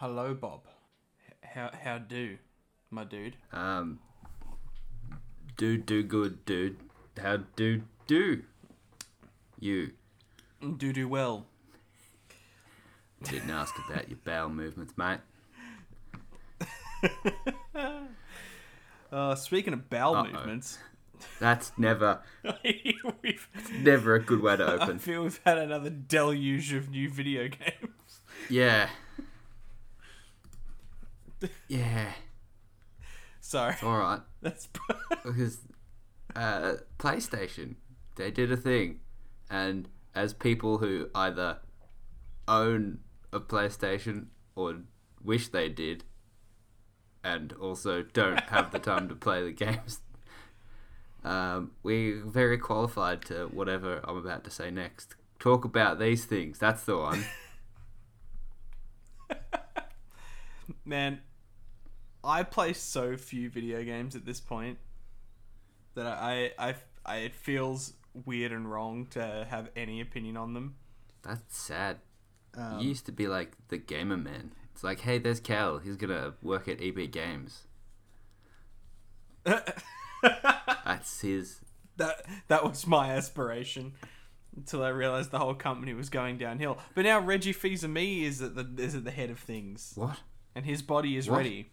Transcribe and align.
Hello, 0.00 0.32
Bob. 0.32 0.62
How 1.42 1.70
how 1.84 1.98
do, 1.98 2.38
my 2.90 3.04
dude? 3.04 3.36
Um, 3.52 3.98
do 5.58 5.76
do 5.76 6.02
good, 6.02 6.46
dude. 6.46 6.78
How 7.20 7.40
do 7.54 7.82
do 8.06 8.42
you? 9.58 9.90
Do 10.78 10.94
do 10.94 11.06
well. 11.06 11.44
Didn't 13.24 13.50
ask 13.50 13.74
about 13.90 14.08
your 14.08 14.16
bowel 14.24 14.48
movements, 14.48 14.94
mate. 14.96 15.20
Uh, 19.12 19.34
speaking 19.34 19.72
of 19.74 19.90
bowel 19.90 20.14
Uh-oh. 20.14 20.30
movements, 20.32 20.78
That's 21.40 21.72
never, 21.76 22.20
we've, 23.22 23.48
never 23.80 24.14
a 24.14 24.22
good 24.22 24.40
way 24.40 24.56
to 24.56 24.64
open. 24.74 24.96
I 24.96 24.98
feel 24.98 25.24
we've 25.24 25.40
had 25.44 25.58
another 25.58 25.90
deluge 25.90 26.72
of 26.72 26.90
new 26.90 27.10
video 27.10 27.48
games. 27.48 28.20
Yeah. 28.48 28.88
Yeah, 31.68 32.12
Sorry, 33.40 33.74
all 33.82 33.98
right. 33.98 34.20
that's 34.42 34.68
Because 35.24 35.58
uh, 36.36 36.74
PlayStation, 36.98 37.76
they 38.16 38.30
did 38.30 38.52
a 38.52 38.56
thing, 38.56 39.00
and 39.50 39.88
as 40.14 40.32
people 40.34 40.78
who 40.78 41.08
either 41.14 41.58
own 42.46 43.00
a 43.32 43.40
PlayStation 43.40 44.26
or 44.54 44.76
wish 45.22 45.48
they 45.48 45.68
did, 45.68 46.04
and 47.24 47.52
also 47.54 48.02
don't 48.02 48.40
have 48.40 48.70
the 48.70 48.78
time 48.78 49.08
to 49.08 49.14
play 49.14 49.42
the 49.42 49.52
games, 49.52 50.00
um, 51.24 51.72
we're 51.82 52.22
very 52.24 52.58
qualified 52.58 53.22
to 53.26 53.46
whatever 53.46 54.00
I'm 54.04 54.16
about 54.16 54.44
to 54.44 54.50
say 54.50 54.70
next. 54.70 55.16
Talk 55.38 55.64
about 55.64 55.98
these 55.98 56.24
things. 56.24 56.58
That's 56.58 56.84
the 56.84 56.96
one. 56.98 57.24
man. 60.84 61.20
I 62.22 62.42
play 62.42 62.72
so 62.72 63.16
few 63.16 63.48
video 63.50 63.82
games 63.82 64.14
at 64.16 64.24
this 64.26 64.40
point 64.40 64.78
that 65.94 66.06
I 66.06 66.52
I, 66.58 66.68
I, 66.70 66.74
I 67.06 67.16
it 67.18 67.34
feels 67.34 67.94
weird 68.26 68.52
and 68.52 68.70
wrong 68.70 69.06
to 69.10 69.46
have 69.48 69.70
any 69.76 70.00
opinion 70.00 70.36
on 70.36 70.54
them. 70.54 70.74
That's 71.22 71.56
sad. 71.56 71.98
Um, 72.56 72.80
you 72.80 72.88
used 72.88 73.06
to 73.06 73.12
be 73.12 73.28
like 73.28 73.52
the 73.68 73.78
gamer 73.78 74.16
man. 74.16 74.52
It's 74.72 74.82
like, 74.82 75.00
hey, 75.00 75.18
there's 75.18 75.40
Cal. 75.40 75.78
He's 75.78 75.96
gonna 75.96 76.34
work 76.42 76.66
at 76.68 76.82
EB 76.82 77.10
Games. 77.10 77.64
That's 79.44 81.20
his. 81.20 81.60
that 81.96 82.26
that 82.48 82.64
was 82.64 82.86
my 82.86 83.10
aspiration 83.12 83.92
until 84.56 84.82
I 84.82 84.88
realized 84.88 85.30
the 85.30 85.38
whole 85.38 85.54
company 85.54 85.94
was 85.94 86.08
going 86.10 86.38
downhill. 86.38 86.78
But 86.94 87.04
now 87.04 87.20
Reggie 87.20 87.52
Fils-Aimé 87.52 88.22
is 88.24 88.42
at 88.42 88.54
the 88.54 88.68
is 88.82 88.94
at 88.94 89.04
the 89.04 89.10
head 89.10 89.30
of 89.30 89.38
things, 89.38 89.92
What? 89.94 90.18
and 90.54 90.66
his 90.66 90.82
body 90.82 91.16
is 91.16 91.28
What? 91.30 91.38
ready. 91.38 91.70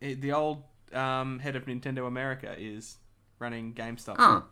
The 0.00 0.32
old 0.32 0.62
um, 0.92 1.38
head 1.40 1.56
of 1.56 1.66
Nintendo 1.66 2.06
America 2.06 2.54
is 2.58 2.98
running 3.38 3.74
GameStop. 3.74 4.16
Huh. 4.18 4.42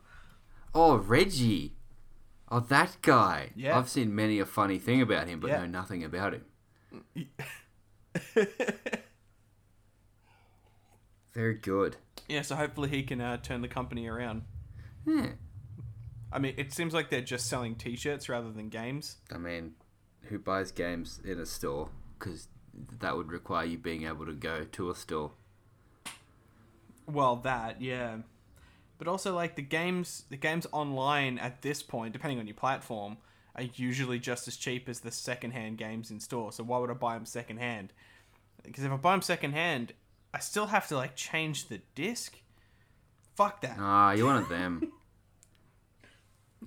Oh, 0.75 0.97
Reggie. 0.97 1.75
Oh, 2.51 2.61
that 2.61 2.97
guy. 3.03 3.51
Yeah. 3.55 3.79
I've 3.79 3.89
seen 3.89 4.15
many 4.15 4.39
a 4.41 4.47
funny 4.47 4.79
thing 4.79 5.01
about 5.01 5.29
him, 5.29 5.39
but 5.41 5.51
Yeah. 5.51 5.61
know 5.61 5.67
nothing 5.67 6.03
about 6.05 6.35
him. 6.35 6.45
Very 11.33 11.55
good. 11.55 11.97
yeah, 12.29 12.43
so 12.43 12.57
hopefully 12.57 12.89
he 12.89 13.03
can 13.05 13.21
uh, 13.21 13.37
turn 13.39 13.61
the 13.63 13.69
company 13.69 14.07
around. 14.09 14.43
Yeah. 15.07 15.31
I 16.33 16.39
mean, 16.39 16.55
it 16.57 16.73
seems 16.73 16.93
like 16.93 17.09
they're 17.11 17.21
just 17.21 17.49
selling 17.49 17.75
T-shirts 17.77 18.29
rather 18.29 18.51
than 18.53 18.69
games. 18.69 19.17
I 19.33 19.39
mean, 19.39 19.75
who 20.23 20.39
buys 20.39 20.71
games 20.73 21.21
in 21.25 21.39
a 21.39 21.47
store? 21.47 21.89
Because 22.19 22.49
that 23.01 23.17
would 23.17 23.31
require 23.33 23.65
you 23.65 23.79
being 23.79 24.05
able 24.05 24.27
to 24.27 24.33
go 24.33 24.65
to 24.65 24.91
a 24.91 24.95
store. 24.95 25.33
Well, 27.07 27.37
that 27.37 27.81
yeah, 27.81 28.19
but 28.99 29.09
also 29.09 29.35
like 29.35 29.57
the 29.57 29.63
games, 29.63 30.25
the 30.31 30.37
games 30.37 30.67
online 30.73 31.39
at 31.39 31.63
this 31.63 31.83
point, 31.83 32.13
depending 32.13 32.39
on 32.39 32.47
your 32.47 32.55
platform, 32.55 33.17
are 33.57 33.65
usually 33.75 34.19
just 34.19 34.47
as 34.47 34.57
cheap 34.57 34.89
as 34.89 35.01
the 35.01 35.11
secondhand 35.11 35.79
games 35.79 36.11
in 36.11 36.21
store. 36.21 36.53
So 36.53 36.63
why 36.63 36.79
would 36.79 36.91
I 36.91 36.95
buy 36.95 37.15
them 37.15 37.27
secondhand? 37.27 37.93
Because 38.63 38.85
if 38.85 38.93
I 38.93 38.97
buy 38.97 39.13
them 39.13 39.23
secondhand, 39.23 39.93
I 40.33 40.39
still 40.39 40.67
have 40.67 40.87
to 40.89 40.97
like 40.97 41.17
change 41.17 41.69
the 41.69 41.81
disc. 41.95 42.37
Fuck 43.35 43.63
that! 43.63 43.77
Ah, 43.79 44.13
you 44.13 44.27
wanted 44.27 44.49
them. 44.49 44.93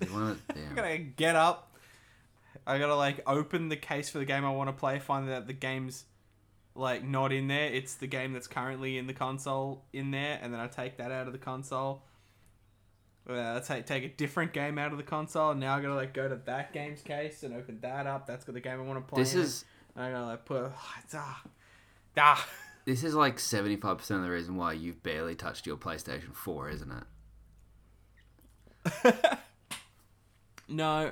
you 0.00 0.12
wanted 0.12 0.38
them. 0.48 0.68
I 0.72 0.74
gotta 0.74 0.98
get 0.98 1.36
up. 1.36 1.73
I 2.66 2.78
gotta 2.78 2.96
like 2.96 3.20
open 3.26 3.68
the 3.68 3.76
case 3.76 4.08
for 4.08 4.18
the 4.18 4.24
game 4.24 4.44
I 4.44 4.50
want 4.50 4.68
to 4.68 4.72
play, 4.72 4.98
find 4.98 5.28
that 5.28 5.46
the 5.46 5.52
game's 5.52 6.04
like 6.74 7.04
not 7.04 7.32
in 7.32 7.48
there. 7.48 7.66
It's 7.66 7.94
the 7.94 8.06
game 8.06 8.32
that's 8.32 8.46
currently 8.46 8.96
in 8.98 9.06
the 9.06 9.12
console 9.12 9.84
in 9.92 10.10
there, 10.10 10.38
and 10.40 10.52
then 10.52 10.60
I 10.60 10.66
take 10.66 10.96
that 10.96 11.12
out 11.12 11.26
of 11.26 11.32
the 11.32 11.38
console. 11.38 12.02
Uh, 13.28 13.56
I 13.56 13.60
take 13.60 13.86
take 13.86 14.04
a 14.04 14.08
different 14.08 14.52
game 14.52 14.78
out 14.78 14.92
of 14.92 14.98
the 14.98 15.04
console, 15.04 15.50
and 15.50 15.60
now 15.60 15.76
I 15.76 15.80
gotta 15.80 15.94
like 15.94 16.14
go 16.14 16.28
to 16.28 16.36
that 16.46 16.72
game's 16.72 17.02
case 17.02 17.42
and 17.42 17.54
open 17.54 17.78
that 17.82 18.06
up. 18.06 18.26
That's 18.26 18.44
got 18.44 18.54
the 18.54 18.60
game 18.60 18.80
I 18.80 18.82
want 18.82 19.06
to 19.06 19.12
play. 19.12 19.22
This 19.22 19.34
in. 19.34 19.40
is 19.40 19.64
And 19.94 20.04
I 20.04 20.10
gotta 20.10 20.26
like 20.26 20.44
put 20.44 20.72
it's, 21.02 21.14
ah 21.14 21.42
ah. 22.16 22.48
this 22.86 23.04
is 23.04 23.14
like 23.14 23.38
seventy 23.38 23.76
five 23.76 23.98
percent 23.98 24.20
of 24.20 24.24
the 24.24 24.30
reason 24.30 24.56
why 24.56 24.72
you've 24.72 25.02
barely 25.02 25.34
touched 25.34 25.66
your 25.66 25.76
PlayStation 25.76 26.34
Four, 26.34 26.70
isn't 26.70 26.92
it? 29.04 29.14
No, 30.68 31.10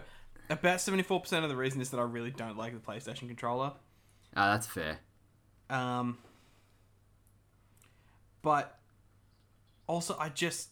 about 0.52 0.80
seventy 0.80 1.02
four 1.02 1.20
percent 1.20 1.44
of 1.44 1.50
the 1.50 1.56
reason 1.56 1.80
is 1.80 1.90
that 1.90 1.98
I 1.98 2.04
really 2.04 2.30
don't 2.30 2.56
like 2.56 2.72
the 2.72 2.80
PlayStation 2.80 3.26
controller. 3.28 3.72
Ah, 4.36 4.52
that's 4.52 4.66
fair. 4.66 4.98
Um, 5.70 6.18
but 8.42 8.78
also, 9.86 10.16
I 10.18 10.28
just, 10.28 10.70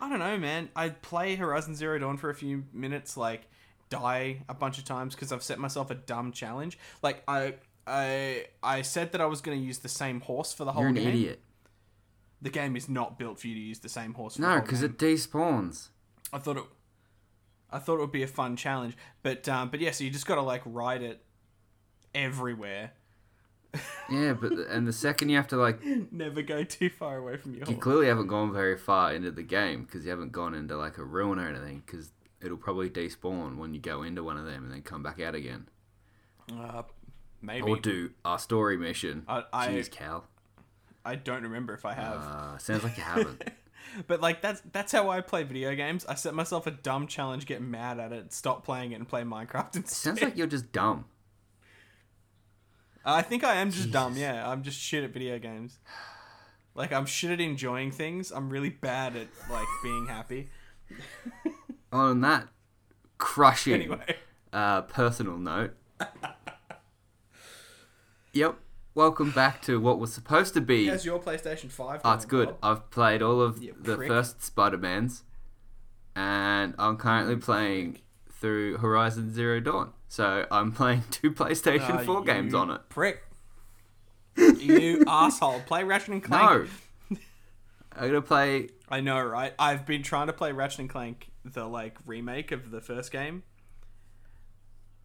I 0.00 0.08
don't 0.08 0.18
know, 0.18 0.38
man. 0.38 0.70
I 0.74 0.90
play 0.90 1.36
Horizon 1.36 1.74
Zero 1.74 1.98
Dawn 1.98 2.16
for 2.16 2.30
a 2.30 2.34
few 2.34 2.64
minutes, 2.72 3.16
like 3.16 3.48
die 3.90 4.42
a 4.48 4.54
bunch 4.54 4.78
of 4.78 4.84
times 4.84 5.14
because 5.14 5.30
I've 5.32 5.42
set 5.42 5.58
myself 5.58 5.90
a 5.90 5.94
dumb 5.94 6.32
challenge. 6.32 6.78
Like 7.02 7.22
I, 7.28 7.54
I, 7.86 8.46
I 8.62 8.82
said 8.82 9.12
that 9.12 9.20
I 9.20 9.26
was 9.26 9.40
going 9.40 9.58
to 9.58 9.64
use 9.64 9.78
the 9.78 9.88
same 9.88 10.20
horse 10.20 10.52
for 10.52 10.64
the 10.64 10.72
whole 10.72 10.82
You're 10.82 10.88
an 10.90 10.94
game. 10.96 11.08
idiot. 11.08 11.40
The 12.42 12.50
game 12.50 12.76
is 12.76 12.88
not 12.88 13.18
built 13.18 13.40
for 13.40 13.46
you 13.48 13.54
to 13.54 13.60
use 13.60 13.78
the 13.78 13.88
same 13.88 14.14
horse. 14.14 14.36
For 14.36 14.42
No, 14.42 14.60
because 14.60 14.82
it 14.82 14.98
despawns. 14.98 15.88
I 16.32 16.38
thought 16.38 16.56
it. 16.58 16.64
I 17.74 17.80
thought 17.80 17.96
it 17.96 18.00
would 18.02 18.12
be 18.12 18.22
a 18.22 18.28
fun 18.28 18.54
challenge, 18.56 18.96
but 19.24 19.48
um, 19.48 19.68
but 19.68 19.80
yeah, 19.80 19.90
so 19.90 20.04
you 20.04 20.10
just 20.10 20.26
got 20.26 20.36
to 20.36 20.42
like 20.42 20.62
ride 20.64 21.02
it 21.02 21.20
everywhere. 22.14 22.92
Yeah, 24.08 24.34
but 24.34 24.52
and 24.52 24.86
the 24.86 24.92
second 24.92 25.30
you 25.30 25.36
have 25.36 25.48
to 25.48 25.56
like, 25.56 25.80
Never 26.12 26.42
go 26.42 26.62
too 26.62 26.88
far 26.88 27.16
away 27.16 27.36
from 27.36 27.54
your 27.54 27.66
you 27.68 27.76
clearly 27.76 28.06
haven't 28.06 28.28
gone 28.28 28.52
very 28.52 28.78
far 28.78 29.12
into 29.12 29.32
the 29.32 29.42
game 29.42 29.82
because 29.82 30.04
you 30.04 30.10
haven't 30.10 30.30
gone 30.30 30.54
into 30.54 30.76
like 30.76 30.98
a 30.98 31.04
ruin 31.04 31.40
or 31.40 31.48
anything 31.48 31.82
because 31.84 32.12
it'll 32.40 32.56
probably 32.56 32.88
despawn 32.88 33.56
when 33.56 33.74
you 33.74 33.80
go 33.80 34.04
into 34.04 34.22
one 34.22 34.36
of 34.36 34.44
them 34.44 34.62
and 34.62 34.72
then 34.72 34.82
come 34.82 35.02
back 35.02 35.20
out 35.20 35.34
again. 35.34 35.66
Uh, 36.56 36.82
maybe. 37.42 37.68
Or 37.68 37.76
do 37.76 38.10
a 38.24 38.38
story 38.38 38.76
mission. 38.76 39.24
I- 39.26 39.42
I- 39.52 39.68
Jeez, 39.68 39.90
Cal. 39.90 40.24
I 41.04 41.16
don't 41.16 41.42
remember 41.42 41.74
if 41.74 41.84
I 41.84 41.94
have. 41.94 42.16
Uh, 42.18 42.58
sounds 42.58 42.84
like 42.84 42.96
you 42.96 43.02
haven't. 43.02 43.42
but 44.06 44.20
like 44.20 44.42
that's 44.42 44.62
that's 44.72 44.92
how 44.92 45.10
I 45.10 45.20
play 45.20 45.42
video 45.42 45.74
games. 45.74 46.04
I 46.06 46.14
set 46.14 46.34
myself 46.34 46.66
a 46.66 46.70
dumb 46.70 47.06
challenge, 47.06 47.46
get 47.46 47.62
mad 47.62 47.98
at 47.98 48.12
it, 48.12 48.32
stop 48.32 48.64
playing 48.64 48.92
it, 48.92 48.96
and 48.96 49.08
play 49.08 49.22
Minecraft 49.22 49.76
instead. 49.76 50.18
sounds 50.18 50.22
like 50.22 50.36
you're 50.36 50.46
just 50.46 50.72
dumb. 50.72 51.06
I 53.04 53.22
think 53.22 53.44
I 53.44 53.56
am 53.56 53.70
just 53.70 53.90
dumb. 53.90 54.16
Yeah, 54.16 54.48
I'm 54.48 54.62
just 54.62 54.80
shit 54.80 55.04
at 55.04 55.10
video 55.10 55.38
games. 55.38 55.78
Like 56.74 56.92
I'm 56.92 57.06
shit 57.06 57.30
at 57.30 57.40
enjoying 57.40 57.90
things. 57.90 58.30
I'm 58.32 58.50
really 58.50 58.70
bad 58.70 59.14
at 59.16 59.28
like 59.50 59.66
being 59.82 60.06
happy. 60.08 60.48
On 61.92 62.20
that 62.22 62.48
crushing 63.18 63.74
Anyway, 63.74 64.16
uh, 64.52 64.82
personal 64.82 65.38
note. 65.38 65.76
yep. 68.32 68.58
Welcome 68.96 69.32
back 69.32 69.60
to 69.62 69.80
what 69.80 69.98
was 69.98 70.12
supposed 70.12 70.54
to 70.54 70.60
be. 70.60 70.86
how's 70.86 71.04
your 71.04 71.18
PlayStation 71.18 71.68
Five? 71.70 72.00
Oh, 72.04 72.12
it's 72.12 72.24
good. 72.24 72.48
Bob? 72.48 72.58
I've 72.62 72.90
played 72.90 73.22
all 73.22 73.40
of 73.40 73.60
You 73.62 73.74
the 73.80 73.96
prick. 73.96 74.08
first 74.08 74.42
Spider 74.42 74.78
Mans, 74.78 75.24
and 76.14 76.74
I'm 76.78 76.96
currently 76.96 77.34
playing 77.36 77.98
through 78.30 78.78
Horizon 78.78 79.32
Zero 79.34 79.58
Dawn. 79.58 79.92
So 80.08 80.46
I'm 80.50 80.70
playing 80.70 81.02
two 81.10 81.32
PlayStation 81.32 81.90
Ah, 81.96 82.04
4 82.04 82.22
games 82.22 82.54
on 82.54 82.70
it. 82.70 82.82
Prick. 82.88 83.24
you 84.36 85.02
asshole. 85.08 85.60
Play 85.66 85.82
Ratchet 85.82 86.10
and 86.10 86.22
Clank. 86.22 86.68
No. 87.10 87.16
I'm 87.96 88.06
gonna 88.08 88.22
play. 88.22 88.68
I 88.88 89.00
know, 89.00 89.20
right? 89.20 89.54
I've 89.58 89.86
been 89.86 90.04
trying 90.04 90.28
to 90.28 90.32
play 90.32 90.52
Ratchet 90.52 90.78
and 90.80 90.88
Clank, 90.90 91.30
the 91.44 91.64
like 91.66 91.96
remake 92.06 92.52
of 92.52 92.70
the 92.70 92.80
first 92.80 93.10
game, 93.10 93.42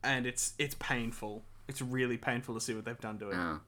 and 0.04 0.28
it's 0.28 0.54
it's 0.60 0.76
painful. 0.76 1.44
It's 1.68 1.82
really 1.82 2.18
painful 2.18 2.54
to 2.54 2.62
see 2.62 2.74
what 2.76 2.86
they've 2.86 3.00
done 3.00 3.18
to 3.20 3.30
it. 3.30 3.36
No, 3.36 3.60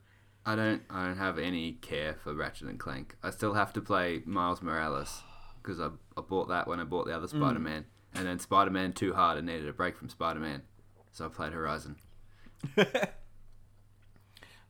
I 0.45 0.55
don't. 0.55 0.81
I 0.89 1.05
don't 1.05 1.17
have 1.17 1.37
any 1.37 1.73
care 1.73 2.15
for 2.23 2.33
Ratchet 2.33 2.67
and 2.67 2.79
Clank. 2.79 3.15
I 3.21 3.29
still 3.29 3.53
have 3.53 3.73
to 3.73 3.81
play 3.81 4.21
Miles 4.25 4.61
Morales 4.61 5.21
because 5.61 5.79
I, 5.79 5.89
I 6.17 6.21
bought 6.21 6.47
that 6.49 6.67
when 6.67 6.79
I 6.79 6.83
bought 6.83 7.05
the 7.05 7.15
other 7.15 7.27
Mm. 7.27 7.37
Spider 7.37 7.59
Man, 7.59 7.85
and 8.15 8.25
then 8.25 8.39
Spider 8.39 8.71
Man 8.71 8.91
Too 8.93 9.13
Hard. 9.13 9.37
I 9.37 9.41
needed 9.41 9.67
a 9.69 9.73
break 9.73 9.95
from 9.97 10.09
Spider 10.09 10.39
Man, 10.39 10.63
so 11.11 11.25
I 11.25 11.29
played 11.29 11.53
Horizon. 11.53 11.95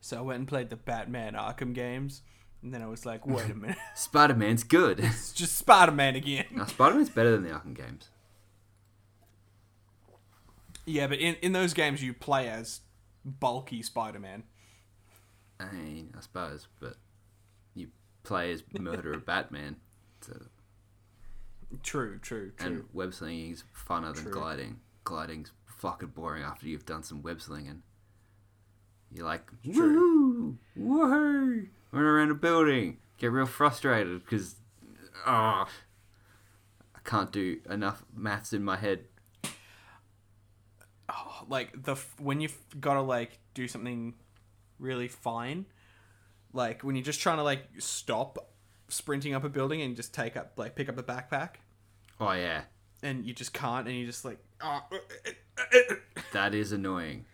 So 0.04 0.18
I 0.18 0.22
went 0.22 0.40
and 0.40 0.48
played 0.48 0.72
the 0.72 0.76
Batman 0.76 1.34
Arkham 1.34 1.76
games, 1.76 2.24
and 2.64 2.74
then 2.74 2.82
I 2.82 2.88
was 2.88 3.06
like, 3.06 3.28
wait 3.28 3.52
a 3.52 3.54
minute, 3.54 3.78
Spider 3.96 4.34
Man's 4.34 4.64
good. 4.64 5.00
it's 5.04 5.32
just 5.32 5.56
Spider 5.60 5.92
Man 5.92 6.16
again. 6.16 6.46
now, 6.52 6.66
Spider 6.66 6.96
Man's 6.96 7.12
better 7.12 7.30
than 7.32 7.44
the 7.44 7.50
Arkham 7.50 7.76
games. 7.76 8.10
Yeah, 10.88 11.06
but 11.06 11.20
in, 11.20 11.36
in 11.44 11.52
those 11.52 11.76
games 11.76 12.02
you 12.02 12.16
play 12.16 12.48
as 12.50 12.80
bulky 13.24 13.84
Spider 13.84 14.18
Man. 14.20 14.44
I 15.70 15.72
mean, 15.76 16.14
I 16.18 16.22
suppose, 16.22 16.68
but 16.80 16.96
you 17.76 17.88
play 18.24 18.52
as 18.52 18.64
Murderer 18.80 19.20
Batman. 19.20 19.76
So, 20.22 20.34
True, 21.84 22.20
true, 22.20 22.52
true. 22.58 22.68
and 22.68 22.84
web 22.94 23.14
slinging 23.14 23.52
is 23.52 23.64
funner 23.88 24.14
than 24.14 24.24
True. 24.24 24.34
gliding. 24.34 24.80
Gliding's 25.04 25.52
fucking 25.66 26.10
boring 26.10 26.44
after 26.44 26.68
you've 26.68 26.86
done 26.86 27.04
some 27.04 27.22
web 27.22 27.42
slinging. 27.42 27.82
You're 29.14 29.26
like, 29.26 29.50
woohoo, 29.66 30.56
woohoo, 30.78 31.68
run 31.92 32.04
around 32.04 32.32
a 32.32 32.36
building, 32.36 32.98
get 33.18 33.32
real 33.32 33.46
frustrated 33.46 34.24
because, 34.24 34.56
ah, 35.26 35.68
I 36.96 37.00
can't 37.04 37.32
do 37.32 37.60
enough 37.70 38.04
maths 38.16 38.54
in 38.54 38.64
my 38.64 38.78
head. 38.78 39.06
Oh, 41.10 41.46
like 41.50 41.84
the 41.84 41.94
f- 41.94 42.16
when 42.20 42.40
you've 42.40 42.58
got 42.80 42.94
to 42.94 43.02
like 43.02 43.40
do 43.54 43.68
something 43.68 44.14
really 44.82 45.08
fine, 45.08 45.66
like 46.52 46.84
when 46.84 46.96
you're 46.96 47.06
just 47.06 47.22
trying 47.22 47.38
to 47.38 47.44
like 47.44 47.64
stop 47.80 48.50
sprinting 48.90 49.34
up 49.34 49.44
a 49.46 49.50
building 49.50 49.82
and 49.82 49.96
just 49.96 50.14
take 50.14 50.36
up 50.36 50.52
like 50.58 50.76
pick 50.76 50.90
up 50.90 50.98
a 50.98 51.04
backpack, 51.04 51.52
Oh 52.20 52.34
yeah, 52.34 52.64
and 53.02 53.26
you 53.26 53.34
just 53.34 53.54
can't, 53.54 53.88
and 53.88 53.96
you 53.96 54.06
just 54.06 54.26
like, 54.26 54.40
oh, 54.62 54.82
that 56.34 56.54
is 56.54 56.72
annoying. 56.72 57.26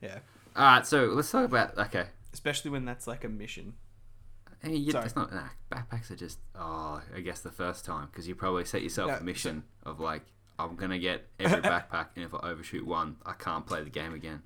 yeah. 0.00 0.18
All 0.56 0.64
right, 0.64 0.86
so 0.86 1.06
let's 1.06 1.30
talk 1.30 1.44
about 1.44 1.76
okay. 1.78 2.06
Especially 2.32 2.70
when 2.70 2.84
that's 2.84 3.06
like 3.06 3.24
a 3.24 3.28
mission. 3.28 3.74
Hey, 4.62 4.76
you, 4.76 4.92
Sorry. 4.92 5.04
it's 5.04 5.14
not 5.16 5.32
nah, 5.32 5.48
backpacks 5.70 6.10
are 6.10 6.16
just 6.16 6.38
oh 6.54 7.02
I 7.14 7.20
guess 7.20 7.40
the 7.40 7.50
first 7.50 7.84
time 7.84 8.08
because 8.10 8.26
you 8.26 8.34
probably 8.34 8.64
set 8.64 8.82
yourself 8.82 9.10
No, 9.10 9.16
a 9.18 9.20
mission 9.20 9.64
of 9.84 10.00
like 10.00 10.22
I'm 10.58 10.74
gonna 10.76 10.98
get 10.98 11.26
every 11.38 11.60
backpack 11.70 12.06
and 12.16 12.24
if 12.24 12.32
I 12.34 12.38
overshoot 12.48 12.86
one 12.86 13.16
I 13.26 13.32
can't 13.32 13.66
play 13.66 13.82
the 13.82 13.90
game 13.90 14.14
again. 14.14 14.42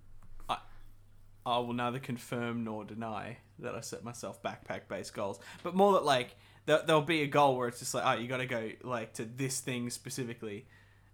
I 1.49 1.59
will 1.59 1.73
neither 1.73 1.99
confirm 1.99 2.65
nor 2.65 2.85
deny 2.85 3.39
that 3.59 3.75
I 3.75 3.81
set 3.81 4.05
myself 4.05 4.43
backpack 4.43 4.83
based 4.89 5.15
goals, 5.15 5.41
but 5.63 5.75
more 5.75 5.95
that 5.95 6.05
like 6.05 6.37
there, 6.67 6.83
there'll 6.87 7.03
be 7.03 7.23
a 7.23 7.27
goal 7.27 7.57
where 7.57 7.69
it's 7.69 7.79
just 7.79 7.95
like, 7.95 8.05
oh, 8.07 8.21
you 8.21 8.29
got 8.29 8.39
to 8.39 8.47
go 8.47 8.71
like 8.83 9.15
to 9.15 9.25
this 9.25 9.61
thing 9.61 9.91
specifically, 9.91 10.67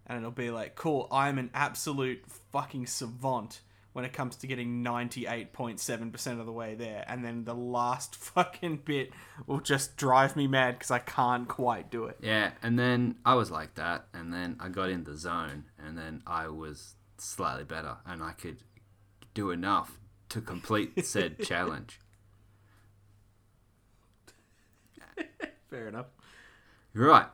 and 0.05 0.17
it'll 0.17 0.31
be 0.31 0.51
like, 0.51 0.75
cool, 0.75 1.07
I'm 1.11 1.37
an 1.37 1.49
absolute 1.53 2.23
fucking 2.51 2.87
savant 2.87 3.61
when 3.93 4.03
it 4.03 4.11
comes 4.11 4.35
to 4.35 4.47
getting 4.47 4.83
ninety 4.83 5.25
eight 5.25 5.53
point 5.53 5.79
seven 5.79 6.11
percent 6.11 6.41
of 6.41 6.45
the 6.45 6.51
way 6.51 6.75
there, 6.75 7.05
and 7.07 7.23
then 7.23 7.45
the 7.45 7.55
last 7.55 8.15
fucking 8.33 8.81
bit 8.83 9.11
will 9.47 9.61
just 9.61 9.95
drive 9.95 10.35
me 10.35 10.47
mad 10.47 10.75
because 10.75 10.91
I 10.91 10.99
can't 10.99 11.47
quite 11.47 11.89
do 11.89 12.05
it. 12.05 12.17
Yeah, 12.21 12.51
and 12.61 12.77
then 12.77 13.15
I 13.25 13.35
was 13.35 13.49
like 13.49 13.75
that, 13.75 14.07
and 14.13 14.33
then 14.33 14.57
I 14.59 14.67
got 14.67 14.89
in 14.89 15.05
the 15.05 15.15
zone, 15.15 15.65
and 15.79 15.97
then 15.97 16.21
I 16.27 16.49
was 16.49 16.95
slightly 17.17 17.63
better, 17.63 17.95
and 18.05 18.21
I 18.21 18.33
could 18.33 18.57
do 19.33 19.51
enough 19.51 19.99
to 20.35 20.41
complete 20.41 21.05
said 21.05 21.39
challenge. 21.43 21.99
Fair 25.69 25.87
enough. 25.87 26.07
You're 26.93 27.07
right. 27.09 27.27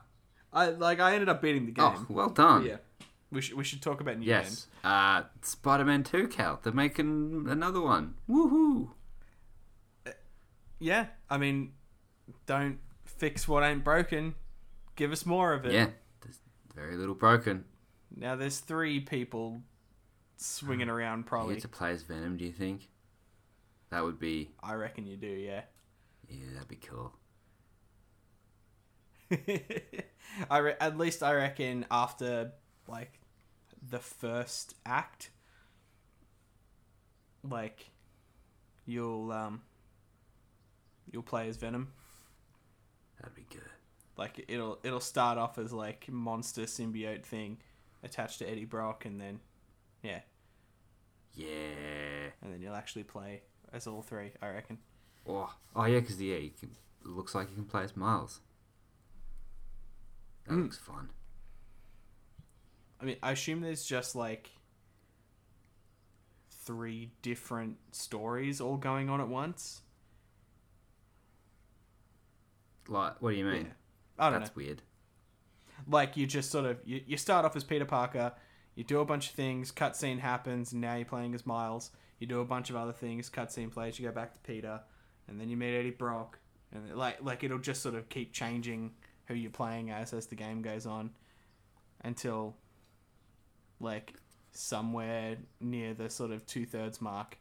I 0.52 0.66
like 0.70 1.00
I 1.00 1.12
ended 1.14 1.28
up 1.28 1.42
beating 1.42 1.66
the 1.66 1.72
game. 1.72 1.84
Oh, 1.84 2.06
well 2.08 2.28
done. 2.28 2.64
yeah. 2.64 2.76
We 3.30 3.40
should 3.40 3.56
we 3.56 3.64
should 3.64 3.82
talk 3.82 4.00
about 4.00 4.18
new 4.18 4.26
Yes. 4.26 4.44
games. 4.44 4.66
Uh, 4.84 5.22
Spider-Man 5.42 6.02
2, 6.04 6.28
Cal. 6.28 6.60
They're 6.62 6.72
making 6.72 7.46
another 7.48 7.80
one. 7.80 8.14
Woohoo! 8.28 8.90
Yeah, 10.78 11.06
I 11.30 11.38
mean, 11.38 11.72
don't 12.46 12.78
fix 13.04 13.46
what 13.46 13.62
ain't 13.62 13.84
broken. 13.84 14.34
Give 14.96 15.12
us 15.12 15.24
more 15.24 15.52
of 15.52 15.64
it. 15.64 15.72
Yeah, 15.72 15.88
there's 16.22 16.40
very 16.74 16.96
little 16.96 17.14
broken. 17.14 17.64
Now 18.14 18.34
there's 18.36 18.58
three 18.58 19.00
people 19.00 19.62
swinging 20.36 20.88
around. 20.90 21.18
You 21.20 21.24
Probably, 21.24 21.54
get 21.54 21.62
to 21.62 21.68
play 21.68 21.92
as 21.92 22.02
Venom, 22.02 22.36
do 22.36 22.44
you 22.44 22.52
think? 22.52 22.88
That 23.92 24.02
would 24.04 24.18
be, 24.18 24.48
I 24.62 24.72
reckon 24.72 25.06
you 25.06 25.18
do. 25.18 25.26
Yeah. 25.26 25.64
yeah, 26.26 26.46
that'd 26.54 26.66
be 26.66 26.76
cool. 26.76 27.12
I 30.50 30.58
re- 30.58 30.76
at 30.80 30.96
least 30.96 31.22
I 31.22 31.34
reckon 31.34 31.84
after 31.90 32.52
like 32.88 33.20
the 33.90 33.98
first 33.98 34.74
act, 34.86 35.28
like 37.46 37.90
you'll 38.86 39.30
um 39.30 39.60
you'll 41.10 41.22
play 41.22 41.48
as 41.48 41.58
Venom. 41.58 41.92
That'd 43.20 43.34
be 43.34 43.46
good. 43.50 43.60
Like 44.16 44.42
it'll 44.48 44.78
it'll 44.82 45.00
start 45.00 45.36
off 45.36 45.58
as 45.58 45.70
like 45.70 46.08
monster 46.10 46.62
symbiote 46.62 47.24
thing 47.24 47.58
attached 48.02 48.38
to 48.38 48.50
Eddie 48.50 48.64
Brock, 48.64 49.04
and 49.04 49.20
then 49.20 49.40
yeah, 50.02 50.20
Yeah. 51.34 52.30
and 52.42 52.52
then 52.52 52.62
you'll 52.62 52.74
actually 52.74 53.04
play 53.04 53.42
as 53.72 53.86
all 53.86 54.02
three. 54.02 54.32
I 54.40 54.48
reckon. 54.50 54.78
Oh, 55.26 55.52
oh 55.76 55.84
yeah, 55.84 56.00
because 56.00 56.20
yeah, 56.20 56.36
you 56.36 56.50
can, 56.58 56.70
it 57.04 57.08
looks 57.08 57.34
like 57.34 57.48
you 57.50 57.54
can 57.56 57.64
play 57.64 57.82
as 57.84 57.96
Miles. 57.96 58.40
That 60.46 60.54
Mm. 60.54 60.62
looks 60.64 60.78
fun. 60.78 61.10
I 63.00 63.04
mean, 63.04 63.16
I 63.22 63.32
assume 63.32 63.60
there's 63.60 63.84
just 63.84 64.14
like 64.14 64.50
three 66.50 67.10
different 67.22 67.76
stories 67.92 68.60
all 68.60 68.76
going 68.76 69.08
on 69.08 69.20
at 69.20 69.28
once. 69.28 69.82
Like, 72.88 73.20
what 73.20 73.30
do 73.30 73.36
you 73.36 73.44
mean? 73.44 73.66
Yeah. 73.66 73.72
I 74.18 74.24
don't 74.24 74.32
know. 74.34 74.38
That's 74.40 74.56
know. 74.56 74.62
weird. 74.62 74.82
Like 75.88 76.16
you 76.16 76.26
just 76.26 76.50
sort 76.50 76.64
of 76.66 76.78
you, 76.84 77.00
you 77.06 77.16
start 77.16 77.44
off 77.44 77.56
as 77.56 77.64
Peter 77.64 77.84
Parker, 77.84 78.32
you 78.74 78.84
do 78.84 79.00
a 79.00 79.04
bunch 79.04 79.30
of 79.30 79.34
things, 79.34 79.72
cutscene 79.72 80.20
happens, 80.20 80.72
and 80.72 80.80
now 80.80 80.94
you're 80.94 81.04
playing 81.04 81.34
as 81.34 81.44
Miles. 81.46 81.90
You 82.22 82.28
do 82.28 82.40
a 82.40 82.44
bunch 82.44 82.70
of 82.70 82.76
other 82.76 82.92
things, 82.92 83.28
cutscene 83.28 83.68
plays, 83.68 83.98
you 83.98 84.06
go 84.06 84.14
back 84.14 84.32
to 84.32 84.38
Peter, 84.38 84.80
and 85.26 85.40
then 85.40 85.48
you 85.48 85.56
meet 85.56 85.76
Eddie 85.76 85.90
Brock, 85.90 86.38
and 86.72 86.94
like 86.94 87.20
like 87.20 87.42
it'll 87.42 87.58
just 87.58 87.82
sort 87.82 87.96
of 87.96 88.08
keep 88.08 88.32
changing 88.32 88.92
who 89.26 89.34
you're 89.34 89.50
playing 89.50 89.90
as 89.90 90.12
as 90.12 90.26
the 90.26 90.36
game 90.36 90.62
goes 90.62 90.86
on, 90.86 91.10
until 92.04 92.54
like 93.80 94.14
somewhere 94.52 95.36
near 95.60 95.94
the 95.94 96.08
sort 96.08 96.30
of 96.30 96.46
two 96.46 96.64
thirds 96.64 97.00
mark, 97.00 97.38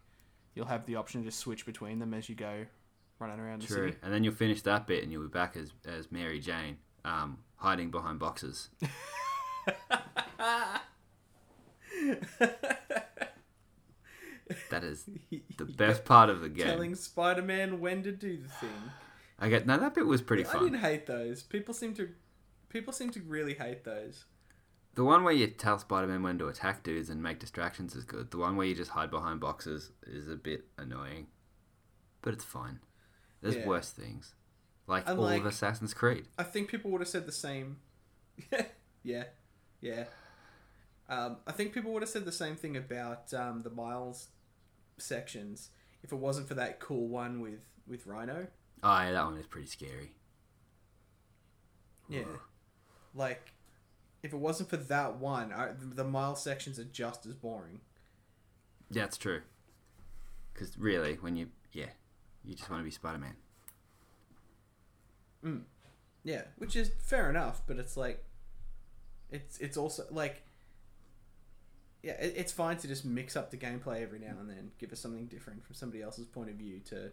you'll 0.56 0.66
have 0.66 0.88
the 0.88 0.96
option 0.96 1.22
to 1.22 1.28
just 1.28 1.38
switch 1.38 1.64
between 1.64 2.00
them 2.00 2.16
as 2.16 2.28
you 2.28 2.34
go 2.34 2.66
running 3.20 3.40
around 3.40 3.62
the 3.62 3.68
True. 3.68 3.90
city. 3.90 4.00
And 4.02 4.12
then 4.12 4.24
you'll 4.24 4.34
finish 4.34 4.64
that 4.64 4.88
bit 4.88 5.04
and 5.04 5.12
you'll 5.12 5.22
be 5.22 5.28
back 5.28 5.56
as, 5.58 5.74
as 5.86 6.12
Mary 6.12 6.40
Jane, 6.40 6.78
um, 7.06 7.38
hiding 7.58 7.92
behind 7.92 8.18
boxes. 8.18 8.70
That 14.70 14.84
is 14.84 15.10
the 15.58 15.66
best 15.66 16.06
part 16.06 16.30
of 16.30 16.42
the 16.42 16.50
game. 16.50 16.66
Telling 16.68 16.96
Spider 16.96 17.42
Man 17.42 17.80
when 17.80 18.04
to 18.04 18.12
do 18.12 18.38
the 18.38 18.48
thing. 18.50 18.70
I 19.40 19.50
get 19.50 19.66
no, 19.66 19.78
that 19.78 19.96
bit 19.96 20.06
was 20.06 20.22
pretty 20.22 20.46
I 20.46 20.52
fun. 20.52 20.64
didn't 20.64 20.80
hate 20.82 21.08
those. 21.08 21.42
People 21.44 21.74
seem 21.74 21.94
to, 21.96 22.10
people 22.70 22.94
seem 22.94 23.10
to 23.12 23.22
really 23.22 23.56
hate 23.56 23.84
those. 23.84 24.26
The 24.94 25.04
one 25.06 25.24
where 25.24 25.34
you 25.34 25.48
tell 25.48 25.80
Spider-Man 25.80 26.22
when 26.22 26.38
to 26.40 26.48
attack 26.50 26.84
dudes 26.84 27.10
and 27.10 27.24
make 27.24 27.40
distractions 27.40 27.96
is 27.96 28.04
good. 28.04 28.30
The 28.32 28.38
one 28.38 28.56
where 28.58 28.68
you 28.68 28.76
just 28.76 28.92
hide 28.92 29.10
behind 29.10 29.40
boxes 29.40 29.92
is 30.06 30.28
a 30.28 30.36
bit 30.36 30.66
annoying, 30.78 31.28
but 32.22 32.34
it's 32.34 32.44
fine. 32.44 32.80
There's 33.42 33.56
Yeah. 33.56 33.68
worse 33.68 33.90
things, 33.92 34.36
like 34.88 35.08
And 35.08 35.18
all 35.18 35.26
like- 35.26 35.40
of 35.40 35.46
Assassin's 35.48 35.94
Creed. 35.94 36.28
I 36.38 36.44
think 36.44 36.70
people 36.70 36.92
would 36.92 37.02
have 37.02 37.08
said 37.08 37.26
the 37.26 37.32
same. 37.32 37.78
yeah, 39.04 39.24
yeah. 39.80 40.06
Um, 41.10 41.38
I 41.48 41.52
think 41.52 41.74
people 41.74 41.92
would 41.94 42.04
have 42.04 42.10
said 42.10 42.26
the 42.26 42.32
same 42.32 42.56
thing 42.56 42.78
about 42.78 43.34
um, 43.34 43.64
the 43.64 43.70
Miles 43.70 44.28
sections 45.02 45.70
if 46.04 46.12
it 46.12 46.18
wasn't 46.18 46.48
for 46.48 46.56
that 46.56 46.80
cool 46.80 47.08
one 47.08 47.42
with 47.42 47.66
with 47.88 48.08
Rhino. 48.08 48.48
Oh 48.84 49.02
yeah, 49.02 49.12
that 49.12 49.26
one 49.26 49.38
is 49.38 49.48
pretty 49.48 49.68
scary. 49.68 50.12
Yeah, 52.10 52.24
like 53.14 53.54
if 54.24 54.34
it 54.34 54.38
wasn't 54.38 54.70
for 54.70 54.78
that 54.78 55.18
one, 55.18 55.52
I, 55.52 55.70
the 55.78 56.04
mile 56.04 56.36
sections 56.36 56.78
are 56.80 56.84
just 56.84 57.26
as 57.26 57.34
boring. 57.34 57.82
Yeah, 58.90 59.06
it's 59.06 59.18
true. 59.18 59.42
Because 60.54 60.78
really, 60.78 61.16
when 61.16 61.36
you 61.36 61.48
yeah, 61.72 61.92
you 62.44 62.56
just 62.56 62.70
want 62.70 62.82
to 62.82 62.86
be 62.86 62.92
Spider-Man. 62.92 63.36
Mm. 65.44 65.62
Yeah, 66.24 66.44
which 66.58 66.76
is 66.76 66.92
fair 67.00 67.30
enough, 67.30 67.64
but 67.66 67.78
it's 67.78 67.98
like, 67.98 68.24
it's 69.32 69.58
it's 69.58 69.78
also 69.78 70.06
like, 70.12 70.44
yeah, 72.04 72.14
it, 72.14 72.34
it's 72.36 72.52
fine 72.52 72.78
to 72.78 72.88
just 72.88 73.06
mix 73.06 73.36
up 73.36 73.52
the 73.52 73.58
gameplay 73.58 74.02
every 74.02 74.20
now 74.20 74.36
and 74.40 74.50
then, 74.50 74.72
give 74.80 74.92
us 74.92 75.00
something 75.00 75.26
different 75.28 75.64
from 75.66 75.76
somebody 75.76 76.02
else's 76.02 76.26
point 76.26 76.50
of 76.50 76.56
view. 76.56 76.80
To 76.86 77.12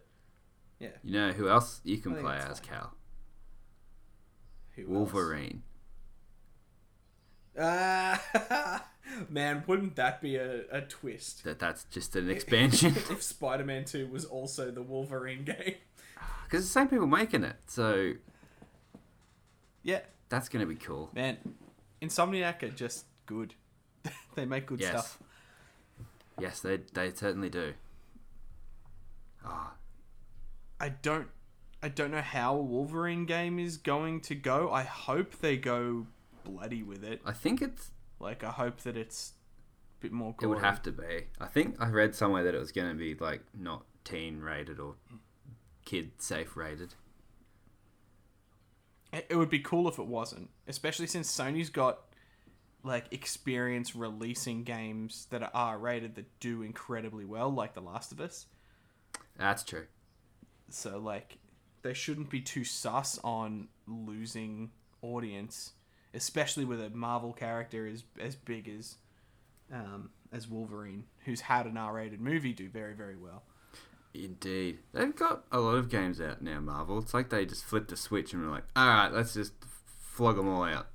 yeah. 0.79 0.89
You 1.03 1.13
know 1.21 1.33
who 1.33 1.49
else 1.49 1.81
you 1.85 1.99
can 1.99 2.15
play 2.17 2.37
as, 2.37 2.61
fine. 2.61 2.69
Cal? 2.69 2.93
who? 4.77 4.87
Wolverine. 4.87 5.63
Ah, 7.59 8.85
Man, 9.29 9.65
wouldn't 9.67 9.97
that 9.97 10.21
be 10.21 10.37
a, 10.37 10.63
a 10.71 10.83
twist? 10.83 11.45
That 11.45 11.59
that's 11.59 11.85
just 11.85 12.15
an 12.15 12.31
expansion 12.37 12.95
if 13.11 13.23
Spider 13.23 13.65
Man 13.65 13.85
2 13.85 14.09
was 14.09 14.25
also 14.25 14.71
the 14.71 14.83
Wolverine 14.83 15.45
game. 15.45 15.75
because 16.45 16.65
the 16.65 16.71
same 16.71 16.89
people 16.89 17.07
making 17.07 17.45
it, 17.45 17.57
so 17.67 18.13
Yeah, 19.83 20.01
that's 20.29 20.49
gonna 20.49 20.67
be 20.67 20.77
cool. 20.77 21.11
man. 21.15 21.39
Insomniac 22.01 22.63
are 22.63 22.69
just 22.69 23.07
good. 23.27 23.55
They 24.39 24.47
make 24.47 24.67
good 24.67 24.81
Yes. 24.81 24.91
stuff. 24.91 25.19
Yes, 26.39 26.61
they 26.61 26.77
they 26.95 27.13
certainly 27.13 27.51
do. 27.51 27.75
Ah, 29.45 29.75
I 30.81 30.89
don't 30.91 31.29
I 31.83 31.89
don't 31.89 32.11
know 32.11 32.21
how 32.23 32.57
a 32.57 32.63
Wolverine 32.63 33.25
game 33.25 33.59
is 33.59 33.77
going 33.77 34.21
to 34.23 34.35
go. 34.35 34.71
I 34.73 34.83
hope 34.83 35.39
they 35.41 35.57
go 35.57 36.07
bloody 36.45 36.83
with 36.83 37.05
it. 37.05 37.21
I 37.25 37.33
think 37.33 37.61
it's 37.63 37.91
Like 38.21 38.43
I 38.45 38.51
hope 38.51 38.81
that 38.81 38.97
it's 38.97 39.33
a 39.99 40.03
bit 40.03 40.13
more 40.13 40.35
it 40.41 40.47
would 40.47 40.59
have 40.61 40.83
to 40.83 40.93
be. 40.93 41.27
I 41.41 41.47
think 41.47 41.77
I 41.81 41.89
read 41.89 42.15
somewhere 42.15 42.45
that 42.45 42.55
it 42.55 42.59
was 42.59 42.73
gonna 42.73 42.95
be 42.95 43.15
like 43.15 43.43
not 43.57 43.85
teen 44.05 44.41
rated 44.41 44.79
or 44.81 44.95
kid 45.85 46.13
safe 46.19 46.57
rated. 46.57 46.95
It 49.13 49.37
would 49.37 49.49
be 49.49 49.61
cool 49.61 49.89
if 49.89 49.99
it 49.99 50.07
wasn't, 50.07 50.51
especially 50.67 51.07
since 51.07 51.35
Sony's 51.35 51.71
got 51.71 52.01
like 52.83 53.13
experience 53.13 53.95
releasing 53.95 54.65
games 54.65 55.27
that 55.31 55.43
are 55.43 55.51
R 55.53 55.79
rated 55.79 56.15
that 56.17 56.41
do 56.41 56.63
incredibly 56.63 57.25
well, 57.25 57.51
like 57.51 57.75
The 57.75 57.81
Last 57.81 58.13
of 58.13 58.21
Us. 58.21 58.47
That's 59.37 59.63
true. 59.63 59.87
So 60.71 60.99
like 60.99 61.39
they 61.83 61.95
shouldn't 61.95 62.31
be 62.31 62.41
too 62.41 62.65
sus 62.65 63.19
on 63.25 63.69
losing 63.87 64.71
audience, 65.03 65.73
especially 66.15 66.65
with 66.65 66.81
a 66.81 66.91
Marvel 66.91 67.33
character 67.33 67.87
as 67.87 68.05
as 68.21 68.37
big 68.37 68.69
as 68.69 68.97
um, 69.73 70.11
as 70.33 70.49
Wolverine, 70.49 71.05
who's 71.25 71.43
had 71.43 71.67
an 71.67 71.77
R 71.77 71.95
rated 71.95 72.21
movie 72.21 72.53
do 72.53 72.69
very 72.69 72.95
very 72.95 73.17
well. 73.17 73.45
Indeed. 74.15 74.79
They've 74.93 75.15
got 75.15 75.45
a 75.53 75.61
lot 75.61 75.77
of 75.77 75.91
games 75.91 76.21
out 76.21 76.43
now, 76.43 76.61
Marvel. 76.61 76.99
It's 76.99 77.15
like 77.15 77.29
they 77.29 77.45
just 77.45 77.65
flipped 77.65 77.93
a 77.93 77.97
switch 77.97 78.33
and 78.33 78.43
were 78.43 78.51
like, 78.51 78.65
alright, 78.77 79.13
let's 79.13 79.35
just 79.35 79.53
flog 80.01 80.37
them 80.37 80.49
all 80.49 80.65
out. 80.65 80.89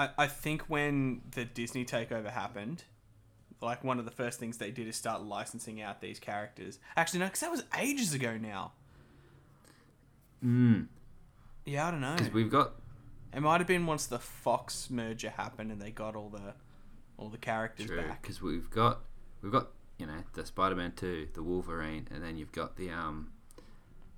I, 0.00 0.08
I 0.16 0.26
think 0.28 0.62
when 0.62 1.20
the 1.32 1.44
Disney 1.44 1.84
takeover 1.84 2.30
happened, 2.30 2.84
like 3.60 3.84
one 3.84 3.98
of 3.98 4.06
the 4.06 4.10
first 4.10 4.40
things 4.40 4.56
they 4.56 4.70
did 4.70 4.88
is 4.88 4.96
start 4.96 5.22
licensing 5.22 5.82
out 5.82 6.00
these 6.00 6.18
characters. 6.18 6.78
Actually, 6.96 7.20
no, 7.20 7.26
because 7.26 7.40
that 7.40 7.50
was 7.50 7.64
ages 7.78 8.14
ago 8.14 8.38
now. 8.38 8.72
Mm. 10.42 10.86
Yeah, 11.66 11.88
I 11.88 11.90
don't 11.90 12.00
know. 12.00 12.14
Because 12.16 12.32
we've 12.32 12.50
got. 12.50 12.72
It 13.34 13.42
might 13.42 13.58
have 13.58 13.66
been 13.66 13.84
once 13.84 14.06
the 14.06 14.18
Fox 14.18 14.88
merger 14.88 15.30
happened 15.30 15.70
and 15.70 15.80
they 15.80 15.90
got 15.90 16.16
all 16.16 16.30
the 16.30 16.54
all 17.18 17.28
the 17.28 17.38
characters 17.38 17.86
True. 17.86 17.98
back. 17.98 18.22
Because 18.22 18.40
we've 18.40 18.70
got. 18.70 19.00
We've 19.42 19.52
got, 19.52 19.68
you 19.98 20.06
know, 20.06 20.24
the 20.32 20.46
Spider 20.46 20.76
Man 20.76 20.92
2, 20.96 21.28
the 21.34 21.42
Wolverine, 21.42 22.08
and 22.10 22.22
then 22.22 22.38
you've 22.38 22.52
got 22.52 22.76
the, 22.76 22.90
um. 22.90 23.32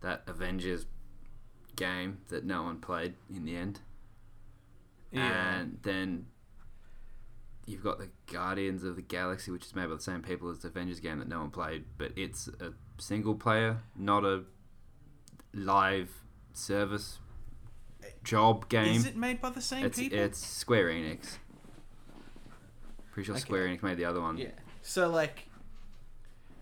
That 0.01 0.23
Avengers 0.27 0.87
game 1.77 2.19
that 2.29 2.45
no 2.45 2.65
one 2.65 2.79
played 2.79 3.15
in 3.33 3.45
the 3.45 3.57
end. 3.57 3.81
Yeah. 5.13 5.59
And 5.59 5.79
then 5.83 6.27
you've 7.67 7.83
got 7.83 7.99
the 7.99 8.09
Guardians 8.33 8.83
of 8.83 8.97
the 8.97 9.03
Galaxy, 9.03 9.51
which 9.51 9.67
is 9.67 9.75
made 9.75 9.89
by 9.89 9.95
the 9.95 10.01
same 10.01 10.23
people 10.23 10.51
as 10.51 10.61
the 10.61 10.69
Avengers 10.69 11.01
game 11.01 11.19
that 11.19 11.29
no 11.29 11.41
one 11.41 11.51
played, 11.51 11.85
but 11.99 12.13
it's 12.17 12.49
a 12.49 12.73
single 12.99 13.35
player, 13.35 13.83
not 13.97 14.25
a 14.25 14.45
live 15.55 16.11
service 16.53 17.19
job 18.25 18.69
game. 18.69 18.95
Is 18.95 19.07
it 19.07 19.17
made 19.17 19.41
by 19.41 19.51
the 19.51 19.61
same 19.61 19.85
it's 19.87 19.99
people? 19.99 20.19
it's 20.19 20.45
Square 20.45 20.89
Enix. 20.89 21.39
Pretty 23.13 23.27
sure 23.27 23.35
Okay. 23.35 23.43
Square 23.43 23.69
Enix 23.69 23.83
made 23.83 23.99
the 23.99 24.05
other 24.05 24.21
one. 24.21 24.39
Yeah. 24.39 24.49
So 24.83 25.09
like, 25.09 25.49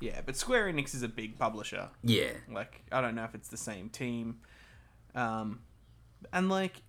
yeah, 0.01 0.21
but 0.25 0.37
Square 0.37 0.73
Enix 0.73 0.95
is 0.95 1.03
a 1.03 1.09
big 1.09 1.39
publisher. 1.39 1.91
Yeah. 2.03 2.33
Like, 2.51 2.83
I 2.91 3.01
don't 3.01 3.15
know 3.15 3.25
if 3.25 3.35
it's 3.35 3.49
the 3.49 3.57
same 3.57 3.89
team. 3.89 4.41
Um, 5.15 5.61
and 6.33 6.49
like, 6.49 6.83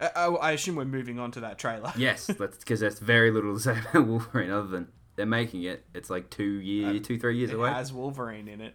I, 0.00 0.10
I 0.16 0.26
I 0.26 0.52
assume 0.52 0.76
we're 0.76 0.84
moving 0.84 1.18
on 1.18 1.30
to 1.32 1.40
that 1.40 1.58
trailer. 1.58 1.92
Yes, 1.96 2.26
that's 2.26 2.58
because 2.58 2.80
there's 2.80 2.98
very 2.98 3.30
little 3.30 3.54
to 3.54 3.60
say 3.60 3.78
about 3.90 4.06
Wolverine 4.06 4.50
other 4.50 4.66
than 4.68 4.88
they're 5.16 5.26
making 5.26 5.62
it. 5.62 5.84
It's 5.94 6.10
like 6.10 6.30
two 6.30 6.44
year, 6.60 6.88
Um, 6.90 7.02
two 7.02 7.18
three 7.18 7.38
years 7.38 7.50
it 7.50 7.56
away. 7.56 7.70
has 7.70 7.92
Wolverine 7.92 8.48
in 8.48 8.60
it. 8.60 8.74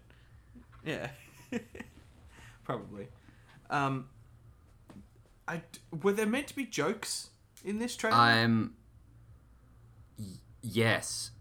Yeah, 0.86 1.10
probably. 2.64 3.08
Um, 3.70 4.08
I 5.48 5.62
were 6.04 6.14
there 6.14 6.26
meant 6.26 6.48
to 6.48 6.56
be 6.56 6.66
jokes 6.66 7.30
in 7.66 7.80
this 7.80 7.96
trailer? 7.96 8.16
I'm. 8.18 8.74
y- 10.18 10.26
Yes. 10.62 11.32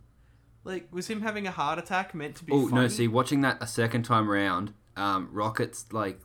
like, 0.65 0.89
was 0.93 1.09
him 1.09 1.23
having 1.23 1.47
a 1.47 1.51
heart 1.51 1.79
attack 1.79 2.15
meant 2.15 2.37
to 2.37 2.45
be? 2.45 2.53
Oh 2.53 2.67
no! 2.67 2.89
See, 2.89 3.09
watching 3.09 3.41
that 3.43 3.59
a 3.63 3.67
second 3.67 4.05
time 4.05 4.29
round, 4.29 4.73
um, 4.97 5.29
Rocket's 5.33 5.93
like 5.93 6.21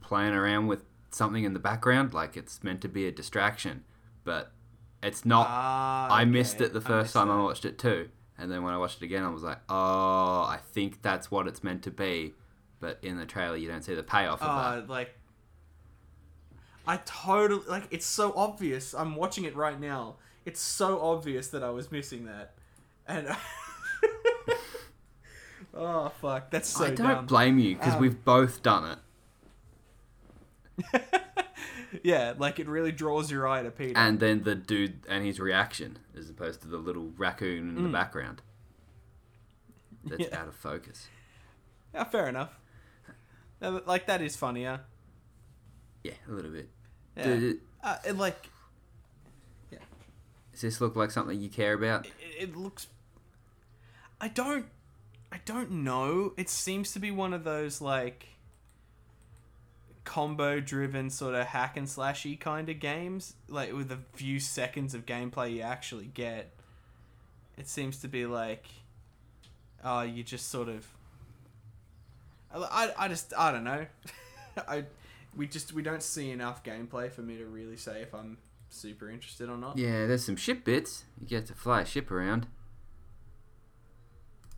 playing 0.00 0.34
around 0.34 0.66
with 0.66 0.82
something 1.14 1.44
in 1.44 1.52
the 1.52 1.58
background, 1.60 2.12
like 2.14 2.36
it's 2.36 2.62
meant 2.64 2.80
to 2.82 2.88
be 2.88 3.06
a 3.06 3.12
distraction, 3.12 3.84
but 4.24 4.52
it's 5.02 5.24
not. 5.24 5.46
Ah, 5.50 6.08
I 6.10 6.24
missed 6.24 6.60
it 6.60 6.72
the 6.72 6.80
first 6.80 7.06
missed 7.06 7.14
time 7.14 7.30
I 7.30 7.42
watched 7.42 7.64
it 7.64 7.78
too, 7.78 8.08
and 8.38 8.50
then 8.50 8.62
when 8.62 8.72
I 8.74 8.78
watched 8.78 9.02
it 9.02 9.04
again, 9.06 9.22
I 9.24 9.28
was 9.30 9.42
like, 9.42 9.58
oh, 9.68 10.42
I 10.42 10.58
think 10.72 11.02
that's 11.02 11.30
what 11.30 11.46
it's 11.46 11.62
meant 11.64 11.82
to 11.84 11.90
be, 11.90 12.34
but 12.80 12.98
in 13.02 13.16
the 13.18 13.26
trailer 13.26 13.56
you 13.56 13.68
don't 13.68 13.82
see 13.82 13.94
the 13.94 14.02
payoff 14.02 14.42
of 14.42 14.48
Uh, 14.48 14.76
that. 14.80 14.88
like, 14.88 15.14
I 16.86 16.98
totally 17.04 17.62
like. 17.68 17.84
It's 17.90 18.06
so 18.06 18.32
obvious. 18.36 18.94
I'm 18.94 19.14
watching 19.16 19.44
it 19.44 19.54
right 19.56 19.78
now. 19.80 20.16
It's 20.44 20.60
so 20.60 21.00
obvious 21.00 21.48
that 21.48 21.62
I 21.62 21.70
was 21.70 21.92
missing 21.92 22.24
that, 22.26 22.54
and 23.06 23.28
oh 25.74 26.08
fuck, 26.20 26.50
that's 26.50 26.68
so 26.68 26.84
I 26.84 26.90
don't 26.90 26.96
dumb. 27.14 27.26
blame 27.26 27.58
you 27.58 27.76
because 27.76 27.94
Um, 27.94 28.00
we've 28.00 28.24
both 28.24 28.62
done 28.62 28.90
it. 28.90 28.98
yeah, 32.02 32.34
like 32.38 32.58
it 32.58 32.68
really 32.68 32.92
draws 32.92 33.30
your 33.30 33.46
eye 33.46 33.62
to 33.62 33.70
Peter. 33.70 33.94
And 33.98 34.18
then 34.20 34.42
the 34.42 34.54
dude 34.54 35.00
and 35.08 35.24
his 35.24 35.38
reaction, 35.40 35.98
as 36.16 36.28
opposed 36.30 36.62
to 36.62 36.68
the 36.68 36.78
little 36.78 37.12
raccoon 37.16 37.68
in 37.76 37.82
the 37.82 37.88
Mm. 37.88 37.92
background. 37.92 38.42
That's 40.04 40.22
Yeah. 40.22 40.40
out 40.40 40.48
of 40.48 40.54
focus. 40.56 41.08
yeah, 41.94 42.04
fair 42.04 42.28
enough. 42.28 42.58
Uh, 43.60 43.80
Like 43.86 44.06
that 44.06 44.20
is 44.22 44.36
funnier. 44.36 44.80
Yeah, 46.02 46.14
a 46.28 46.32
little 46.32 46.50
bit. 46.50 46.68
Yeah. 47.16 47.24
Dude, 47.24 47.60
Uh, 47.82 47.98
it, 48.04 48.16
like 48.16 48.48
does 50.52 50.60
this 50.60 50.80
look 50.82 50.94
like 50.96 51.10
something 51.10 51.40
you 51.40 51.48
care 51.48 51.72
about? 51.72 52.06
it, 52.06 52.12
it 52.38 52.56
looks. 52.56 52.86
I 54.20 54.28
don't. 54.28 54.66
I 55.32 55.40
don't 55.46 55.70
know. 55.70 56.34
It 56.36 56.48
seems 56.50 56.92
to 56.92 56.98
be 56.98 57.10
one 57.10 57.32
of 57.32 57.42
those 57.42 57.80
like 57.80 58.26
combo 60.12 60.60
driven 60.60 61.08
sort 61.08 61.34
of 61.34 61.46
hack 61.46 61.74
and 61.74 61.86
slashy 61.86 62.38
kind 62.38 62.68
of 62.68 62.78
games 62.78 63.32
like 63.48 63.72
with 63.72 63.90
a 63.90 63.98
few 64.12 64.38
seconds 64.38 64.92
of 64.92 65.06
gameplay 65.06 65.54
you 65.54 65.62
actually 65.62 66.04
get 66.04 66.50
it 67.56 67.66
seems 67.66 67.96
to 67.96 68.08
be 68.08 68.26
like 68.26 68.66
oh 69.82 70.02
you 70.02 70.22
just 70.22 70.50
sort 70.50 70.68
of 70.68 70.86
I, 72.54 72.58
I, 72.58 73.04
I 73.06 73.08
just 73.08 73.32
i 73.38 73.50
don't 73.50 73.64
know 73.64 73.86
i 74.68 74.84
we 75.34 75.46
just 75.46 75.72
we 75.72 75.82
don't 75.82 76.02
see 76.02 76.30
enough 76.30 76.62
gameplay 76.62 77.10
for 77.10 77.22
me 77.22 77.38
to 77.38 77.46
really 77.46 77.78
say 77.78 78.02
if 78.02 78.14
i'm 78.14 78.36
super 78.68 79.08
interested 79.08 79.48
or 79.48 79.56
not 79.56 79.78
Yeah, 79.78 80.06
there's 80.06 80.24
some 80.24 80.36
ship 80.36 80.62
bits. 80.64 81.04
You 81.20 81.26
get 81.26 81.46
to 81.46 81.54
fly 81.54 81.82
a 81.82 81.86
ship 81.86 82.10
around. 82.10 82.48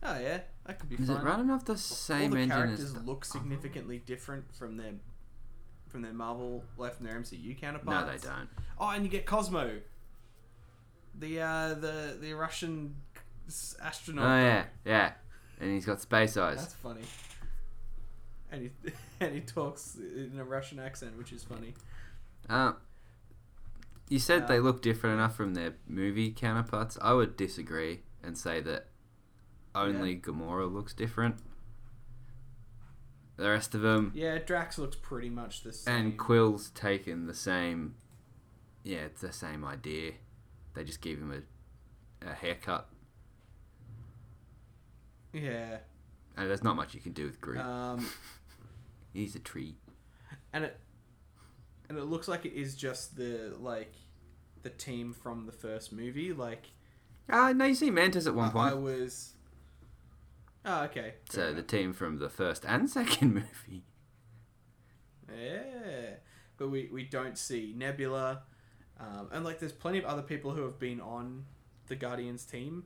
oh 0.03 0.19
yeah 0.19 0.39
that 0.65 0.79
could 0.79 0.89
be 0.89 0.95
Is 0.95 1.07
fun 1.07 1.21
it 1.21 1.23
running 1.23 1.49
off 1.49 1.63
the 1.63 1.77
same 1.77 2.23
all 2.23 2.29
the 2.31 2.41
engine 2.41 2.57
characters 2.57 2.79
as 2.81 2.93
the... 2.93 2.99
look 2.99 3.23
significantly 3.23 3.99
different 3.99 4.53
from 4.53 4.75
their 4.75 4.95
from 5.95 6.01
their 6.01 6.11
marvel 6.11 6.61
like 6.77 6.93
from 6.97 7.05
their 7.05 7.17
mcu 7.17 7.57
counterparts. 7.57 8.05
No, 8.05 8.11
they 8.11 8.35
don't. 8.37 8.49
Oh, 8.77 8.89
and 8.89 9.05
you 9.05 9.09
get 9.09 9.25
Cosmo, 9.25 9.77
the 11.17 11.39
uh, 11.39 11.73
the 11.75 12.17
the 12.19 12.33
Russian 12.33 12.95
astronaut. 13.81 14.25
Oh 14.25 14.35
yeah, 14.43 14.65
yeah. 14.83 15.11
And 15.61 15.71
he's 15.71 15.85
got 15.85 16.01
space 16.01 16.35
eyes. 16.35 16.57
That's 16.57 16.73
funny. 16.73 17.03
And 18.51 18.63
he 18.63 18.91
and 19.21 19.35
he 19.35 19.39
talks 19.39 19.95
in 19.95 20.33
a 20.37 20.43
Russian 20.43 20.79
accent, 20.79 21.17
which 21.17 21.31
is 21.31 21.45
funny. 21.45 21.73
Uh, 22.49 22.73
you 24.09 24.19
said 24.19 24.43
Uh, 24.43 24.47
they 24.47 24.59
look 24.59 24.81
different 24.81 25.13
enough 25.15 25.33
from 25.37 25.53
their 25.53 25.75
movie 25.87 26.29
counterparts. 26.31 26.97
I 27.01 27.13
would 27.13 27.37
disagree 27.37 28.01
and 28.21 28.37
say 28.37 28.59
that 28.59 28.87
only 29.73 30.17
Gamora 30.17 30.69
looks 30.69 30.93
different. 30.93 31.37
The 33.37 33.49
rest 33.49 33.75
of 33.75 33.81
them, 33.81 34.11
Yeah, 34.15 34.37
Drax 34.37 34.77
looks 34.77 34.95
pretty 34.95 35.29
much 35.29 35.63
the 35.63 35.73
same. 35.73 35.93
and 35.95 36.17
Quill's 36.17 36.69
taken 36.69 37.27
the 37.27 37.33
same. 37.33 37.95
Yeah, 38.83 38.99
it's 38.99 39.21
the 39.21 39.33
same 39.33 39.65
idea. 39.65 40.13
They 40.73 40.83
just 40.85 41.01
give 41.01 41.19
him 41.19 41.31
a, 42.23 42.29
a 42.29 42.33
haircut, 42.33 42.87
yeah, 45.33 45.77
and 46.37 46.49
there's 46.49 46.63
not 46.63 46.75
much 46.75 46.93
you 46.93 46.99
can 47.01 47.11
do 47.13 47.25
with 47.25 47.41
Groot. 47.41 47.59
um, 47.59 48.07
He's 49.13 49.35
a 49.35 49.39
tree. 49.39 49.75
and 50.53 50.65
it 50.65 50.77
and 51.89 51.97
it 51.97 52.03
looks 52.05 52.27
like 52.27 52.45
it 52.45 52.53
is 52.53 52.75
just 52.75 53.15
the 53.17 53.53
like 53.59 53.93
the 54.63 54.69
team 54.69 55.13
from 55.13 55.45
the 55.45 55.51
first 55.51 55.91
movie. 55.93 56.33
Like 56.33 56.71
Ah, 57.29 57.51
no, 57.53 57.65
you 57.65 57.75
see 57.75 57.89
Mantis 57.91 58.27
at 58.27 58.35
one 58.35 58.49
I, 58.49 58.51
point. 58.51 58.71
I 58.71 58.75
was. 58.75 59.33
Oh, 60.65 60.83
okay. 60.85 61.13
fair 61.29 61.49
so 61.49 61.53
the 61.53 61.61
team 61.61 61.93
from 61.93 62.17
the 62.17 62.29
first 62.29 62.65
and 62.65 62.89
second 62.99 63.33
movie. 63.33 63.83
Yeah, 65.29 66.15
but 66.57 66.69
we 66.69 66.89
we 66.91 67.03
don't 67.03 67.37
see 67.37 67.73
Nebula, 67.75 68.43
um, 68.99 69.29
and 69.31 69.45
like 69.45 69.59
there's 69.59 69.71
plenty 69.71 69.99
of 69.99 70.05
other 70.05 70.21
people 70.21 70.51
who 70.51 70.63
have 70.63 70.79
been 70.79 70.99
on 71.01 71.45
the 71.87 71.95
Guardians 71.95 72.45
team. 72.45 72.85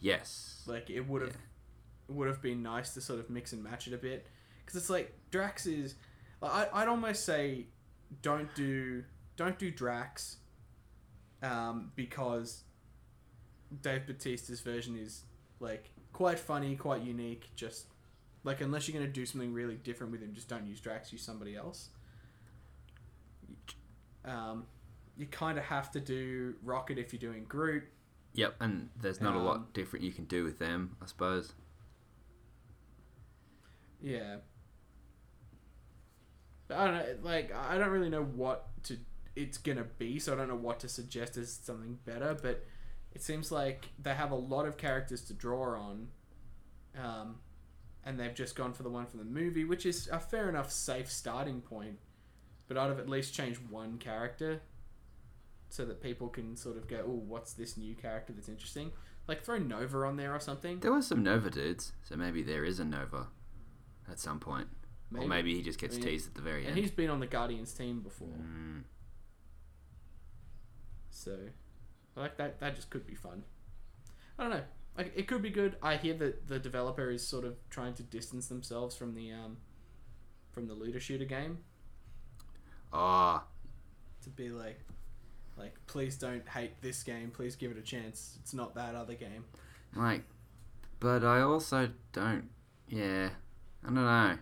Yes. 0.00 0.62
Like 0.66 0.90
it 0.90 1.08
would 1.08 1.22
have 1.22 1.36
would 2.08 2.28
have 2.28 2.42
been 2.42 2.62
nice 2.62 2.94
to 2.94 3.00
sort 3.00 3.20
of 3.20 3.30
mix 3.30 3.52
and 3.52 3.62
match 3.62 3.86
it 3.86 3.94
a 3.94 3.98
bit 3.98 4.26
because 4.64 4.80
it's 4.80 4.90
like 4.90 5.14
Drax 5.30 5.66
is. 5.66 5.94
Like, 6.40 6.68
I 6.74 6.82
I'd 6.82 6.88
almost 6.88 7.24
say 7.24 7.66
don't 8.20 8.52
do 8.54 9.04
don't 9.36 9.58
do 9.58 9.70
Drax, 9.70 10.38
um, 11.42 11.92
because 11.94 12.64
Dave 13.80 14.06
Bautista's 14.06 14.60
version 14.60 14.96
is 14.96 15.22
like 15.60 15.90
quite 16.12 16.38
funny, 16.38 16.76
quite 16.76 17.02
unique. 17.02 17.50
Just 17.56 17.86
like 18.44 18.60
unless 18.60 18.88
you're 18.88 18.98
gonna 18.98 19.12
do 19.12 19.26
something 19.26 19.52
really 19.52 19.76
different 19.76 20.12
with 20.12 20.22
him, 20.22 20.32
just 20.34 20.48
don't 20.48 20.66
use 20.66 20.80
Drax. 20.80 21.12
Use 21.12 21.22
somebody 21.22 21.56
else. 21.56 21.90
Um, 24.24 24.66
you 25.16 25.26
kind 25.26 25.58
of 25.58 25.64
have 25.64 25.90
to 25.92 26.00
do 26.00 26.54
Rocket 26.62 26.98
if 26.98 27.12
you're 27.12 27.20
doing 27.20 27.44
Groot. 27.44 27.84
Yep, 28.34 28.56
and 28.60 28.88
there's 29.00 29.20
not 29.20 29.34
a 29.34 29.38
Um, 29.38 29.44
lot 29.44 29.72
different 29.74 30.04
you 30.04 30.12
can 30.12 30.24
do 30.24 30.44
with 30.44 30.58
them, 30.58 30.96
I 31.02 31.06
suppose. 31.06 31.52
Yeah. 34.00 34.38
I 36.70 36.86
don't 36.86 36.94
know. 36.94 37.16
Like 37.22 37.52
I 37.54 37.76
don't 37.76 37.90
really 37.90 38.08
know 38.08 38.24
what 38.24 38.68
to 38.84 38.98
it's 39.36 39.58
gonna 39.58 39.84
be, 39.98 40.18
so 40.18 40.32
I 40.32 40.36
don't 40.36 40.48
know 40.48 40.56
what 40.56 40.80
to 40.80 40.88
suggest 40.88 41.36
as 41.36 41.52
something 41.52 41.98
better. 42.04 42.34
But 42.40 42.64
it 43.14 43.22
seems 43.22 43.52
like 43.52 43.90
they 43.98 44.14
have 44.14 44.30
a 44.30 44.36
lot 44.36 44.66
of 44.66 44.76
characters 44.76 45.22
to 45.22 45.34
draw 45.34 45.78
on, 45.78 46.08
um, 46.98 47.36
and 48.04 48.18
they've 48.18 48.34
just 48.34 48.56
gone 48.56 48.72
for 48.72 48.82
the 48.82 48.90
one 48.90 49.06
from 49.06 49.18
the 49.18 49.24
movie, 49.24 49.64
which 49.64 49.86
is 49.86 50.08
a 50.08 50.18
fair 50.18 50.48
enough 50.48 50.70
safe 50.70 51.10
starting 51.10 51.60
point. 51.60 51.98
But 52.68 52.78
I'd 52.78 52.88
have 52.88 52.98
at 52.98 53.08
least 53.08 53.34
changed 53.34 53.60
one 53.68 53.98
character, 53.98 54.62
so 55.68 55.84
that 55.84 56.02
people 56.02 56.28
can 56.28 56.56
sort 56.56 56.76
of 56.76 56.88
go, 56.88 57.04
"Oh, 57.06 57.22
what's 57.26 57.52
this 57.52 57.76
new 57.76 57.94
character 57.94 58.32
that's 58.32 58.48
interesting?" 58.48 58.92
Like 59.28 59.44
throw 59.44 59.58
Nova 59.58 59.98
on 59.98 60.16
there 60.16 60.34
or 60.34 60.40
something. 60.40 60.80
There 60.80 60.92
were 60.92 61.02
some 61.02 61.22
Nova 61.22 61.50
dudes, 61.50 61.92
so 62.02 62.16
maybe 62.16 62.42
there 62.42 62.64
is 62.64 62.80
a 62.80 62.84
Nova 62.84 63.28
at 64.10 64.18
some 64.18 64.40
point. 64.40 64.68
Or 65.16 65.28
maybe 65.28 65.54
he 65.54 65.62
just 65.62 65.78
gets 65.78 65.96
I 65.96 65.98
mean, 65.98 66.08
teased 66.08 66.28
at 66.28 66.34
the 66.34 66.40
very 66.40 66.60
And 66.60 66.68
end. 66.68 66.76
And 66.78 66.84
he's 66.86 66.90
been 66.90 67.10
on 67.10 67.20
the 67.20 67.26
Guardians 67.26 67.72
team 67.74 68.00
before. 68.00 68.28
Mm, 68.28 68.84
So, 71.10 71.36
like 72.16 72.36
that, 72.36 72.60
that 72.60 72.76
just 72.76 72.90
could 72.90 73.06
be 73.06 73.14
fun. 73.14 73.42
I 74.38 74.42
don't 74.42 74.52
know. 74.52 74.62
Like 74.96 75.12
it 75.16 75.26
could 75.26 75.42
be 75.42 75.50
good. 75.50 75.76
I 75.82 75.96
hear 75.96 76.14
that 76.14 76.48
the 76.48 76.58
developer 76.58 77.10
is 77.10 77.26
sort 77.26 77.44
of 77.44 77.56
trying 77.70 77.94
to 77.94 78.02
distance 78.02 78.48
themselves 78.48 78.94
from 78.94 79.14
the 79.14 79.32
um, 79.32 79.56
from 80.52 80.66
the 80.66 80.74
looter 80.74 81.00
shooter 81.00 81.24
game 81.24 81.58
oh, 82.92 83.42
to 84.22 84.30
be 84.30 84.50
like, 84.50 84.80
like 85.56 85.74
please 85.86 86.16
don't 86.16 86.46
hate 86.48 86.80
this 86.82 87.02
game. 87.02 87.30
Please 87.30 87.56
give 87.56 87.70
it 87.70 87.78
a 87.78 87.82
chance. 87.82 88.38
It's 88.40 88.54
not 88.54 88.74
that 88.74 88.94
other 88.94 89.14
game. 89.14 89.44
like, 89.96 90.22
but 91.00 91.24
I 91.24 91.42
also 91.42 91.88
don't. 92.12 92.48
Yeah, 92.88 93.30
I 93.82 93.86
don't 93.86 93.94
know. 93.94 94.38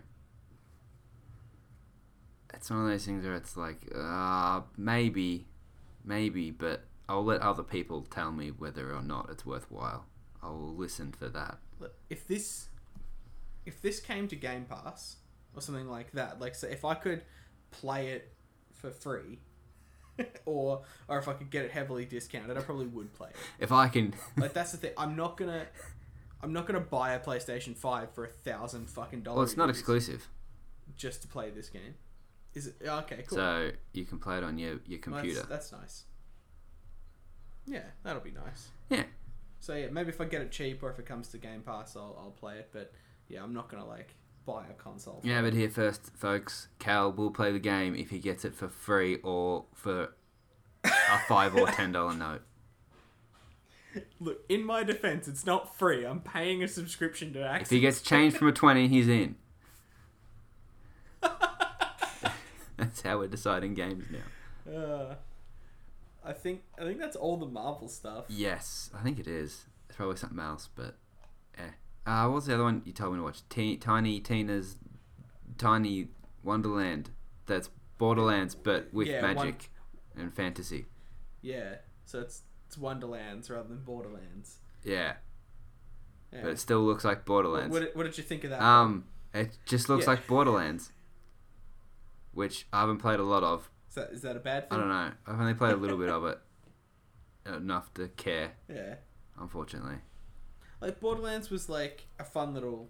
It's 2.53 2.69
one 2.69 2.81
of 2.81 2.87
those 2.87 3.05
things 3.05 3.23
where 3.23 3.35
it's 3.35 3.57
like, 3.57 3.77
uh, 3.95 4.61
maybe, 4.77 5.47
maybe, 6.03 6.51
but 6.51 6.83
I'll 7.11 7.25
let 7.25 7.41
other 7.41 7.63
people 7.63 8.03
tell 8.09 8.31
me 8.31 8.51
whether 8.51 8.93
or 8.93 9.01
not 9.01 9.29
it's 9.29 9.45
worthwhile. 9.45 10.05
I'll 10.41 10.73
listen 10.75 11.11
for 11.11 11.27
that. 11.27 11.57
If 12.09 12.25
this, 12.25 12.69
if 13.65 13.81
this 13.81 13.99
came 13.99 14.29
to 14.29 14.35
Game 14.37 14.63
Pass 14.63 15.17
or 15.53 15.61
something 15.61 15.89
like 15.89 16.13
that, 16.13 16.39
like 16.39 16.55
so 16.55 16.67
if 16.67 16.85
I 16.85 16.93
could 16.93 17.23
play 17.69 18.11
it 18.11 18.31
for 18.73 18.91
free. 18.91 19.39
or, 20.45 20.83
or 21.09 21.17
if 21.19 21.27
I 21.27 21.33
could 21.33 21.49
get 21.49 21.65
it 21.65 21.71
heavily 21.71 22.05
discounted, 22.05 22.57
I 22.57 22.61
probably 22.61 22.85
would 22.87 23.13
play 23.13 23.29
it. 23.29 23.35
If 23.59 23.71
I 23.71 23.87
can, 23.89 24.13
Like 24.37 24.53
that's 24.53 24.71
the 24.71 24.77
thing. 24.77 24.91
I'm 24.97 25.15
not 25.15 25.35
gonna. 25.37 25.65
I'm 26.41 26.53
not 26.53 26.65
gonna 26.65 26.79
buy 26.79 27.13
a 27.13 27.19
PlayStation 27.19 27.75
Five 27.75 28.13
for 28.13 28.25
a 28.25 28.29
thousand 28.29 28.89
fucking 28.89 29.21
dollars. 29.21 29.35
well, 29.35 29.43
it's 29.45 29.57
not 29.57 29.69
exclusive, 29.69 30.27
Just 30.97 31.21
to 31.23 31.27
play 31.27 31.49
this 31.49 31.69
game. 31.69 31.95
Is 32.53 32.67
it 32.67 32.75
okay? 32.85 33.23
Cool. 33.27 33.37
so 33.37 33.71
you 33.93 34.05
can 34.05 34.19
play 34.19 34.37
it 34.37 34.43
on 34.43 34.57
your 34.57 34.79
your 34.85 34.99
Well, 35.07 35.19
computer. 35.19 35.45
That's, 35.47 35.69
that's 35.69 35.71
nice. 35.71 36.03
Yeah, 37.65 37.83
that'll 38.03 38.21
be 38.21 38.31
nice. 38.31 38.69
Yeah. 38.89 39.03
So 39.59 39.75
yeah, 39.75 39.87
maybe 39.91 40.09
if 40.09 40.19
I 40.19 40.25
get 40.25 40.41
it 40.41 40.51
cheap 40.51 40.81
or 40.81 40.89
if 40.89 40.99
it 40.99 41.05
comes 41.05 41.27
to 41.29 41.37
Game 41.37 41.61
Pass, 41.61 41.95
I'll, 41.95 42.17
I'll 42.19 42.31
play 42.31 42.57
it. 42.57 42.69
But 42.71 42.91
yeah, 43.27 43.43
I'm 43.43 43.53
not 43.53 43.69
gonna 43.69 43.85
like 43.85 44.15
buy 44.45 44.65
a 44.69 44.73
console. 44.73 45.21
Yeah, 45.23 45.39
it. 45.39 45.43
but 45.43 45.53
here 45.53 45.69
first, 45.69 46.11
folks. 46.15 46.67
Cal 46.79 47.11
will 47.11 47.31
play 47.31 47.51
the 47.51 47.59
game 47.59 47.95
if 47.95 48.09
he 48.09 48.19
gets 48.19 48.43
it 48.43 48.55
for 48.55 48.67
free 48.67 49.17
or 49.23 49.65
for 49.73 50.15
a 50.83 51.19
five 51.27 51.55
or 51.55 51.67
ten 51.67 51.91
dollar 51.91 52.13
note. 52.15 52.41
Look, 54.19 54.45
in 54.47 54.65
my 54.65 54.83
defense, 54.83 55.27
it's 55.27 55.45
not 55.45 55.77
free. 55.77 56.05
I'm 56.05 56.21
paying 56.21 56.63
a 56.63 56.67
subscription 56.67 57.33
to 57.33 57.43
access. 57.43 57.67
If 57.67 57.71
he 57.71 57.79
gets 57.81 58.01
changed 58.01 58.37
from 58.37 58.47
a 58.47 58.53
twenty, 58.53 58.87
he's 58.87 59.07
in. 59.07 59.35
That's 62.77 63.01
how 63.01 63.19
we're 63.19 63.27
deciding 63.27 63.75
games 63.75 64.05
now. 64.09 64.73
Uh, 64.75 65.15
I 66.23 66.33
think 66.33 66.61
I 66.79 66.83
think 66.83 66.99
that's 66.99 67.15
all 67.15 67.37
the 67.37 67.45
Marvel 67.47 67.87
stuff. 67.87 68.25
Yes, 68.29 68.89
I 68.93 69.01
think 69.01 69.19
it 69.19 69.27
is. 69.27 69.65
It's 69.89 69.97
probably 69.97 70.17
something 70.17 70.39
else, 70.39 70.69
but 70.75 70.97
eh. 71.57 71.71
Uh, 72.05 72.27
what's 72.29 72.45
the 72.47 72.53
other 72.55 72.63
one 72.63 72.81
you 72.85 72.93
told 72.93 73.13
me 73.13 73.19
to 73.19 73.23
watch? 73.23 73.47
T- 73.49 73.77
Tiny 73.77 74.19
Tina's 74.19 74.77
Tiny 75.57 76.09
Wonderland. 76.43 77.09
That's 77.47 77.69
Borderlands, 77.97 78.55
but 78.55 78.93
with 78.93 79.07
Yeah, 79.07 79.21
one- 79.21 79.35
magic 79.35 79.69
and 80.15 80.33
fantasy. 80.33 80.85
Yeah, 81.41 81.75
so 82.05 82.21
it's 82.21 82.43
it's 82.67 82.77
Wonderlands 82.77 83.49
rather 83.49 83.67
than 83.69 83.83
Borderlands. 83.83 84.59
Yeah, 84.83 85.15
Yeah. 86.31 86.41
but 86.43 86.51
it 86.51 86.59
still 86.59 86.81
looks 86.83 87.03
like 87.03 87.25
Borderlands. 87.25 87.71
what, 87.73 87.81
did- 87.81 87.95
what 87.95 88.03
did 88.03 88.17
you 88.17 88.23
think 88.23 88.43
of 88.43 88.51
that? 88.51 88.61
Um, 88.61 89.05
it 89.33 89.57
just 89.65 89.89
looks 89.89 90.05
Yeah. 90.05 90.11
like 90.11 90.27
Borderlands, 90.27 90.91
which 92.33 92.67
I 92.71 92.81
haven't 92.81 92.99
played 92.99 93.19
a 93.19 93.23
lot 93.23 93.43
of. 93.43 93.69
Is 93.91 93.95
that 93.95 94.09
is 94.11 94.21
that 94.21 94.37
a 94.37 94.39
bad 94.39 94.69
thing? 94.69 94.79
I 94.79 94.81
don't 94.81 94.89
know. 94.89 95.11
I've 95.27 95.39
only 95.39 95.53
played 95.53 95.73
a 95.73 95.77
little 95.77 95.97
bit 95.97 96.09
of 96.09 96.23
it, 96.25 96.39
enough 97.45 97.93
to 97.95 98.07
care. 98.07 98.53
Yeah, 98.73 98.95
Unfortunately, 99.37 99.97
like 100.79 101.01
Borderlands 101.01 101.49
was 101.49 101.67
like 101.67 102.05
a 102.17 102.23
fun 102.23 102.53
little 102.53 102.87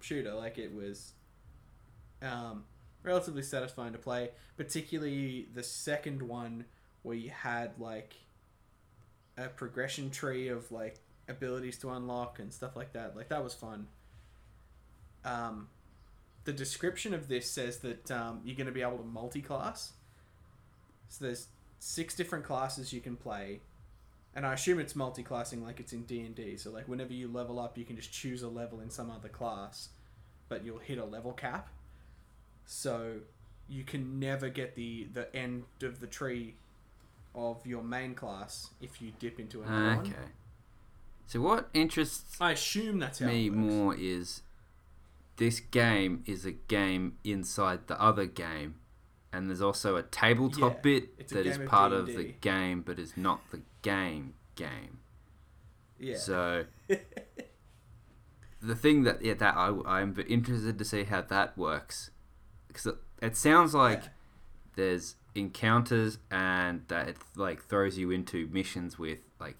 shooter. 0.00 0.34
Like 0.34 0.58
it 0.58 0.74
was, 0.74 1.14
um, 2.20 2.64
relatively 3.02 3.42
satisfying 3.42 3.92
to 3.92 3.98
play. 3.98 4.30
Particularly 4.58 5.48
the 5.54 5.62
second 5.62 6.22
one 6.22 6.66
where 7.02 7.16
you 7.16 7.30
had 7.30 7.72
like 7.78 8.14
a 9.38 9.48
progression 9.48 10.10
tree 10.10 10.48
of 10.48 10.70
like 10.70 11.00
abilities 11.26 11.78
to 11.78 11.90
unlock 11.90 12.38
and 12.38 12.52
stuff 12.52 12.76
like 12.76 12.92
that. 12.92 13.16
Like 13.16 13.30
that 13.30 13.42
was 13.42 13.54
fun. 13.54 13.86
Um, 15.24 15.68
the 16.44 16.52
description 16.52 17.14
of 17.14 17.28
this 17.28 17.50
says 17.50 17.78
that 17.78 18.10
um, 18.10 18.42
you're 18.44 18.56
going 18.56 18.66
to 18.66 18.72
be 18.72 18.82
able 18.82 18.98
to 18.98 19.04
multi-class. 19.04 19.94
So 21.14 21.26
there's 21.26 21.46
six 21.78 22.16
different 22.16 22.44
classes 22.44 22.92
you 22.92 23.00
can 23.00 23.14
play, 23.14 23.60
and 24.34 24.44
I 24.44 24.54
assume 24.54 24.80
it's 24.80 24.96
multi-classing 24.96 25.62
like 25.62 25.78
it's 25.78 25.92
in 25.92 26.02
D 26.02 26.20
and 26.20 26.34
D. 26.34 26.56
So 26.56 26.70
like 26.70 26.88
whenever 26.88 27.12
you 27.12 27.28
level 27.28 27.60
up, 27.60 27.78
you 27.78 27.84
can 27.84 27.94
just 27.94 28.12
choose 28.12 28.42
a 28.42 28.48
level 28.48 28.80
in 28.80 28.90
some 28.90 29.12
other 29.12 29.28
class, 29.28 29.90
but 30.48 30.64
you'll 30.64 30.78
hit 30.78 30.98
a 30.98 31.04
level 31.04 31.32
cap. 31.32 31.68
So 32.66 33.20
you 33.68 33.84
can 33.84 34.18
never 34.18 34.48
get 34.48 34.74
the 34.74 35.06
the 35.12 35.34
end 35.36 35.64
of 35.82 36.00
the 36.00 36.08
tree 36.08 36.54
of 37.32 37.64
your 37.64 37.84
main 37.84 38.14
class 38.14 38.70
if 38.80 39.00
you 39.00 39.12
dip 39.20 39.38
into 39.38 39.62
another 39.62 40.00
okay. 40.00 40.10
one. 40.10 40.32
So 41.28 41.40
what 41.40 41.68
interests 41.72 42.36
I 42.40 42.52
assume 42.52 42.98
that's 42.98 43.20
how 43.20 43.28
me 43.28 43.50
more 43.50 43.94
is 43.94 44.42
this 45.36 45.60
game 45.60 46.24
is 46.26 46.44
a 46.44 46.52
game 46.52 47.18
inside 47.22 47.86
the 47.86 48.00
other 48.00 48.26
game, 48.26 48.76
and 49.34 49.48
there's 49.48 49.62
also 49.62 49.96
a 49.96 50.02
tabletop 50.02 50.74
Yeah, 50.76 50.80
bit 50.82 51.28
that 51.28 51.46
is 51.46 51.56
of 51.58 51.66
part 51.66 51.92
of 51.92 52.06
D&D. 52.06 52.16
the 52.22 52.32
game, 52.40 52.82
but 52.82 52.98
is 52.98 53.16
not 53.16 53.40
the 53.50 53.62
game 53.82 54.34
game. 54.54 54.98
Yeah. 55.98 56.16
So 56.18 56.64
the 58.62 58.74
thing 58.74 59.02
that 59.04 59.22
yeah 59.24 59.34
that 59.34 59.56
I 59.56 59.74
I'm 59.86 60.14
interested 60.28 60.78
to 60.78 60.84
see 60.84 61.04
how 61.04 61.20
that 61.22 61.56
works 61.58 62.10
because 62.68 62.86
it, 62.86 62.96
it 63.20 63.36
sounds 63.36 63.74
like 63.74 64.02
Yeah. 64.04 64.08
there's 64.76 65.16
encounters 65.34 66.18
and 66.30 66.82
that 66.88 67.08
it 67.08 67.16
like 67.36 67.62
throws 67.64 67.98
you 67.98 68.10
into 68.10 68.46
missions 68.52 68.98
with 68.98 69.18
like 69.40 69.56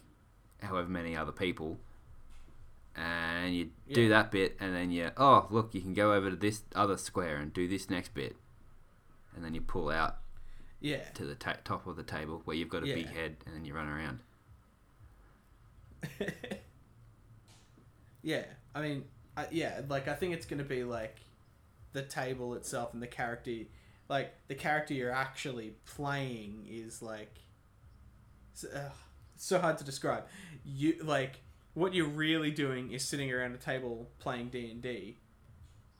however 0.62 0.88
many 0.88 1.16
other 1.16 1.32
people 1.32 1.78
and 2.96 3.54
you 3.54 3.70
do 3.92 4.08
that 4.08 4.30
bit 4.30 4.56
and 4.60 4.74
then 4.74 4.90
you 4.90 5.10
oh 5.16 5.46
look 5.50 5.74
you 5.74 5.80
can 5.80 5.92
go 5.94 6.12
over 6.14 6.30
to 6.30 6.36
this 6.36 6.62
other 6.76 6.96
square 6.96 7.36
and 7.36 7.52
do 7.52 7.66
this 7.66 7.90
next 7.90 8.14
bit 8.14 8.36
and 9.34 9.44
then 9.44 9.54
you 9.54 9.60
pull 9.60 9.90
out 9.90 10.18
Yeah. 10.80 11.02
to 11.14 11.24
the 11.24 11.34
ta- 11.34 11.56
top 11.64 11.86
of 11.86 11.96
the 11.96 12.02
table 12.02 12.42
where 12.44 12.56
you've 12.56 12.68
got 12.68 12.82
a 12.82 12.86
big 12.86 13.06
head 13.06 13.36
and 13.46 13.54
then 13.54 13.64
you 13.64 13.74
run 13.74 13.88
around. 13.88 14.20
yeah, 18.22 18.44
I 18.74 18.80
mean, 18.82 19.04
I, 19.36 19.46
yeah, 19.50 19.80
like 19.88 20.08
I 20.08 20.14
think 20.14 20.34
it's 20.34 20.46
gonna 20.46 20.64
be 20.64 20.84
like 20.84 21.18
the 21.92 22.02
table 22.02 22.54
itself 22.54 22.92
and 22.94 23.02
the 23.02 23.06
character, 23.06 23.52
like 24.08 24.34
the 24.48 24.54
character 24.54 24.94
you're 24.94 25.10
actually 25.10 25.74
playing 25.86 26.66
is 26.68 27.02
like, 27.02 27.38
it's, 28.52 28.64
uh, 28.64 28.90
so 29.36 29.58
hard 29.58 29.78
to 29.78 29.84
describe. 29.84 30.24
You 30.64 30.96
like 31.02 31.40
what 31.74 31.92
you're 31.94 32.06
really 32.08 32.50
doing 32.50 32.92
is 32.92 33.04
sitting 33.04 33.32
around 33.32 33.52
a 33.54 33.58
table 33.58 34.08
playing 34.18 34.48
D 34.50 34.70
and 34.70 34.80
D, 34.80 35.18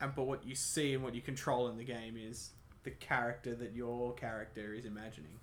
and 0.01 0.15
but 0.15 0.25
what 0.25 0.47
you 0.47 0.55
see 0.55 0.95
and 0.95 1.03
what 1.03 1.15
you 1.15 1.21
control 1.21 1.69
in 1.69 1.77
the 1.77 1.85
game 1.85 2.17
is 2.17 2.51
the 2.85 2.91
character 2.91 3.55
that 3.55 3.73
your 3.75 4.15
character 4.15 4.73
is 4.75 4.85
imagining. 4.85 5.41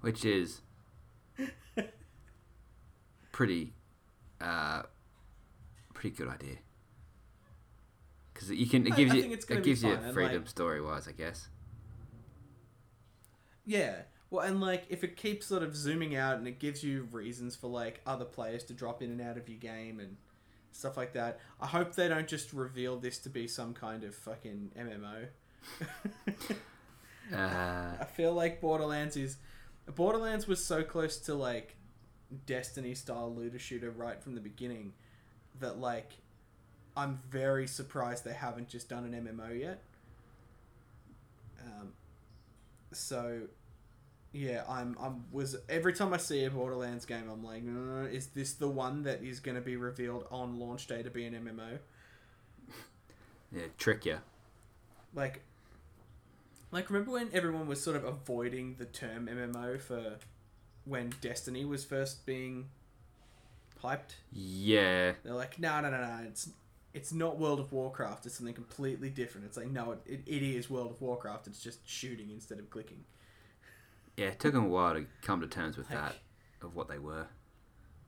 which 0.00 0.24
is 0.24 0.60
pretty 3.30 3.72
uh 4.40 4.82
pretty 5.94 6.14
good 6.16 6.28
idea 6.28 6.56
because 8.34 8.50
you 8.50 8.66
can 8.66 8.86
it 8.86 8.96
gives 8.96 9.12
I 9.12 9.16
you 9.16 9.32
it's 9.32 9.44
gonna 9.44 9.60
it 9.60 9.64
gives 9.64 9.82
you 9.82 9.96
freedom 10.12 10.42
like- 10.42 10.48
story 10.48 10.80
wise 10.80 11.06
i 11.08 11.12
guess 11.12 11.48
Yeah. 13.64 14.02
Well, 14.28 14.44
and 14.46 14.60
like 14.60 14.86
if 14.88 15.04
it 15.04 15.16
keeps 15.16 15.46
sort 15.46 15.62
of 15.62 15.76
zooming 15.76 16.16
out 16.16 16.38
and 16.38 16.48
it 16.48 16.58
gives 16.58 16.82
you 16.82 17.06
reasons 17.12 17.54
for 17.54 17.68
like 17.68 18.00
other 18.06 18.24
players 18.24 18.64
to 18.64 18.72
drop 18.72 19.02
in 19.02 19.10
and 19.12 19.20
out 19.20 19.36
of 19.36 19.48
your 19.48 19.58
game 19.58 20.00
and 20.00 20.16
stuff 20.72 20.96
like 20.96 21.12
that. 21.12 21.38
I 21.60 21.66
hope 21.66 21.94
they 21.94 22.08
don't 22.08 22.26
just 22.26 22.52
reveal 22.54 22.96
this 22.98 23.18
to 23.20 23.28
be 23.28 23.46
some 23.46 23.72
kind 23.74 24.02
of 24.04 24.14
fucking 24.16 24.72
MMO. 24.76 25.26
Uh 27.34 27.92
I 28.00 28.04
feel 28.04 28.32
like 28.34 28.60
Borderlands 28.60 29.16
is 29.16 29.36
Borderlands 29.94 30.46
was 30.46 30.64
so 30.64 30.82
close 30.82 31.18
to 31.20 31.34
like 31.34 31.76
Destiny 32.46 32.94
style 32.94 33.34
looter 33.34 33.58
shooter 33.58 33.90
right 33.90 34.22
from 34.22 34.34
the 34.34 34.40
beginning 34.40 34.92
that 35.60 35.78
like 35.78 36.12
I'm 36.96 37.20
very 37.30 37.66
surprised 37.66 38.24
they 38.24 38.32
haven't 38.34 38.68
just 38.68 38.88
done 38.88 39.04
an 39.04 39.14
MMO 39.14 39.58
yet. 39.58 39.82
Um, 41.60 41.92
so 42.92 43.42
yeah, 44.32 44.64
I'm 44.68 44.96
I'm 45.00 45.24
was 45.32 45.56
every 45.68 45.92
time 45.92 46.14
I 46.14 46.16
see 46.18 46.44
a 46.44 46.50
Borderlands 46.50 47.04
game, 47.06 47.28
I'm 47.30 47.44
like, 47.44 47.64
"Uh, 47.66 48.08
is 48.08 48.28
this 48.28 48.54
the 48.54 48.68
one 48.68 49.02
that 49.04 49.22
is 49.22 49.40
going 49.40 49.56
to 49.56 49.60
be 49.60 49.76
revealed 49.76 50.26
on 50.30 50.58
launch 50.58 50.86
day 50.86 51.02
to 51.02 51.10
be 51.10 51.26
an 51.26 51.34
MMO? 51.34 51.78
yeah 53.52 53.66
trick 53.78 54.04
you 54.06 54.18
like 55.14 55.42
like 56.72 56.90
remember 56.90 57.12
when 57.12 57.28
everyone 57.32 57.68
was 57.68 57.80
sort 57.82 57.96
of 57.96 58.04
avoiding 58.04 58.76
the 58.78 58.84
term 58.86 59.28
MMO 59.28 59.80
for 59.80 60.16
when 60.84 61.12
Destiny 61.20 61.64
was 61.64 61.84
first 61.84 62.26
being 62.26 62.70
hyped? 63.82 64.16
yeah 64.32 65.12
They're 65.22 65.34
like, 65.34 65.58
no, 65.58 65.80
no, 65.80 65.90
no, 65.90 65.98
no, 66.00 66.20
it's 66.26 66.50
it's 66.94 67.12
not 67.12 67.38
World 67.38 67.58
of 67.58 67.72
Warcraft. 67.72 68.26
It's 68.26 68.34
something 68.36 68.54
completely 68.54 69.08
different. 69.08 69.46
It's 69.46 69.56
like, 69.56 69.70
no, 69.70 69.92
it, 69.92 70.00
it, 70.04 70.20
it 70.26 70.42
is 70.42 70.68
World 70.68 70.90
of 70.90 71.00
Warcraft. 71.00 71.46
It's 71.46 71.62
just 71.62 71.88
shooting 71.88 72.30
instead 72.30 72.58
of 72.58 72.68
clicking. 72.68 73.04
yeah 74.16 74.26
it 74.26 74.38
took 74.40 74.52
them 74.52 74.64
a 74.64 74.68
while 74.68 74.94
to 74.94 75.06
come 75.22 75.40
to 75.40 75.46
terms 75.46 75.76
with 75.76 75.88
Like, 75.90 75.98
that 75.98 76.16
of 76.62 76.74
what 76.76 76.88
they 76.88 76.98
were 76.98 77.26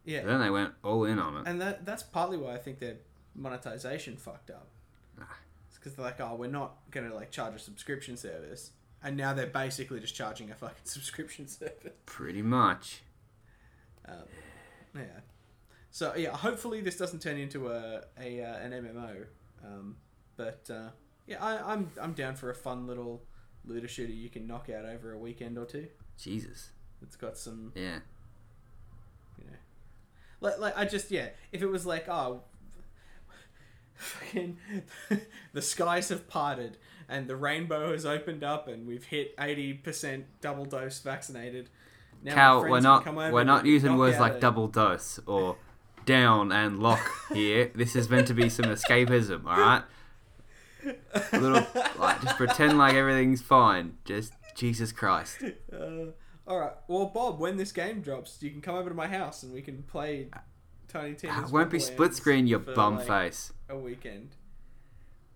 Yeah, 0.05 0.21
But 0.21 0.29
then 0.29 0.41
they 0.41 0.51
went 0.51 0.73
all 0.83 1.05
in 1.05 1.19
on 1.19 1.39
it 1.39 1.49
and 1.49 1.61
that 1.61 1.85
that's 1.87 2.03
partly 2.03 2.37
why 2.37 2.55
I 2.55 2.59
think 2.59 2.79
their 2.79 2.97
monetization 3.35 4.17
fucked 4.17 4.51
up. 4.51 4.69
Because 5.85 5.97
they're 5.99 6.07
like, 6.07 6.19
oh, 6.19 6.35
we're 6.35 6.51
not 6.51 6.77
gonna 6.91 7.15
like 7.15 7.31
charge 7.31 7.55
a 7.55 7.59
subscription 7.59 8.17
service, 8.17 8.71
and 9.03 9.19
now 9.19 9.35
they're 9.35 9.47
basically 9.47 10.01
just 10.01 10.15
charging 10.15 10.51
a 10.51 10.55
fucking 10.55 10.77
subscription 10.85 11.47
service. 11.47 11.93
pretty 12.07 12.41
much 12.41 13.03
Um, 14.09 14.25
yeah. 14.95 15.21
So 15.91 16.15
yeah, 16.17 16.31
hopefully 16.31 16.81
this 16.81 16.97
doesn't 16.97 17.21
turn 17.21 17.37
into 17.37 17.69
a, 17.69 18.03
a 18.19 18.41
uh, 18.41 18.57
an 18.57 18.73
MMO. 18.73 19.27
Um, 19.63 19.97
but 20.39 20.71
uh, 20.71 20.89
yeah, 21.27 21.45
I, 21.45 21.73
I'm 21.75 21.91
I'm 22.01 22.15
down 22.15 22.35
for 22.35 22.49
a 22.49 22.55
fun 22.55 22.87
little 22.87 23.23
looter 23.67 23.89
shooter 23.89 24.13
you 24.13 24.31
can 24.31 24.47
knock 24.47 24.71
out 24.71 24.87
over 24.87 25.13
a 25.13 25.19
weekend 25.19 25.59
or 25.59 25.65
two. 25.67 25.89
jesus 26.19 26.71
It's 27.03 27.17
got 27.17 27.37
some, 27.37 27.73
yeah 27.75 27.99
you 29.39 29.45
know, 29.47 29.57
like 30.41 30.59
like 30.59 30.79
I 30.79 30.87
just 30.87 31.11
yeah, 31.11 31.29
if 31.53 31.61
it 31.61 31.67
was 31.67 31.85
like 31.85 32.09
oh. 32.09 32.45
Fucking, 33.97 34.59
the 35.53 35.63
skies 35.63 36.09
have 36.09 36.29
parted 36.29 36.77
and 37.09 37.29
the 37.29 37.37
rainbow 37.37 37.93
has 37.93 38.05
opened 38.05 38.43
up 38.43 38.69
and 38.69 38.87
we've 38.87 39.05
hit 39.05 39.35
eighty 39.39 39.73
percent 39.73 40.27
double 40.41 40.65
dose 40.65 41.01
vaccinated. 41.01 41.71
Now 42.23 42.35
Cal, 42.35 42.63
we're 42.63 42.81
not 42.81 43.07
we're 43.15 43.45
not 43.45 43.67
using 43.67 43.97
words 43.97 44.19
like 44.19 44.35
a- 44.35 44.41
double 44.41 44.69
dose 44.69 45.21
or 45.27 45.57
down 46.07 46.53
and 46.53 46.81
lock 46.81 47.11
here. 47.33 47.71
This 47.75 47.97
is 47.97 48.09
meant 48.09 48.27
to 48.29 48.35
be 48.35 48.49
some 48.49 48.67
escapism, 48.67 49.47
all 49.47 49.59
right? 49.59 49.83
A 51.33 51.39
little 51.39 51.67
like 51.99 52.21
just 52.23 52.37
pretend 52.37 52.79
like 52.79 52.95
everything's 52.95 53.43
fine. 53.43 53.99
Just 54.05 54.33
Jesus 54.55 54.93
Christ. 54.93 55.43
Uh, 55.73 56.13
all 56.47 56.59
right. 56.59 56.73
Well, 56.89 57.07
Bob, 57.07 57.39
when 57.39 57.57
this 57.57 57.73
game 57.73 58.03
drops, 58.03 58.39
you 58.43 58.51
can 58.51 58.61
come 58.61 58.75
over 58.75 58.91
to 58.91 58.95
my 58.95 59.07
house 59.07 59.43
and 59.43 59.53
we 59.53 59.63
can 59.63 59.83
play 59.83 60.29
Tiny 60.95 61.15
Tina's 61.17 61.51
It 61.51 61.53
won't 61.53 61.71
be 61.71 61.81
split 61.81 62.15
screen, 62.15 62.47
you 62.47 62.59
for, 62.61 62.73
bum 62.73 62.97
like, 62.99 63.07
face. 63.07 63.53
A 63.69 63.77
weekend. 63.77 64.31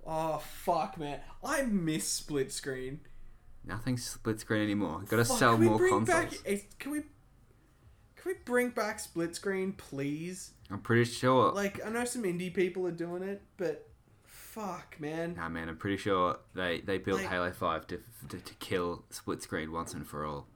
Oh 0.06 0.38
fuck, 0.38 0.96
man! 0.96 1.20
I 1.44 1.62
miss 1.62 2.08
split 2.08 2.50
screen. 2.52 3.00
Nothing's 3.64 4.04
split 4.06 4.40
screen 4.40 4.62
anymore. 4.62 5.02
Got 5.06 5.16
to 5.18 5.24
sell 5.26 5.58
more 5.58 5.78
consoles. 5.78 6.06
Back, 6.06 6.60
can 6.78 6.92
we? 6.92 7.00
Can 8.16 8.32
we 8.32 8.34
bring 8.44 8.70
back 8.70 9.00
split 9.00 9.36
screen, 9.36 9.72
please? 9.72 10.52
I'm 10.70 10.80
pretty 10.80 11.04
sure. 11.04 11.52
Like, 11.52 11.84
I 11.84 11.90
know 11.90 12.04
some 12.04 12.22
indie 12.22 12.52
people 12.52 12.86
are 12.86 12.92
doing 12.92 13.22
it, 13.22 13.42
but 13.58 13.88
fuck, 14.24 14.96
man. 14.98 15.34
Nah, 15.36 15.48
man, 15.48 15.68
I'm 15.68 15.76
pretty 15.76 15.98
sure 15.98 16.38
they 16.54 16.80
they 16.80 16.98
built 16.98 17.20
Like- 17.20 17.28
Halo 17.28 17.50
Five 17.50 17.86
to, 17.88 18.00
to 18.30 18.38
to 18.38 18.54
kill 18.54 19.04
split 19.10 19.42
screen 19.42 19.72
once 19.72 19.92
and 19.92 20.06
for 20.06 20.24
all. 20.24 20.46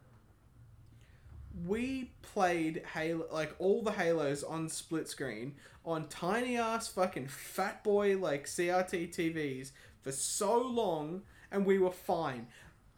We 1.67 2.13
played 2.23 2.83
Halo, 2.95 3.27
like 3.33 3.55
all 3.59 3.83
the 3.83 3.93
Halos 3.93 4.43
on 4.43 4.69
split 4.69 5.09
screen 5.09 5.55
on 5.85 6.09
tiny 6.09 6.57
ass 6.57 6.89
fucking 6.89 7.29
fat 7.29 7.83
boy 7.83 8.17
like 8.17 8.47
CRT 8.47 9.15
TVs 9.15 9.73
for 10.01 10.13
so 10.13 10.61
long, 10.61 11.23
and 11.51 11.67
we 11.67 11.79
were 11.79 11.91
fine. 11.91 12.47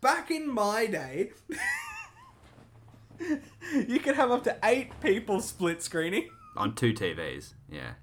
Back 0.00 0.30
in 0.30 0.48
my 0.48 0.86
day, 0.86 1.32
you 3.88 3.98
could 4.00 4.16
have 4.16 4.30
up 4.30 4.44
to 4.44 4.56
eight 4.64 4.98
people 5.00 5.40
split 5.40 5.82
screening 5.82 6.28
On 6.56 6.74
two 6.74 6.92
TVs, 6.92 7.54
yeah. 7.70 7.94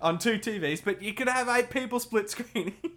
on 0.00 0.18
two 0.18 0.38
TVs, 0.38 0.84
but 0.84 1.00
you 1.02 1.14
could 1.14 1.28
have 1.28 1.48
eight 1.48 1.70
people 1.70 2.00
split 2.00 2.28
screening. 2.30 2.74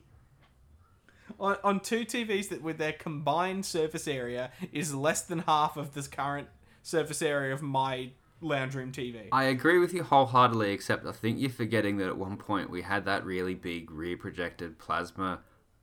On, 1.40 1.58
on 1.64 1.80
two 1.80 2.06
TVs 2.06 2.50
that 2.50 2.62
with 2.62 2.78
their 2.78 2.94
combined 2.94 3.66
surface 3.66 4.08
area 4.08 4.52
is 4.72 4.94
less 4.94 5.22
than 5.22 5.40
half 5.40 5.78
of 5.78 5.94
the 5.94 6.02
current 6.04 6.48
surface 6.84 7.22
area 7.22 7.54
of 7.54 7.62
my 7.62 8.12
lounge 8.42 8.76
room 8.76 8.92
TV. 8.92 9.28
I 9.32 9.46
agree 9.46 9.80
with 9.80 9.94
you 9.94 10.04
wholeheartedly, 10.04 10.72
except 10.72 11.06
I 11.06 11.12
think 11.12 11.40
you're 11.40 11.50
forgetting 11.50 11.98
that 11.98 12.08
at 12.08 12.18
one 12.18 12.38
point 12.38 12.70
we 12.70 12.82
had 12.82 13.06
that 13.06 13.26
really 13.26 13.56
big 13.56 13.92
rear 13.92 14.18
projected 14.18 14.80
plasma 14.80 15.40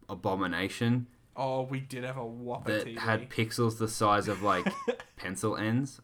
abomination 0.09 1.07
oh, 1.37 1.63
we 1.63 1.81
did 1.81 2.05
have 2.05 2.17
a 2.17 2.25
whopper 2.25 2.73
that 2.73 2.87
TV. 2.87 2.99
had 2.99 3.31
pixels 3.31 3.79
the 3.79 3.89
size 3.89 4.29
of 4.29 4.43
like 4.43 4.67
pencil 5.17 5.57
ends. 5.57 6.01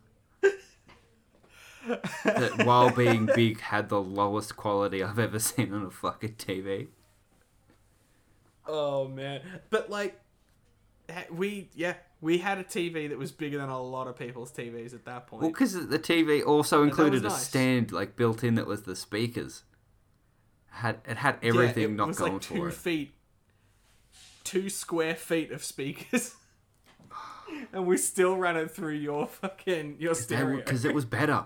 that 2.24 2.64
while 2.64 2.90
being 2.90 3.28
big 3.34 3.60
had 3.60 3.88
the 3.88 4.00
lowest 4.00 4.56
quality 4.56 5.02
I've 5.02 5.18
ever 5.18 5.38
seen 5.38 5.72
on 5.72 5.84
a 5.84 5.90
fucking 5.90 6.34
TV. 6.34 6.88
Oh 8.66 9.08
man, 9.08 9.40
but 9.70 9.90
like, 9.90 10.20
we 11.30 11.68
yeah 11.74 11.94
we 12.22 12.38
had 12.38 12.58
a 12.58 12.64
TV 12.64 13.08
that 13.08 13.18
was 13.18 13.32
bigger 13.32 13.58
than 13.58 13.68
a 13.68 13.82
lot 13.82 14.06
of 14.06 14.16
people's 14.16 14.52
TVs 14.52 14.94
at 14.94 15.04
that 15.04 15.26
point. 15.26 15.42
Well, 15.42 15.50
because 15.50 15.88
the 15.88 15.98
TV 15.98 16.46
also 16.46 16.84
included 16.84 17.24
a 17.24 17.28
nice. 17.28 17.42
stand 17.42 17.90
like 17.90 18.14
built 18.14 18.44
in 18.44 18.54
that 18.54 18.66
was 18.66 18.84
the 18.84 18.94
speakers. 18.94 19.64
Had 20.70 21.00
it 21.06 21.18
had 21.18 21.38
everything 21.42 21.82
yeah, 21.82 21.88
it 21.88 21.96
not 21.96 22.08
was 22.08 22.18
going 22.18 22.34
like 22.34 22.42
two 22.42 22.54
for 22.54 22.70
feet, 22.70 23.12
two 24.44 24.70
square 24.70 25.16
feet 25.16 25.50
of 25.50 25.64
speakers, 25.64 26.36
and 27.72 27.86
we 27.86 27.96
still 27.96 28.36
ran 28.36 28.56
it 28.56 28.70
through 28.70 28.94
your 28.94 29.26
fucking 29.26 29.96
your 29.98 30.14
stereo. 30.14 30.56
Because 30.58 30.84
it 30.84 30.94
was 30.94 31.04
better. 31.04 31.44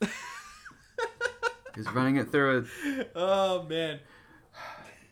Because 1.72 1.94
running 1.94 2.16
it 2.16 2.32
through 2.32 2.66
a 2.84 3.06
oh 3.14 3.62
man, 3.62 4.00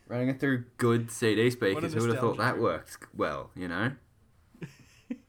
running 0.09 0.29
it 0.31 0.41
through 0.41 0.65
good 0.79 1.11
CD 1.11 1.51
speakers, 1.51 1.93
who 1.95 2.01
would 2.01 2.11
have 2.11 2.19
thought 2.21 2.39
that 2.39 2.59
worked 2.59 2.97
well? 3.15 3.51
You 3.55 3.69
know. 3.69 3.93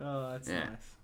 oh 0.00 0.30
that's 0.32 0.48
Yeah. 0.48 0.68
nice. 0.70 0.94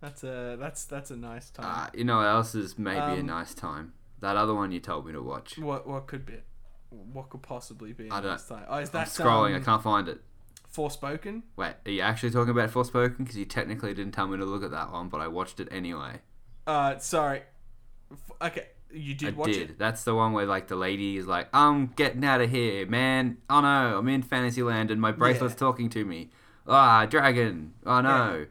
That's 0.00 0.22
a 0.24 0.56
that's 0.58 0.84
that's 0.84 1.10
a 1.10 1.16
nice 1.16 1.50
time. 1.50 1.66
Uh, 1.66 1.88
you 1.94 2.04
know 2.04 2.18
what 2.18 2.26
else 2.26 2.54
is 2.54 2.78
maybe 2.78 2.98
a 2.98 3.20
Um, 3.20 3.26
nice 3.26 3.52
time? 3.54 3.92
That 4.20 4.36
other 4.36 4.54
one 4.54 4.72
you 4.72 4.80
told 4.80 5.06
me 5.06 5.12
to 5.12 5.22
watch. 5.22 5.58
what 5.58 5.86
what 5.86 6.06
could 6.06 6.24
be? 6.24 6.40
What 6.90 7.28
could 7.30 7.42
possibly 7.42 7.92
be? 7.92 8.10
I 8.10 8.20
don't- 8.20 8.38
Isekai? 8.38 8.64
Oh, 8.68 8.78
is 8.78 8.88
I'm 8.90 8.92
that 8.94 9.08
scrolling. 9.08 9.54
Um, 9.54 9.60
I 9.62 9.64
can't 9.64 9.82
find 9.82 10.08
it. 10.08 10.22
Forspoken? 10.74 11.42
Wait, 11.56 11.74
are 11.84 11.90
you 11.90 12.00
actually 12.00 12.30
talking 12.30 12.50
about 12.50 12.70
Forspoken? 12.70 13.18
Because 13.18 13.36
you 13.36 13.44
technically 13.44 13.92
didn't 13.94 14.12
tell 14.12 14.26
me 14.26 14.38
to 14.38 14.44
look 14.44 14.62
at 14.62 14.70
that 14.70 14.92
one, 14.92 15.08
but 15.08 15.20
I 15.20 15.26
watched 15.28 15.60
it 15.60 15.68
anyway. 15.70 16.20
Uh, 16.66 16.98
sorry. 16.98 17.42
F- 18.12 18.32
Okay, 18.52 18.68
you 18.92 19.14
did 19.14 19.34
I 19.34 19.36
watch 19.36 19.52
did. 19.52 19.70
it. 19.70 19.78
That's 19.78 20.04
the 20.04 20.14
one 20.14 20.32
where 20.32 20.46
like 20.46 20.68
the 20.68 20.76
lady 20.76 21.16
is 21.16 21.26
like, 21.26 21.48
"I'm 21.52 21.88
getting 21.88 22.24
out 22.24 22.40
of 22.40 22.50
here, 22.50 22.86
man. 22.86 23.38
Oh 23.50 23.60
no, 23.60 23.98
I'm 23.98 24.08
in 24.08 24.22
Fantasyland 24.22 24.90
and 24.90 25.00
my 25.00 25.12
bracelet's 25.12 25.54
Yeah. 25.54 25.58
talking 25.58 25.88
to 25.90 26.04
me. 26.04 26.30
Ah, 26.66 27.06
dragon. 27.06 27.74
Oh 27.86 28.00
no. 28.00 28.46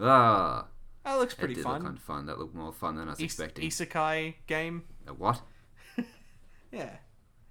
Ah." 0.00 0.66
That 1.04 1.14
looks 1.18 1.34
pretty 1.34 1.54
did 1.54 1.64
fun. 1.64 1.74
look 1.74 1.82
kind 1.84 1.96
of 1.96 2.02
fun. 2.02 2.26
That 2.26 2.38
looked 2.38 2.54
more 2.54 2.72
fun 2.72 2.96
than 2.96 3.08
I 3.08 3.12
was 3.12 3.18
Is- 3.20 3.24
expecting. 3.24 3.66
Isekai 3.68 4.34
game. 4.46 4.84
A 5.06 5.14
what? 5.14 5.40
Yeah, 6.70 6.90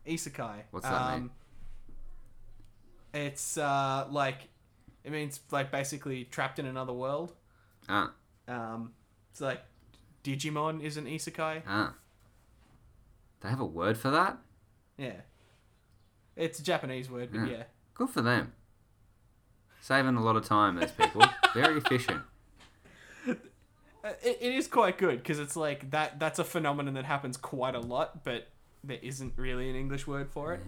isekai. 0.05 0.63
What's 0.71 0.85
that 0.87 1.17
mean? 1.19 1.31
It's 3.13 3.57
uh 3.57 4.07
like 4.11 4.49
it 5.03 5.11
means 5.11 5.39
like 5.51 5.71
basically 5.71 6.25
trapped 6.25 6.59
in 6.59 6.65
another 6.65 6.93
world. 6.93 7.33
Ah, 7.89 8.11
Um, 8.47 8.91
it's 9.31 9.41
like 9.41 9.61
Digimon 10.23 10.81
is 10.81 10.97
an 10.97 11.05
isekai. 11.05 11.63
ah. 11.67 11.93
They 13.41 13.49
have 13.49 13.59
a 13.59 13.65
word 13.65 13.97
for 13.97 14.09
that? 14.11 14.37
Yeah, 14.97 15.21
it's 16.35 16.59
a 16.59 16.63
Japanese 16.63 17.09
word, 17.09 17.29
but 17.31 17.41
Yeah. 17.41 17.57
yeah. 17.57 17.63
Good 17.93 18.09
for 18.09 18.21
them. 18.21 18.53
Saving 19.81 20.15
a 20.15 20.23
lot 20.23 20.35
of 20.35 20.43
time, 20.45 20.75
those 20.75 20.91
people. 20.91 21.23
Very 21.53 21.77
efficient. 21.77 22.21
Uh, 23.27 23.33
It, 24.23 24.37
it 24.41 24.53
is 24.55 24.67
quite 24.67 24.97
good 24.97 25.17
because 25.21 25.39
it's 25.39 25.55
like 25.55 25.91
that. 25.91 26.19
That's 26.19 26.39
a 26.39 26.43
phenomenon 26.43 26.93
that 26.95 27.05
happens 27.05 27.37
quite 27.37 27.75
a 27.75 27.79
lot, 27.79 28.23
but 28.23 28.47
there 28.83 28.99
isn't 29.01 29.33
really 29.37 29.69
an 29.69 29.75
English 29.75 30.07
word 30.07 30.29
for 30.29 30.53
it. 30.53 30.61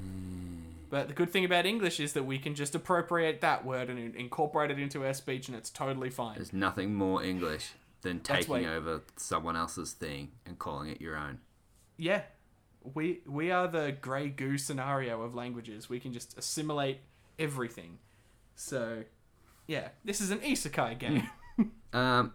But 0.90 1.08
the 1.08 1.14
good 1.14 1.32
thing 1.32 1.46
about 1.46 1.66
English 1.66 2.00
is 2.00 2.14
that 2.14 2.24
we 2.24 2.40
can 2.40 2.56
just 2.56 2.74
appropriate 2.74 3.42
that 3.42 3.64
word 3.64 3.90
and 3.90 4.16
incorporate 4.16 4.72
it 4.72 4.80
into 4.80 5.06
our 5.06 5.14
speech, 5.14 5.48
and 5.48 5.56
it's 5.56 5.70
totally 5.70 6.10
fine. 6.10 6.36
There's 6.36 6.52
nothing 6.54 6.96
more 6.96 7.24
English 7.24 7.74
than 8.02 8.20
taking 8.22 8.64
why- 8.64 8.66
over 8.66 9.02
someone 9.16 9.56
else's 9.56 9.94
thing 9.94 10.32
and 10.46 10.58
calling 10.58 10.90
it 10.90 11.00
your 11.00 11.16
own. 11.16 11.40
Yeah, 11.98 12.24
we 12.82 13.22
we 13.28 13.52
are 13.52 13.68
the 13.68 13.92
grey 14.00 14.30
goo 14.30 14.58
scenario 14.58 15.22
of 15.22 15.36
languages. 15.36 15.90
We 15.90 16.00
can 16.00 16.14
just 16.14 16.38
assimilate 16.38 17.00
everything. 17.38 18.00
So, 18.56 19.04
yeah, 19.68 19.90
this 20.04 20.20
is 20.22 20.32
an 20.32 20.40
isekai 20.40 20.98
game. 21.00 21.28
Um, 21.92 22.34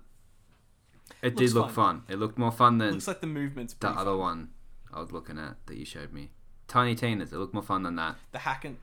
it 1.22 1.36
did 1.36 1.52
look 1.52 1.70
fun. 1.70 2.00
fun. 2.00 2.02
It 2.08 2.18
looked 2.18 2.36
more 2.36 2.50
fun 2.50 2.78
than 2.78 2.90
Looks 2.92 3.06
like 3.08 3.20
the 3.20 3.26
movements. 3.28 3.72
the 3.78 3.88
other 3.88 4.10
fun. 4.10 4.18
one 4.18 4.48
I 4.92 5.00
was 5.00 5.12
looking 5.12 5.38
at 5.38 5.64
that 5.66 5.76
you 5.76 5.84
showed 5.84 6.12
me. 6.12 6.30
Tiny 6.66 6.94
Tina's. 6.96 7.32
It 7.32 7.36
looked 7.38 7.54
more 7.54 7.62
fun 7.62 7.84
than 7.84 7.94
that. 7.96 8.16
The 8.32 8.40
hacking. 8.40 8.78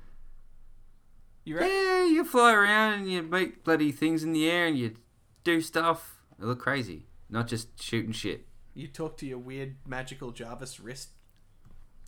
You 1.43 1.58
ready? 1.58 1.74
Yeah, 1.74 2.06
you 2.06 2.24
fly 2.24 2.54
around 2.54 2.93
and 3.02 3.12
you 3.12 3.21
make 3.21 3.63
bloody 3.63 3.91
things 3.91 4.24
in 4.24 4.32
the 4.32 4.50
air 4.50 4.65
and 4.67 4.78
you 4.78 4.95
do 5.43 5.60
stuff. 5.62 6.21
It 6.39 6.45
looked 6.45 6.62
crazy. 6.62 7.06
Not 7.30 7.47
just 7.47 7.82
shooting 7.82 8.12
shit. 8.13 8.45
You 8.74 8.88
talk 8.88 9.17
to 9.17 9.26
your 9.26 9.39
weird 9.39 9.76
magical 9.86 10.32
Jarvis 10.32 10.80
wrist 10.80 11.10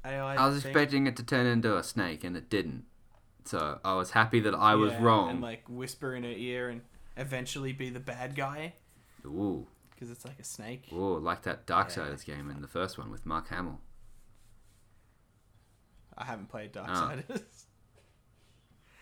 AI. 0.05 0.35
I 0.35 0.47
was 0.47 0.61
thing. 0.61 0.69
expecting 0.71 1.07
it 1.07 1.15
to 1.17 1.23
turn 1.23 1.45
into 1.45 1.77
a 1.77 1.83
snake 1.83 2.23
and 2.23 2.35
it 2.37 2.49
didn't. 2.49 2.85
So 3.45 3.79
I 3.83 3.95
was 3.95 4.11
happy 4.11 4.39
that 4.41 4.55
I 4.55 4.75
was 4.75 4.93
wrong. 4.95 5.29
And 5.29 5.41
like 5.41 5.63
whisper 5.67 6.15
in 6.15 6.23
her 6.23 6.29
ear 6.31 6.69
and 6.69 6.81
eventually 7.17 7.73
be 7.73 7.89
the 7.89 7.99
bad 7.99 8.35
guy 8.35 8.73
Ooh, 9.25 9.67
because 9.91 10.09
it's 10.09 10.25
like 10.25 10.39
a 10.39 10.43
snake. 10.43 10.87
ooh, 10.93 11.17
like 11.19 11.43
that 11.43 11.67
Darksiders 11.67 12.27
Yeah. 12.27 12.35
game 12.35 12.49
in 12.49 12.61
the 12.61 12.67
first 12.67 12.97
one 12.97 13.11
with 13.11 13.25
Mark 13.25 13.49
Hamill. 13.49 13.79
I 16.17 16.25
haven't 16.25 16.49
played 16.49 16.75
Oh. 16.77 16.81
Darksiders. 16.83 17.41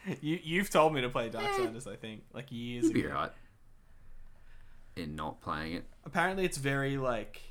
Ah. 0.08 0.14
you 0.22 0.40
you've 0.44 0.70
told 0.70 0.94
me 0.94 1.02
to 1.02 1.10
play 1.10 1.30
Darksiders. 1.30 1.88
Eh. 1.88 1.92
I 1.92 1.96
think 1.96 2.24
like 2.34 2.52
years 2.52 2.86
You'd 2.86 2.94
be 2.94 3.02
ago. 3.06 3.14
right 3.14 3.32
in 4.96 5.16
not 5.16 5.40
playing 5.42 5.74
it. 5.74 5.86
Apparently, 6.06 6.44
it's 6.46 6.58
very 6.58 6.98
like 6.98 7.42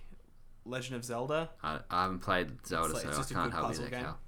Legend 0.71 0.97
of 0.97 1.05
Zelda. 1.05 1.51
I, 1.63 1.81
I 1.91 2.03
haven't 2.03 2.21
played 2.21 2.51
Zelda, 2.67 2.95
like- 2.95 3.03
so 3.03 3.21
I 3.21 3.25
can't 3.25 3.53
help 3.53 3.73
you 3.73 3.79
there, 3.79 3.89
game. 3.91 4.05
Cal. 4.05 4.19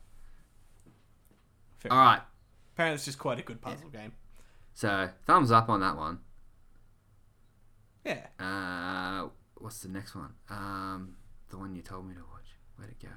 Fair 1.78 1.92
All 1.92 1.98
right, 1.98 2.20
Apparently, 2.74 2.94
it's 2.96 3.04
just 3.04 3.18
quite 3.18 3.38
a 3.38 3.42
good 3.42 3.60
puzzle 3.60 3.88
game. 3.88 4.12
so 4.74 5.08
thumbs 5.26 5.50
up 5.50 5.68
on 5.68 5.80
that 5.80 5.96
one. 5.96 6.18
Yeah. 8.04 8.26
Uh, 8.38 9.28
what's 9.56 9.80
the 9.80 9.88
next 9.88 10.14
one? 10.14 10.34
Um, 10.50 11.16
the 11.50 11.58
one 11.58 11.74
you 11.74 11.82
told 11.82 12.06
me 12.08 12.14
to 12.14 12.20
watch. 12.20 12.56
Where'd 12.76 12.90
it 12.90 13.00
go? 13.00 13.08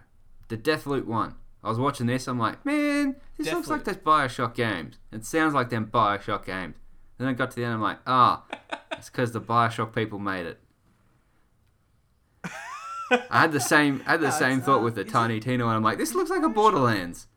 The 0.47 0.57
Deathloop 0.57 1.05
one. 1.05 1.35
I 1.63 1.69
was 1.69 1.79
watching 1.79 2.05
this. 2.05 2.27
I'm 2.27 2.37
like, 2.37 2.63
man, 2.65 3.15
this 3.37 3.51
looks 3.51 3.67
like 3.69 3.83
those 3.85 3.97
Bioshock 3.97 4.53
games. 4.53 4.99
It 5.11 5.25
sounds 5.25 5.55
like 5.55 5.69
them 5.69 5.87
Bioshock 5.91 6.45
games. 6.45 6.75
Then 7.17 7.27
I 7.27 7.33
got 7.33 7.49
to 7.51 7.55
the 7.55 7.63
end. 7.63 7.73
I'm 7.73 7.81
like, 7.81 7.97
ah, 8.05 8.43
it's 8.91 9.09
because 9.09 9.31
the 9.31 9.41
Bioshock 9.41 9.95
people 9.95 10.19
made 10.19 10.45
it. 10.45 10.59
I 13.11 13.41
had 13.41 13.51
the 13.51 13.59
same. 13.59 14.01
I 14.07 14.11
had 14.11 14.21
the 14.21 14.29
No, 14.29 14.33
same 14.33 14.61
thought 14.61 14.81
with 14.83 14.95
the 14.95 15.03
Tiny 15.03 15.39
Tina 15.39 15.65
one. 15.65 15.75
I'm 15.75 15.83
like, 15.83 15.97
this 15.97 16.15
looks 16.15 16.29
like 16.29 16.43
a 16.43 16.49
Borderlands. 16.49 17.27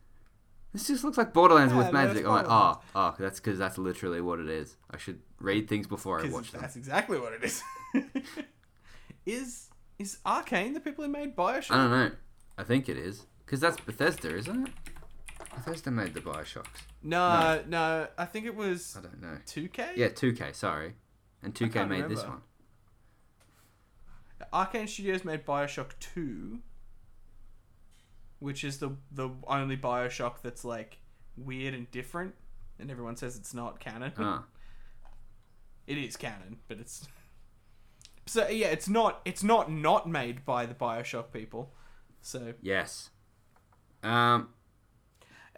This 0.72 0.86
just 0.86 1.02
looks 1.04 1.16
like 1.18 1.32
Borderlands 1.32 1.72
Yeah, 1.72 1.78
with 1.78 1.92
magic. 1.92 2.24
I'm 2.26 2.32
like, 2.32 2.46
oh, 2.48 2.80
oh, 2.94 3.14
that's 3.18 3.40
because 3.40 3.58
that's 3.58 3.78
literally 3.78 4.20
what 4.20 4.38
it 4.38 4.48
is. 4.48 4.76
I 4.90 4.98
should 4.98 5.20
read 5.40 5.68
things 5.68 5.86
before 5.86 6.20
I 6.20 6.28
watch 6.28 6.52
them. 6.52 6.60
that's 6.60 6.76
exactly 6.76 7.18
what 7.18 7.32
it 7.32 7.42
is. 7.44 7.62
is 9.26 9.68
is 9.98 10.18
Arkane 10.24 10.74
the 10.74 10.80
people 10.80 11.04
who 11.04 11.10
made 11.10 11.36
Bioshock? 11.36 11.72
I 11.72 11.76
don't 11.76 11.90
know. 11.90 12.10
I 12.56 12.64
think 12.64 12.88
it 12.88 12.96
is 12.96 13.26
because 13.44 13.60
that's 13.60 13.78
Bethesda, 13.80 14.36
isn't 14.36 14.68
it? 14.68 14.72
Bethesda 15.54 15.90
made 15.90 16.14
the 16.14 16.20
Bioshocks. 16.20 16.66
no, 17.02 17.62
no, 17.66 18.06
I 18.16 18.24
think 18.26 18.46
it 18.46 18.54
was 18.54 18.96
I 18.98 19.02
don't 19.02 19.20
know. 19.20 19.38
2K. 19.46 19.96
Yeah, 19.96 20.08
2K. 20.08 20.54
Sorry, 20.54 20.94
and 21.42 21.54
2K 21.54 21.72
can't 21.72 21.90
made 21.90 22.08
this 22.08 22.24
one. 22.24 22.42
Arkane 24.52 24.88
Studios 24.88 25.24
made 25.24 25.44
Bioshock 25.44 25.90
Two, 26.00 26.60
which 28.38 28.64
is 28.64 28.78
the 28.78 28.90
the 29.10 29.30
only 29.46 29.76
Bioshock 29.76 30.36
that's 30.42 30.64
like 30.64 30.98
weird 31.36 31.74
and 31.74 31.90
different, 31.90 32.34
and 32.78 32.90
everyone 32.90 33.16
says 33.16 33.36
it's 33.36 33.54
not 33.54 33.80
canon. 33.80 34.12
It 35.86 35.96
is 35.96 36.18
canon, 36.18 36.58
but 36.68 36.78
it's 36.78 37.08
so 38.26 38.46
yeah, 38.46 38.66
it's 38.66 38.90
not 38.90 39.22
it's 39.24 39.42
not 39.42 39.72
not 39.72 40.06
made 40.06 40.44
by 40.44 40.66
the 40.66 40.74
Bioshock 40.74 41.32
people. 41.32 41.72
So 42.20 42.52
yes. 42.60 43.08
Um, 44.02 44.50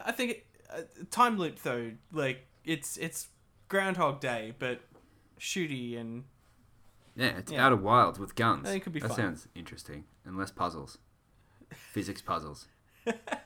I 0.00 0.12
think 0.12 0.30
it, 0.30 0.46
uh, 0.72 0.82
time 1.10 1.36
loop 1.36 1.60
though, 1.62 1.90
like 2.12 2.46
it's 2.64 2.96
it's 2.96 3.26
Groundhog 3.68 4.20
Day, 4.20 4.54
but 4.58 4.82
shooty 5.40 5.98
and 5.98 6.24
yeah, 7.20 7.38
it's 7.38 7.52
Yeah. 7.52 7.66
Outer 7.66 7.76
Wilds 7.76 8.18
with 8.18 8.34
guns. 8.34 8.68
It 8.68 8.80
could 8.80 8.92
be 8.92 9.00
that 9.00 9.08
fun. 9.08 9.16
sounds 9.16 9.48
interesting, 9.54 10.04
and 10.24 10.36
less 10.36 10.50
puzzles. 10.50 10.98
Physics 11.92 12.22
puzzles. 12.22 12.66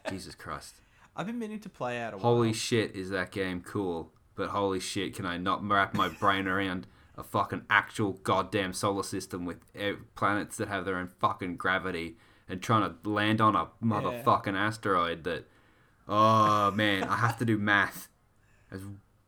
Jesus 0.08 0.34
Christ! 0.34 0.76
I've 1.16 1.26
been 1.26 1.38
meaning 1.38 1.60
to 1.60 1.68
play 1.68 2.00
out 2.00 2.14
a 2.14 2.18
Holy 2.18 2.52
shit, 2.52 2.94
is 2.94 3.10
that 3.10 3.30
game 3.30 3.60
cool? 3.60 4.12
But 4.34 4.48
holy 4.48 4.80
shit, 4.80 5.14
can 5.14 5.26
I 5.26 5.38
not 5.38 5.66
wrap 5.66 5.94
my 5.94 6.08
brain 6.08 6.48
around 6.48 6.88
a 7.16 7.22
fucking 7.22 7.62
actual 7.70 8.14
goddamn 8.14 8.72
solar 8.72 9.04
system 9.04 9.44
with 9.44 9.58
planets 10.16 10.56
that 10.56 10.68
have 10.68 10.84
their 10.84 10.96
own 10.96 11.06
fucking 11.06 11.56
gravity 11.56 12.16
and 12.48 12.60
trying 12.60 12.82
to 12.82 13.08
land 13.08 13.40
on 13.40 13.54
a 13.54 13.68
motherfucking 13.82 14.56
asteroid 14.56 15.24
that. 15.24 15.46
Oh 16.06 16.70
man, 16.72 17.04
I 17.04 17.16
have 17.16 17.38
to 17.38 17.44
do 17.44 17.56
math. 17.56 18.08
It's, 18.70 18.84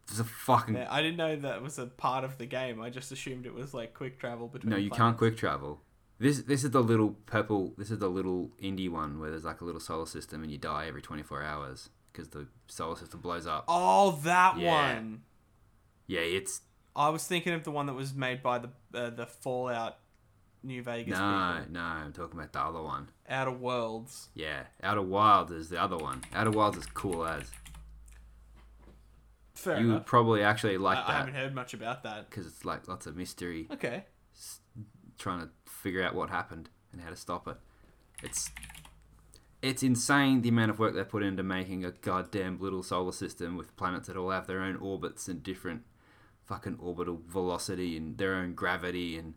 it's 0.09 0.19
a 0.21 0.25
fucking. 0.25 0.75
Yeah, 0.77 0.87
I 0.91 1.03
didn't 1.03 1.17
know 1.17 1.37
that 1.37 1.63
was 1.63 1.79
a 1.79 1.87
part 1.87 2.25
of 2.25 2.39
the 2.39 2.47
game. 2.47 2.81
I 2.81 2.91
just 2.91 3.11
assumed 3.13 3.47
it 3.47 3.55
was 3.55 3.75
like 3.75 3.95
quick 3.95 4.19
travel 4.19 4.49
between. 4.49 4.71
No, 4.71 4.77
you 4.77 4.91
can't 4.91 5.17
quick 5.17 5.37
travel. 5.37 5.81
This 6.19 6.43
this 6.43 6.65
is 6.65 6.71
the 6.71 6.83
little 6.83 7.11
purple. 7.27 7.75
This 7.77 7.91
is 7.91 7.99
the 7.99 8.09
little 8.09 8.51
indie 8.63 8.91
one 8.91 9.21
where 9.21 9.31
there's 9.31 9.45
like 9.45 9.61
a 9.61 9.65
little 9.65 9.81
solar 9.81 10.07
system 10.07 10.43
and 10.43 10.51
you 10.51 10.59
die 10.59 10.87
every 10.89 11.03
24 11.03 11.43
hours 11.43 11.91
because 12.13 12.29
the 12.31 12.47
solar 12.69 12.97
system 12.97 13.21
blows 13.21 13.47
up. 13.47 13.65
Oh, 13.69 14.13
that 14.25 14.59
Yeah. 14.59 14.95
one. 14.95 15.23
Yeah, 16.07 16.21
it's 16.21 16.63
I 16.95 17.11
was 17.11 17.27
thinking 17.27 17.53
of 17.53 17.65
the 17.65 17.71
one 17.71 17.85
that 17.87 17.93
was 17.95 18.15
made 18.15 18.43
by 18.43 18.59
the 18.59 18.71
uh, 18.95 19.11
the 19.11 19.27
Fallout 19.27 19.99
New 20.63 20.83
Vegas 20.83 21.19
no, 21.19 21.57
people. 21.59 21.73
no. 21.73 21.81
I'm 21.81 22.13
talking 22.13 22.39
about 22.39 22.53
the 22.53 22.61
other 22.61 22.81
one. 22.81 23.09
Outer 23.29 23.51
Worlds. 23.53 24.31
Yeah, 24.35 24.63
Outer 24.83 25.03
Wilds 25.03 25.53
is 25.53 25.69
the 25.69 25.81
other 25.83 25.99
one. 25.99 26.23
Outer 26.35 26.51
Wilds 26.53 26.79
is 26.79 26.87
cool 26.87 27.27
as. 27.27 27.51
Fair 29.57 29.81
you 29.81 29.93
would 29.93 30.07
probably 30.07 30.43
actually 30.43 30.79
like 30.79 30.99
I, 30.99 31.09
I 31.09 31.13
haven't 31.15 31.35
heard 31.35 31.55
much 31.55 31.75
about 31.75 32.03
that. 32.05 32.29
because 32.31 32.47
it's 32.47 32.65
like 32.65 32.87
lots 32.89 33.07
of 33.07 33.17
mystery, 33.17 33.67
Okay. 33.73 34.05
trying 35.19 35.41
to 35.41 35.49
figure 35.65 36.03
out 36.03 36.15
what 36.15 36.31
happened 36.31 36.69
and 36.93 37.01
how 37.01 37.11
to 37.11 37.17
stop 37.17 37.49
it. 37.49 37.57
It's 38.23 38.51
it's 39.63 39.83
insane 39.83 40.43
the 40.43 40.51
amount 40.51 40.71
of 40.71 40.79
work 40.79 40.95
they 40.95 41.03
put 41.05 41.23
into 41.23 41.43
making 41.43 41.85
a 41.85 41.91
goddamn 41.91 42.61
little 42.61 42.83
solar 42.83 43.13
system 43.13 43.57
with 43.57 43.75
planets 43.77 44.07
that 44.07 44.17
all 44.17 44.31
have 44.31 44.47
their 44.47 44.61
own 44.61 44.77
orbits 44.77 45.27
and 45.29 45.43
different 45.43 45.83
fucking 46.45 46.77
orbital 46.79 47.21
velocity 47.27 47.97
and 47.97 48.19
their 48.19 48.35
own 48.35 48.55
gravity 48.55 49.17
and 49.17 49.35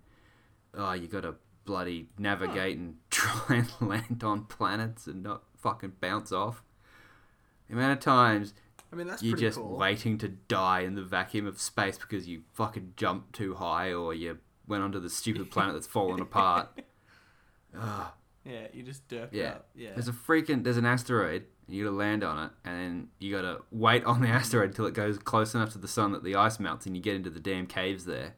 oh 0.75 0.91
you 0.91 1.07
gotta 1.07 1.33
bloody 1.65 2.09
navigate 2.19 2.77
and 2.77 2.97
try 3.09 3.55
and 3.55 3.71
land 3.81 4.23
on 4.23 4.43
planets 4.45 5.07
and 5.07 5.23
not 5.23 5.43
fucking 5.57 5.93
bounce 6.01 6.31
off. 6.31 6.61
The 7.67 7.75
amount 7.75 7.93
of 7.93 7.99
times 7.99 8.53
I 8.91 8.95
mean, 8.95 9.07
that's 9.07 9.21
you're 9.21 9.37
just 9.37 9.57
cool. 9.57 9.77
waiting 9.77 10.17
to 10.19 10.27
die 10.27 10.79
in 10.81 10.95
the 10.95 11.03
vacuum 11.03 11.45
of 11.45 11.59
space 11.61 11.97
because 11.97 12.27
you 12.27 12.41
fucking 12.53 12.93
jumped 12.97 13.33
too 13.33 13.55
high 13.55 13.93
or 13.93 14.13
you 14.13 14.39
went 14.67 14.83
onto 14.83 14.99
the 14.99 15.09
stupid 15.09 15.51
planet 15.51 15.73
that's 15.75 15.87
fallen 15.87 16.19
apart. 16.21 16.69
Ugh. 17.79 18.07
Yeah, 18.45 18.67
you 18.73 18.81
just 18.83 19.07
derped 19.07 19.29
Yeah. 19.31 19.49
up. 19.49 19.67
Yeah. 19.75 19.89
There's 19.93 20.07
a 20.07 20.13
freaking 20.13 20.63
there's 20.63 20.77
an 20.77 20.85
asteroid 20.85 21.45
and 21.67 21.75
you 21.75 21.83
gotta 21.83 21.95
land 21.95 22.23
on 22.23 22.45
it 22.45 22.51
and 22.65 22.79
then 22.79 23.07
you 23.19 23.35
gotta 23.35 23.59
wait 23.71 24.03
on 24.05 24.21
the 24.21 24.27
asteroid 24.39 24.69
until 24.69 24.87
it 24.87 24.93
goes 24.95 25.19
close 25.19 25.53
enough 25.53 25.71
to 25.73 25.77
the 25.77 25.87
sun 25.87 26.11
that 26.13 26.23
the 26.23 26.35
ice 26.35 26.59
melts 26.59 26.85
and 26.87 26.95
you 26.95 27.01
get 27.03 27.15
into 27.15 27.29
the 27.29 27.39
damn 27.39 27.67
caves 27.67 28.05
there. 28.05 28.33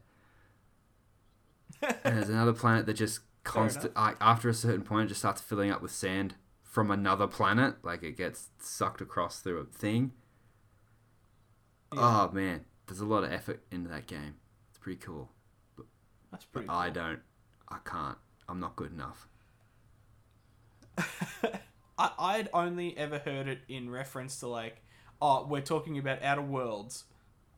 and 1.80 2.16
there's 2.16 2.28
another 2.28 2.52
planet 2.52 2.84
that 2.86 2.94
just 2.94 3.20
constant 3.44 3.94
like 3.96 4.16
after 4.20 4.48
a 4.48 4.54
certain 4.54 4.82
point 4.82 5.06
it 5.06 5.08
just 5.08 5.20
starts 5.20 5.40
filling 5.40 5.70
up 5.70 5.82
with 5.82 5.90
sand 5.90 6.34
from 6.62 6.90
another 6.90 7.26
planet 7.26 7.74
like 7.82 8.02
it 8.02 8.16
gets 8.16 8.50
sucked 8.58 9.00
across 9.00 9.40
through 9.40 9.58
a 9.58 9.64
thing 9.64 10.12
Yeah. 11.94 12.00
oh 12.00 12.30
man 12.32 12.64
there's 12.86 13.00
a 13.00 13.04
lot 13.04 13.24
of 13.24 13.32
effort 13.32 13.62
into 13.70 13.88
that 13.90 14.06
game 14.06 14.34
it's 14.70 14.78
pretty 14.78 14.98
cool 15.00 15.30
That's 16.30 16.44
but 16.46 16.66
pretty 16.66 16.68
i 16.68 16.90
don't 16.90 17.20
i 17.68 17.76
can't 17.84 18.16
i'm 18.48 18.60
not 18.60 18.76
good 18.76 18.92
enough 18.92 19.28
I, 21.98 22.10
I'd 22.18 22.48
only 22.52 22.96
ever 22.96 23.18
heard 23.18 23.48
it 23.48 23.60
in 23.68 23.90
reference 23.90 24.40
to 24.40 24.48
like, 24.48 24.82
oh, 25.20 25.46
we're 25.48 25.60
talking 25.60 25.98
about 25.98 26.22
Outer 26.22 26.42
Worlds, 26.42 27.04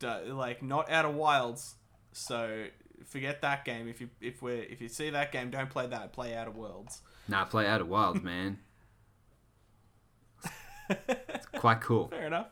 like 0.02 0.62
not 0.62 0.90
Outer 0.90 1.10
Wilds. 1.10 1.74
So 2.12 2.66
forget 3.06 3.40
that 3.42 3.64
game. 3.64 3.88
If 3.88 4.00
you 4.00 4.10
if 4.20 4.42
we 4.42 4.52
if 4.54 4.80
you 4.80 4.88
see 4.88 5.10
that 5.10 5.32
game, 5.32 5.50
don't 5.50 5.70
play 5.70 5.86
that. 5.86 6.12
Play 6.12 6.34
Outer 6.34 6.50
Worlds. 6.50 7.00
nah 7.28 7.44
play 7.44 7.66
out 7.66 7.80
of 7.80 7.88
wilds 7.88 8.22
man 8.22 8.58
it's 10.90 11.46
quite 11.56 11.80
cool 11.80 12.08
Fair 12.08 12.26
enough. 12.26 12.48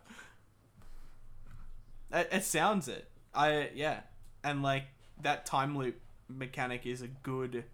It, 2.12 2.28
it 2.30 2.44
sounds 2.44 2.88
it. 2.88 3.08
I 3.34 3.70
yeah, 3.74 4.00
and 4.44 4.62
like 4.62 4.84
that 5.22 5.46
time 5.46 5.76
loop 5.76 6.00
mechanic 6.28 6.86
is 6.86 7.02
a 7.02 7.08
good. 7.08 7.64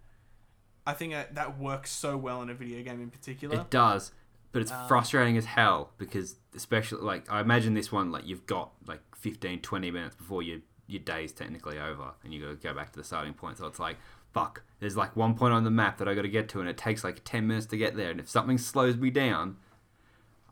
I 0.87 0.93
think 0.93 1.13
that 1.13 1.35
that 1.35 1.59
works 1.59 1.91
so 1.91 2.17
well 2.17 2.41
in 2.41 2.49
a 2.49 2.53
video 2.53 2.81
game 2.83 3.01
in 3.01 3.09
particular. 3.09 3.61
It 3.61 3.69
does, 3.69 4.11
but 4.51 4.61
it's 4.61 4.71
Um, 4.71 4.87
frustrating 4.87 5.37
as 5.37 5.45
hell 5.45 5.91
because 5.97 6.37
especially 6.55 7.01
like 7.01 7.29
I 7.31 7.41
imagine 7.41 7.73
this 7.73 7.91
one 7.91 8.11
like 8.11 8.25
you've 8.25 8.45
got 8.45 8.71
like 8.87 9.01
15 9.15 9.61
20 9.61 9.91
minutes 9.91 10.15
before 10.15 10.41
your 10.41 10.59
your 10.87 11.01
day's 11.01 11.31
technically 11.31 11.77
over 11.77 12.13
and 12.23 12.33
you 12.33 12.41
got 12.41 12.49
to 12.49 12.55
go 12.55 12.73
back 12.73 12.91
to 12.93 12.99
the 12.99 13.03
starting 13.05 13.33
point. 13.33 13.57
So 13.57 13.67
it's 13.67 13.79
like 13.79 13.97
fuck, 14.31 14.61
there's 14.79 14.95
like 14.95 15.15
one 15.15 15.33
point 15.35 15.53
on 15.53 15.63
the 15.63 15.71
map 15.71 15.97
that 15.97 16.07
I 16.07 16.13
got 16.13 16.21
to 16.21 16.29
get 16.29 16.47
to 16.49 16.59
and 16.59 16.69
it 16.69 16.77
takes 16.77 17.03
like 17.03 17.21
10 17.23 17.47
minutes 17.47 17.65
to 17.67 17.77
get 17.77 17.95
there 17.95 18.11
and 18.11 18.19
if 18.19 18.29
something 18.29 18.59
slows 18.59 18.95
me 18.95 19.09
down, 19.09 19.57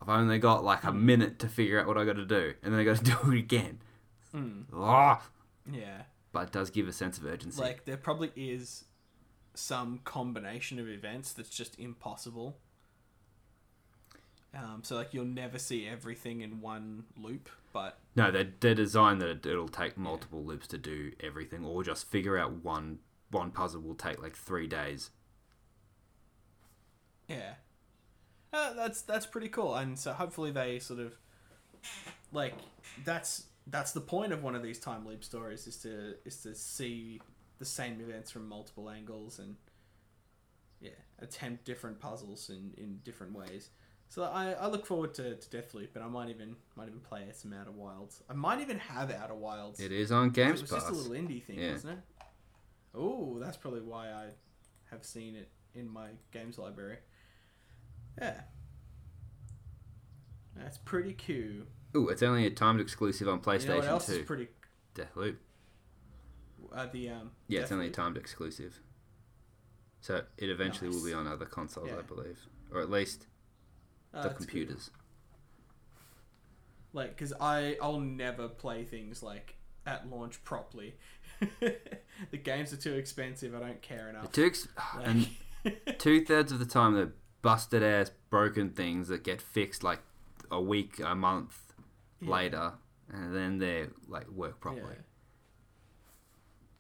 I've 0.08 0.20
only 0.22 0.40
got 0.40 0.64
like 0.64 0.82
Hmm. 0.82 0.88
a 0.88 0.94
minute 0.94 1.40
to 1.40 1.50
figure 1.50 1.80
out 1.80 1.88
what 1.88 1.98
I 1.98 2.06
got 2.06 2.16
to 2.16 2.26
do 2.26 2.54
and 2.64 2.74
then 2.74 2.80
I 2.80 2.84
got 2.84 2.98
to 2.98 3.04
do 3.24 3.32
it 3.32 3.38
again. 3.40 3.80
Mm, 4.34 4.66
Ah, 4.74 5.22
yeah. 5.72 6.04
but 6.32 6.48
it 6.48 6.52
does 6.52 6.70
give 6.70 6.88
a 6.88 6.94
sense 6.94 7.18
of 7.18 7.26
urgency. 7.26 7.62
Like 7.62 7.86
there 7.86 7.98
probably 7.98 8.32
is 8.36 8.86
some 9.54 10.00
combination 10.04 10.80
of 10.80 10.88
events 10.88 11.34
that's 11.34 11.50
just 11.50 11.80
impossible. 11.80 12.58
Um, 14.54 14.82
so 14.84 14.96
like 14.96 15.14
you'll 15.14 15.26
never 15.26 15.60
see 15.60 15.88
everything 15.88 16.42
in 16.42 16.62
one 16.62 17.04
loop, 17.18 17.50
but 17.74 18.00
No, 18.16 18.32
they're, 18.32 18.52
they're 18.60 18.74
designed 18.76 19.22
that 19.22 19.30
it, 19.30 19.46
it'll 19.46 19.68
take 19.68 19.98
multiple 19.98 20.44
loops 20.44 20.68
to 20.68 20.78
do 20.78 21.12
everything, 21.20 21.64
or 21.66 21.84
just 21.84 22.08
figure 22.10 22.38
out 22.38 22.64
one 22.64 23.00
one 23.30 23.52
puzzle 23.52 23.82
will 23.82 23.94
take 23.96 24.22
like 24.22 24.36
three 24.36 24.68
days. 24.68 25.12
yeah, 27.28 27.56
uh, 28.58 28.74
that's 28.74 29.02
that's 29.02 29.26
pretty 29.26 29.50
cool. 29.50 29.76
And 29.76 29.98
so 29.98 30.14
hopefully 30.14 30.52
they 30.52 30.80
sort 30.80 31.00
of 31.00 31.16
like 32.32 32.56
that's 33.06 33.46
that's 33.68 33.92
the 33.92 34.02
point 34.02 34.34
of 34.34 34.44
one 34.44 34.56
of 34.56 34.64
these 34.64 34.80
time 34.80 35.06
loop 35.08 35.24
stories 35.24 35.68
is 35.68 35.78
to 35.78 36.16
is 36.26 36.38
to 36.44 36.56
see 36.56 37.22
the 37.60 37.66
same 37.66 38.00
events 38.02 38.32
from 38.32 38.48
multiple 38.48 38.90
angles 38.90 39.40
and 39.40 39.56
yeah 40.80 40.92
attempt 41.20 41.66
different 41.66 42.00
puzzles 42.00 42.50
in 42.50 42.74
in 42.78 43.00
different 43.04 43.34
ways. 43.34 43.70
So 44.10 44.24
I, 44.24 44.52
I 44.54 44.68
look 44.68 44.86
forward 44.86 45.14
to, 45.16 45.36
to 45.36 45.50
Deathloop, 45.50 45.90
and 45.96 46.02
I 46.04 46.08
might 46.08 46.30
even 46.30 46.56
might 46.78 46.88
even 46.88 47.02
play 47.02 47.26
some 47.34 47.52
Outer 47.52 47.72
Wilds. 47.72 48.24
I 48.30 48.34
might 48.34 48.62
even 48.62 48.80
have 48.80 49.12
Outer 49.12 49.36
Wilds. 49.36 49.82
It 49.82 49.92
is 49.92 50.14
on 50.14 50.30
Games 50.30 50.62
Pass. 50.62 50.72
it 50.72 50.76
was 50.76 50.84
just 50.84 50.90
a 50.90 50.94
little 50.94 51.12
indie 51.28 51.44
thing, 51.44 51.60
Yeah. 51.60 51.74
wasn't 51.74 51.98
it? 51.98 52.26
Oh, 52.96 53.38
that's 53.40 53.58
probably 53.58 53.82
why 53.82 54.08
I 54.12 54.28
have 54.92 55.04
seen 55.04 55.36
it 55.36 55.50
in 55.76 55.90
my 55.90 56.08
games 56.32 56.58
library. 56.58 57.00
Yeah, 58.20 58.42
that's 60.56 60.78
pretty 60.78 61.14
cool. 61.14 61.66
Ooh, 61.96 62.10
it's 62.10 62.24
only 62.24 62.46
a 62.46 62.50
timed 62.50 62.82
exclusive 62.82 63.28
on 63.28 63.36
You 63.36 63.40
know 63.40 63.46
what 63.46 63.62
PlayStation 63.62 63.88
else 63.88 64.06
2. 64.08 64.12
is 64.14 64.26
pretty? 64.26 64.48
Deathloop. 64.96 65.36
Uh, 66.74 66.88
the 66.92 67.10
um. 67.10 67.32
Yeah, 67.48 67.62
it's 67.62 67.72
only 67.72 67.88
a 67.88 67.92
timed 67.92 68.18
exclusive. 68.18 68.80
So 70.02 70.22
it 70.38 70.50
eventually 70.50 70.90
will 70.90 71.04
be 71.04 71.14
on 71.14 71.28
other 71.28 71.46
consoles, 71.46 71.90
I 71.98 72.02
believe, 72.02 72.40
or 72.72 72.82
at 72.82 72.90
least 72.90 73.28
Uh, 74.14 74.22
the 74.24 74.30
that's 74.30 74.40
cool. 74.40 74.46
computers. 74.46 74.90
Like, 76.94 77.10
because 77.10 77.34
I 77.40 77.78
I'll 77.82 78.00
never 78.00 78.48
play 78.48 78.84
things 78.84 79.22
like 79.22 79.56
at 79.86 80.10
launch 80.10 80.44
properly. 80.44 80.96
the 81.60 82.38
games 82.38 82.74
are 82.74 82.78
too 82.78 82.94
expensive. 82.96 83.54
I 83.56 83.60
don't 83.60 83.82
care 83.82 84.10
enough. 84.10 84.32
Two 84.32 84.46
ex- 84.46 84.68
Like- 84.96 85.08
and 85.08 85.28
two 86.00 86.24
thirds 86.26 86.52
of 86.52 86.60
the 86.60 86.66
time 86.66 86.94
they're 86.96 87.14
busted 87.42 87.84
ass 87.84 88.12
broken 88.30 88.70
things 88.72 89.08
that 89.08 89.24
get 89.24 89.42
fixed 89.42 89.84
like 89.84 90.00
a 90.52 90.62
week, 90.62 91.00
a 91.04 91.16
month 91.16 91.74
Yeah. 92.20 92.32
later, 92.32 92.74
and 93.12 93.34
then 93.36 93.58
they 93.60 93.88
like 94.08 94.28
work 94.30 94.60
properly. 94.60 94.96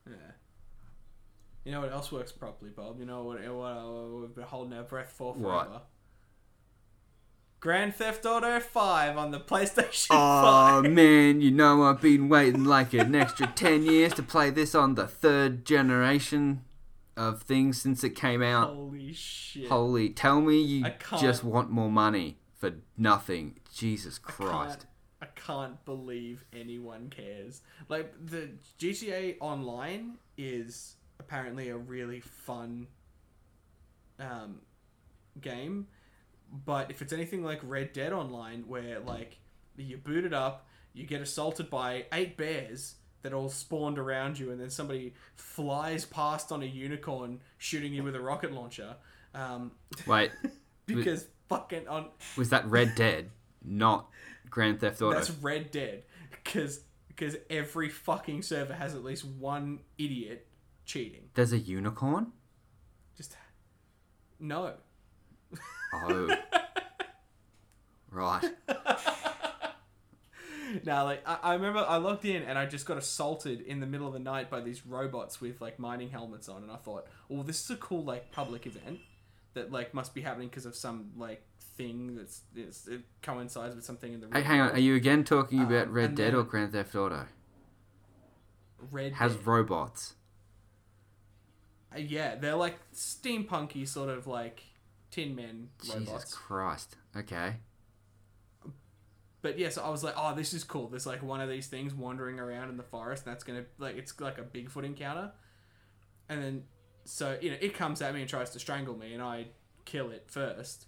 Yeah. 0.08 0.14
yeah. 0.14 0.32
You 1.64 1.72
know 1.74 1.82
what 1.82 1.92
else 1.92 2.12
works 2.12 2.32
properly, 2.32 2.72
Bob? 2.72 3.00
You 3.00 3.06
know 3.06 3.24
what, 3.24 3.40
what 3.54 3.66
uh, 3.78 4.20
we've 4.22 4.34
been 4.36 4.46
holding 4.46 4.78
our 4.78 4.84
breath 4.84 5.12
for 5.12 5.34
What? 5.34 5.66
forever? 5.66 5.82
Grand 7.60 7.96
Theft 7.96 8.26
Auto 8.26 8.60
5 8.60 9.18
on 9.18 9.32
the 9.32 9.40
PlayStation 9.40 10.08
Oh 10.12 10.82
5. 10.84 10.92
man, 10.92 11.42
you 11.42 11.50
know 11.52 11.84
I've 11.84 12.00
been 12.00 12.30
waiting 12.30 12.64
like 12.64 12.94
an 12.94 13.16
extra 13.16 13.48
10 13.56 13.84
years 13.84 14.14
to 14.14 14.24
play 14.24 14.50
this 14.52 14.76
on 14.76 14.94
the 14.96 15.08
third 15.08 15.66
generation 15.66 16.62
of 17.18 17.42
things 17.42 17.82
since 17.82 18.04
it 18.04 18.12
came 18.12 18.42
out. 18.42 18.74
Holy 18.74 19.12
shit. 19.12 19.68
Holy, 19.68 20.10
tell 20.10 20.40
me 20.40 20.62
you 20.62 20.86
just 21.20 21.44
want 21.44 21.70
more 21.70 21.92
money 21.92 22.38
for 22.58 22.74
nothing. 22.98 23.60
Jesus 23.74 24.20
I 24.24 24.32
Christ. 24.32 24.86
can't, 25.20 25.32
I 25.36 25.40
can't 25.40 25.86
believe 25.86 26.46
anyone 26.54 27.10
cares. 27.10 27.62
Like 27.90 28.14
the 28.24 28.50
GTA 28.80 29.38
Online 29.42 30.18
is 30.38 30.96
apparently 31.20 31.70
a 31.70 31.78
really 31.78 32.20
fun 32.20 32.88
um, 34.20 34.62
game, 35.42 35.88
but 36.66 36.92
if 36.92 37.02
it's 37.02 37.14
anything 37.14 37.44
like 37.44 37.60
Red 37.64 37.94
Dead 37.94 38.14
Online, 38.14 38.64
where 38.68 39.00
like 39.00 39.40
you 39.76 39.98
boot 39.98 40.24
it 40.24 40.34
up, 40.34 40.68
you 40.94 41.06
get 41.06 41.22
assaulted 41.22 41.70
by 41.70 42.06
eight 42.14 42.38
bears 42.38 42.96
that 43.22 43.34
all 43.34 43.50
spawned 43.50 43.98
around 43.98 44.40
you, 44.40 44.52
and 44.52 44.60
then 44.60 44.70
somebody 44.70 45.14
flies 45.36 46.06
past 46.06 46.52
on 46.52 46.64
a 46.64 46.66
unicorn 46.66 47.40
shooting 47.58 47.94
you 47.94 48.04
with 48.04 48.16
a 48.16 48.22
rocket 48.22 48.52
launcher. 48.52 48.96
Um, 49.34 49.72
Wait, 50.06 50.32
because 50.86 51.28
fucking 51.50 51.88
on 51.88 52.10
was 52.38 52.50
that 52.50 52.66
Red 52.68 52.96
Dead, 52.96 53.30
not 53.64 54.10
Grand 54.50 54.80
Theft 54.80 55.02
Auto? 55.02 55.16
That's 55.16 55.32
Red 55.32 55.72
Dead, 55.72 56.04
because 56.32 56.82
because 57.08 57.36
every 57.50 57.90
fucking 57.90 58.44
server 58.44 58.74
has 58.74 58.94
at 58.94 59.04
least 59.04 59.26
one 59.26 59.80
idiot 59.98 60.48
cheating. 60.86 61.30
There's 61.34 61.54
a 61.54 61.58
unicorn? 61.58 62.32
Just 63.16 63.36
no. 64.40 64.74
Oh. 65.94 66.36
right. 68.12 68.44
Now, 70.84 71.04
like 71.06 71.22
I, 71.28 71.38
I 71.44 71.54
remember, 71.54 71.80
I 71.88 71.98
logged 71.98 72.26
in 72.26 72.44
and 72.44 72.58
I 72.58 72.66
just 72.66 72.86
got 72.86 72.98
assaulted 72.98 73.62
in 73.62 73.80
the 73.80 73.86
middle 73.86 74.08
of 74.08 74.14
the 74.14 74.20
night 74.20 74.50
by 74.50 74.60
these 74.62 74.86
robots 74.86 75.40
with 75.42 75.62
like 75.62 75.80
mining 75.80 76.10
helmets 76.10 76.50
on, 76.50 76.64
and 76.64 76.72
I 76.72 76.76
thought, 76.78 77.08
oh, 77.30 77.44
this 77.44 77.64
is 77.64 77.70
a 77.72 77.76
cool 77.78 78.04
like 78.04 78.32
public 78.32 78.66
event 78.66 79.00
that 79.54 79.72
like 79.72 79.94
must 79.94 80.14
be 80.14 80.22
happening 80.22 80.48
because 80.50 80.66
of 80.66 80.76
some 80.76 81.12
like 81.18 81.42
thing 81.78 82.16
that's 82.16 82.42
it's, 82.56 82.88
it 82.88 83.02
coincides 83.22 83.76
with 83.76 83.86
something 83.86 84.14
in 84.14 84.20
the. 84.22 84.28
Hey, 84.34 84.42
hang 84.44 84.60
on. 84.62 84.72
Are 84.72 84.80
you 84.80 84.96
again 84.96 85.24
talking 85.24 85.62
about 85.62 85.88
Um, 85.88 85.94
Red 85.94 86.16
Dead 86.16 86.34
then- 86.34 86.40
or 86.40 86.44
Grand 86.44 86.72
Theft 86.74 86.96
Auto? 86.96 87.26
Red 88.92 89.14
Has 89.14 89.36
Dead. 89.36 89.48
robots. 89.48 90.14
Uh, 91.96 92.00
yeah, 92.00 92.36
they're 92.36 92.56
like 92.56 92.76
steampunky 92.94 93.88
sort 93.88 94.10
of 94.10 94.28
like 94.28 94.64
tin 95.12 95.36
men 95.36 95.70
Jesus. 95.84 96.34
Christ. 96.34 96.96
Okay. 97.16 97.56
But 99.48 99.58
yeah, 99.58 99.70
so 99.70 99.82
I 99.82 99.90
was 99.90 100.04
like, 100.04 100.16
oh, 100.18 100.36
this 100.36 100.54
is 100.54 100.66
cool. 100.66 100.90
There's 100.90 101.06
like 101.06 101.24
one 101.24 101.40
of 101.40 101.48
these 101.48 101.68
things 101.68 101.94
wandering 101.94 102.38
around 102.38 102.70
in 102.70 102.76
the 102.76 102.84
forest, 102.84 103.26
and 103.26 103.34
that's 103.34 103.46
gonna 103.46 103.64
like 103.78 103.96
it's 103.96 104.20
like 104.20 104.38
a 104.38 104.42
Bigfoot 104.44 104.84
encounter. 104.84 105.32
And 106.28 106.44
then 106.44 106.64
so 107.06 107.38
you 107.42 107.52
know 107.52 107.58
it 107.62 107.74
comes 107.74 108.02
at 108.02 108.14
me 108.14 108.20
and 108.20 108.30
tries 108.30 108.50
to 108.50 108.60
strangle 108.60 108.98
me, 108.98 109.14
and 109.14 109.24
I 109.24 109.48
kill 109.86 110.12
it 110.12 110.26
first. 110.28 110.88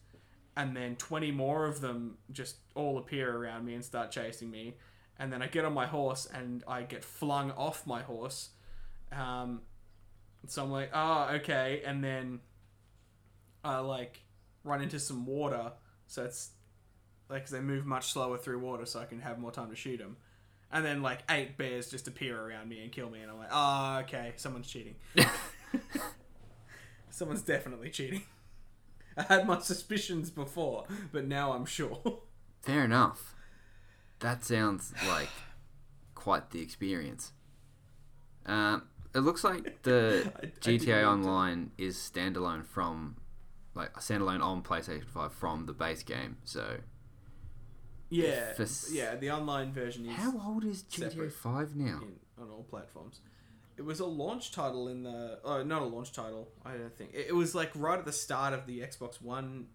and 0.58 0.76
then 0.76 0.98
20 0.98 1.32
more 1.32 1.66
of 1.66 1.80
them 1.80 2.18
just 2.34 2.58
all 2.76 2.98
appear 2.98 3.34
around 3.34 3.66
me 3.66 3.74
and 3.76 3.86
start 3.86 4.12
chasing 4.12 4.52
me. 4.52 4.76
And 5.18 5.32
then 5.32 5.42
I 5.42 5.48
get 5.48 5.64
on 5.66 5.74
my 5.74 5.86
horse 5.86 6.26
and 6.34 6.64
I 6.68 6.84
get 6.84 7.04
flung 7.06 7.52
off 7.52 7.88
my 7.88 8.02
horse. 8.02 8.50
Um, 9.12 9.62
so 10.48 10.64
I'm 10.64 10.72
like, 10.72 10.90
oh, 10.94 11.30
okay. 11.36 11.82
And 11.86 12.04
then 12.04 12.42
I 13.64 13.80
like 13.80 14.22
run 14.66 14.82
into 14.82 15.00
some 15.00 15.26
water. 15.26 15.72
So 16.08 16.26
it's 16.26 16.52
like 17.30 17.44
'cause 17.44 17.52
they 17.52 17.62
move 17.62 17.86
much 17.86 18.12
slower 18.12 18.38
through 18.38 18.60
water, 18.60 18.86
so 18.86 19.00
I 19.00 19.06
can 19.06 19.20
have 19.22 19.38
more 19.40 19.52
time 19.52 19.70
to 19.70 19.76
shoot 19.76 19.98
them. 19.98 20.18
And 20.72 20.84
then 20.86 21.02
like 21.02 21.20
eight 21.30 21.58
bears 21.58 21.90
just 21.90 22.08
appear 22.08 22.40
around 22.40 22.70
me 22.70 22.82
and 22.84 22.92
kill 22.92 23.10
me, 23.10 23.22
and 23.22 23.32
I'm 23.32 23.38
like, 23.38 23.50
oh, 23.52 23.98
okay, 24.04 24.34
someone's 24.38 24.68
cheating. 24.68 24.96
Someone's 27.10 27.42
definitely 27.42 27.90
cheating. 27.90 28.24
I 29.18 29.24
had 29.24 29.46
my 29.48 29.60
suspicions 29.60 30.30
before, 30.30 30.86
but 31.12 31.26
now 31.28 31.52
I'm 31.54 31.66
sure. 31.66 32.22
Fair 32.62 32.86
enough. 32.86 33.36
That 34.20 34.46
sounds 34.46 34.94
like 35.08 35.28
quite 36.16 36.52
the 36.52 36.62
experience. 36.62 37.34
Um, 38.46 38.84
it 39.14 39.20
looks 39.20 39.44
like 39.44 39.82
the 39.84 40.32
I- 40.44 40.46
I 40.46 40.50
GTA 40.62 40.86
to. 40.86 41.04
Online 41.08 41.72
is 41.78 41.98
standalone 41.98 42.66
from, 42.66 43.18
like, 43.76 43.94
standalone 43.96 44.42
on 44.42 44.62
PlayStation 44.62 45.10
5 45.10 45.34
from 45.34 45.66
the 45.66 45.74
base 45.74 46.04
game. 46.04 46.38
So, 46.46 46.78
Yeah, 48.10 48.54
s- 48.58 48.90
yeah. 48.92 49.16
The 49.16 49.32
online 49.32 49.72
version 49.72 50.06
is 50.08 50.16
how 50.16 50.34
old 50.46 50.64
is 50.66 50.84
GTA 50.84 51.32
5 51.32 51.76
now? 51.76 52.00
in, 52.02 52.14
on 52.44 52.50
all 52.50 52.64
platforms. 52.70 53.22
It 53.78 53.86
was 53.86 54.00
a 54.00 54.06
launch 54.06 54.52
title 54.52 54.88
in 54.90 55.04
the 55.04 55.40
oh 55.44 55.64
not 55.64 55.82
a 55.82 55.86
launch 55.86 56.12
title. 56.12 56.50
I 56.66 56.74
don't 56.74 56.96
think 56.98 57.12
it, 57.14 57.28
it 57.30 57.34
was 57.36 57.56
like 57.56 57.72
right 57.76 57.98
at 58.00 58.06
the 58.06 58.12
start 58.12 58.54
of 58.54 58.66
the 58.66 58.80
Xbox 58.82 59.22
One 59.22 59.68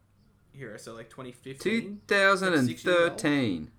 era, 0.54 0.78
so 0.78 0.94
like 0.94 1.08
2015. 1.10 2.00
2013. 2.06 3.70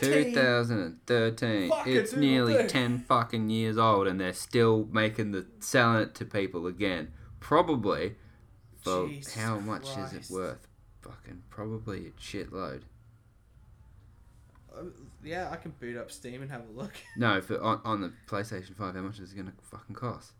13! 0.00 0.34
2013. 0.34 1.68
Fuck, 1.70 1.86
it's 1.86 2.14
nearly 2.14 2.54
big. 2.54 2.68
10 2.68 3.04
fucking 3.08 3.48
years 3.50 3.78
old 3.78 4.06
and 4.06 4.20
they're 4.20 4.32
still 4.34 4.88
making 4.92 5.30
the 5.30 5.46
selling 5.60 6.02
it 6.02 6.14
to 6.16 6.24
people 6.24 6.66
again. 6.66 7.12
Probably 7.40 8.16
for 8.82 9.08
Jesus 9.08 9.34
how 9.36 9.58
much 9.58 9.86
is 9.96 10.12
it 10.12 10.30
worth? 10.30 10.66
Fucking 11.04 11.42
probably 11.50 12.06
a 12.06 12.10
shitload. 12.12 12.80
Um, 14.76 14.92
yeah, 15.22 15.50
I 15.50 15.56
can 15.56 15.72
boot 15.78 15.96
up 15.96 16.10
Steam 16.10 16.42
and 16.42 16.50
have 16.50 16.62
a 16.62 16.72
look. 16.78 16.94
No, 17.16 17.40
for 17.40 17.62
on, 17.62 17.80
on 17.84 18.00
the 18.00 18.12
PlayStation 18.26 18.74
5, 18.74 18.94
how 18.94 19.00
much 19.02 19.20
is 19.20 19.32
it 19.32 19.36
going 19.36 19.46
to 19.46 19.52
fucking 19.62 19.94
cost? 19.94 20.32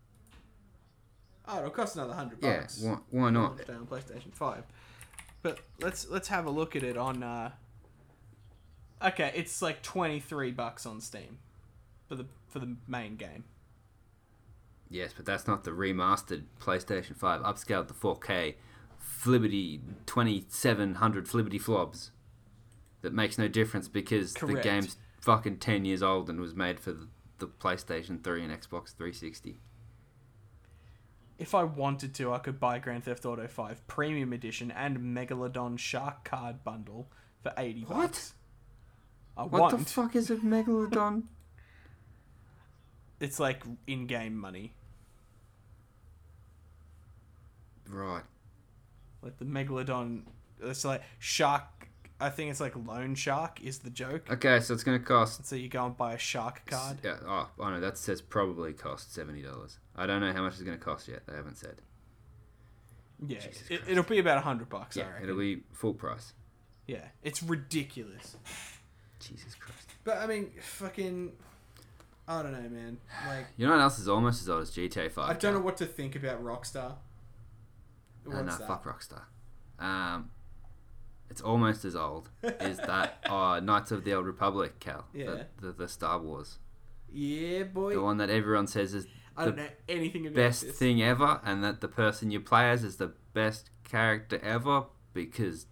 Oh, 1.46 1.58
it'll 1.58 1.70
cost 1.70 1.94
another 1.96 2.14
hundred 2.14 2.38
Yeah, 2.42 2.60
bucks. 2.60 2.80
why, 2.80 2.98
why 3.10 3.30
not? 3.30 3.68
On 3.68 3.86
PlayStation 3.86 4.32
Five. 4.32 4.64
But 5.42 5.58
let's 5.78 6.08
let's 6.08 6.28
have 6.28 6.46
a 6.46 6.50
look 6.50 6.74
at 6.74 6.82
it 6.82 6.96
on. 6.96 7.22
Uh... 7.22 7.50
Okay, 9.04 9.30
it's 9.34 9.60
like 9.60 9.82
twenty 9.82 10.20
three 10.20 10.50
bucks 10.52 10.86
on 10.86 11.02
Steam 11.02 11.38
for 12.08 12.14
the 12.14 12.24
for 12.48 12.60
the 12.60 12.76
main 12.88 13.16
game. 13.16 13.44
Yes, 14.88 15.12
but 15.14 15.26
that's 15.26 15.46
not 15.46 15.64
the 15.64 15.72
remastered 15.72 16.44
PlayStation 16.60 17.16
5 17.16 17.40
upscaled 17.40 17.88
to 17.88 17.94
4K 17.94 18.54
flibbity 19.24 19.80
2700 20.06 21.26
flibbity 21.26 21.60
flobs. 21.62 22.10
That 23.02 23.12
makes 23.12 23.36
no 23.38 23.48
difference 23.48 23.88
because 23.88 24.32
the 24.34 24.60
game's 24.62 24.96
fucking 25.20 25.58
10 25.58 25.84
years 25.84 26.02
old 26.02 26.30
and 26.30 26.40
was 26.40 26.54
made 26.54 26.80
for 26.80 26.92
the, 26.92 27.08
the 27.38 27.46
PlayStation 27.46 28.22
3 28.22 28.44
and 28.44 28.52
Xbox 28.52 28.94
360. 28.96 29.60
If 31.36 31.54
I 31.54 31.64
wanted 31.64 32.14
to, 32.14 32.32
I 32.32 32.38
could 32.38 32.60
buy 32.60 32.78
Grand 32.78 33.04
Theft 33.04 33.26
Auto 33.26 33.46
Five 33.48 33.84
Premium 33.88 34.32
Edition 34.32 34.70
and 34.70 34.98
Megalodon 34.98 35.78
Shark 35.78 36.24
Card 36.24 36.62
Bundle 36.62 37.08
for 37.42 37.52
eighty 37.58 37.82
What? 37.82 37.96
bucks. 37.96 38.34
I 39.36 39.42
What 39.42 39.60
won't. 39.72 39.78
the 39.80 39.84
fuck 39.84 40.14
is 40.14 40.30
a 40.30 40.36
Megalodon? 40.36 41.24
It's 43.18 43.40
like 43.40 43.64
in-game 43.88 44.36
money. 44.36 44.74
right. 47.88 48.22
Like 49.24 49.38
the 49.38 49.44
Megalodon. 49.46 50.22
It's 50.62 50.84
like 50.84 51.02
shark. 51.18 51.64
I 52.20 52.30
think 52.30 52.50
it's 52.50 52.60
like 52.60 52.76
Loan 52.76 53.16
Shark 53.16 53.60
is 53.62 53.80
the 53.80 53.90
joke. 53.90 54.30
Okay, 54.30 54.60
so 54.60 54.72
it's 54.72 54.84
going 54.84 54.98
to 54.98 55.04
cost. 55.04 55.44
So 55.46 55.56
you 55.56 55.68
go 55.68 55.84
and 55.84 55.96
buy 55.96 56.14
a 56.14 56.18
shark 56.18 56.64
card. 56.64 56.98
Yeah, 57.02 57.16
oh, 57.26 57.48
I 57.60 57.72
know, 57.72 57.80
that 57.80 57.98
says 57.98 58.22
probably 58.22 58.72
cost 58.72 59.14
$70. 59.14 59.44
I 59.96 60.06
don't 60.06 60.20
know 60.20 60.32
how 60.32 60.42
much 60.42 60.52
it's 60.54 60.62
going 60.62 60.78
to 60.78 60.84
cost 60.84 61.08
yet. 61.08 61.26
They 61.26 61.34
haven't 61.34 61.58
said. 61.58 61.76
Yeah, 63.26 63.40
Jesus 63.40 63.62
it, 63.62 63.66
Christ. 63.78 63.82
it'll 63.88 64.04
be 64.04 64.18
about 64.20 64.38
a 64.38 64.42
hundred 64.42 64.68
bucks. 64.68 64.96
I 64.96 65.00
Yeah, 65.00 65.06
it'll 65.22 65.38
be 65.38 65.62
full 65.72 65.94
price. 65.94 66.34
Yeah, 66.86 67.06
it's 67.22 67.42
ridiculous. 67.42 68.36
Jesus 69.18 69.54
Christ. 69.54 69.88
But 70.04 70.18
I 70.18 70.26
mean, 70.26 70.50
fucking, 70.60 71.32
I 72.28 72.42
don't 72.42 72.52
know, 72.52 72.68
man. 72.68 72.98
Like, 73.26 73.46
You 73.56 73.66
know 73.66 73.72
what 73.72 73.80
else 73.82 73.98
is 73.98 74.08
almost 74.08 74.42
as 74.42 74.48
old 74.48 74.62
as 74.62 74.70
GTA 74.70 75.10
5? 75.10 75.30
I 75.30 75.34
don't 75.34 75.54
know 75.54 75.60
what 75.60 75.78
to 75.78 75.86
think 75.86 76.14
about 76.14 76.44
Rockstar. 76.44 76.94
No, 78.26 78.36
no, 78.38 78.42
What's 78.44 78.58
that? 78.58 78.68
fuck 78.68 78.84
Rockstar. 78.84 79.22
Um, 79.78 80.30
it's 81.30 81.40
almost 81.40 81.84
as 81.84 81.96
old. 81.96 82.30
Is 82.42 82.78
that 82.78 83.18
uh, 83.30 83.60
Knights 83.60 83.90
of 83.90 84.04
the 84.04 84.14
Old 84.14 84.26
Republic, 84.26 84.78
Cal? 84.80 85.06
Yeah. 85.12 85.44
The, 85.60 85.66
the, 85.66 85.72
the 85.72 85.88
Star 85.88 86.18
Wars. 86.18 86.58
Yeah, 87.12 87.64
boy. 87.64 87.94
The 87.94 88.02
one 88.02 88.16
that 88.18 88.30
everyone 88.30 88.66
says 88.66 88.94
is 88.94 89.06
I 89.36 89.44
don't 89.46 89.56
the 89.56 89.62
know 89.62 89.68
anything 89.88 90.26
about 90.26 90.36
best 90.36 90.62
this. 90.62 90.78
thing 90.78 91.02
ever, 91.02 91.40
and 91.44 91.62
that 91.64 91.80
the 91.80 91.88
person 91.88 92.30
you 92.30 92.40
play 92.40 92.70
as 92.70 92.82
is 92.84 92.96
the 92.96 93.12
best 93.32 93.70
character 93.84 94.38
ever 94.42 94.84
because 95.12 95.66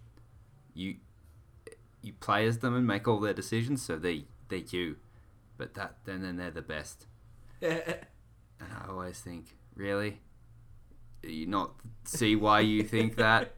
you 0.73 0.95
you 2.01 2.13
play 2.13 2.45
as 2.45 2.59
them 2.59 2.75
and 2.75 2.85
make 2.85 3.07
all 3.07 3.19
their 3.19 3.33
decisions, 3.33 3.81
so 3.81 3.97
they 3.97 4.25
they're 4.49 4.59
you. 4.59 4.97
But 5.57 5.73
that 5.75 5.97
then 6.05 6.21
then 6.21 6.37
they're 6.37 6.51
the 6.51 6.61
best. 6.61 7.05
And 7.61 8.71
I 8.81 8.87
always 8.89 9.19
think, 9.19 9.57
really, 9.75 10.21
you 11.23 11.45
not 11.47 11.71
see 12.05 12.35
why 12.35 12.59
you 12.61 12.83
think 12.83 13.15
that? 13.17 13.53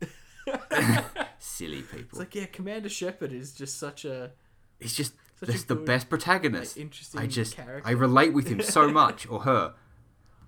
Silly 1.38 1.82
people. 1.82 2.00
It's 2.10 2.18
like 2.18 2.34
yeah, 2.34 2.46
Commander 2.46 2.88
Shepard 2.88 3.32
is 3.32 3.52
just 3.52 3.78
such 3.78 4.04
a 4.04 4.32
He's 4.78 4.94
just 4.94 5.14
such 5.38 5.50
just 5.50 5.68
the 5.68 5.74
good, 5.76 5.84
best 5.86 6.08
protagonist. 6.08 6.76
like, 6.76 6.82
interesting 6.82 7.20
I 7.20 7.26
just 7.26 7.56
character. 7.56 7.88
I 7.88 7.92
relate 7.92 8.32
with 8.32 8.48
him 8.48 8.60
so 8.62 8.88
much, 8.92 9.26
or 9.28 9.40
her, 9.40 9.74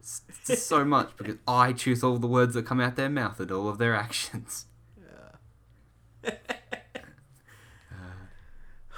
so 0.03 0.84
much 0.84 1.11
because 1.16 1.36
I 1.47 1.72
choose 1.72 2.03
all 2.03 2.18
the 2.18 2.26
words 2.26 2.55
that 2.55 2.64
come 2.66 2.80
out 2.80 2.97
their 2.97 3.09
mouth 3.11 3.38
and 3.40 3.51
all 3.51 3.68
of 3.68 3.78
their 3.78 3.95
actions. 3.95 4.66
Yeah. 6.24 6.30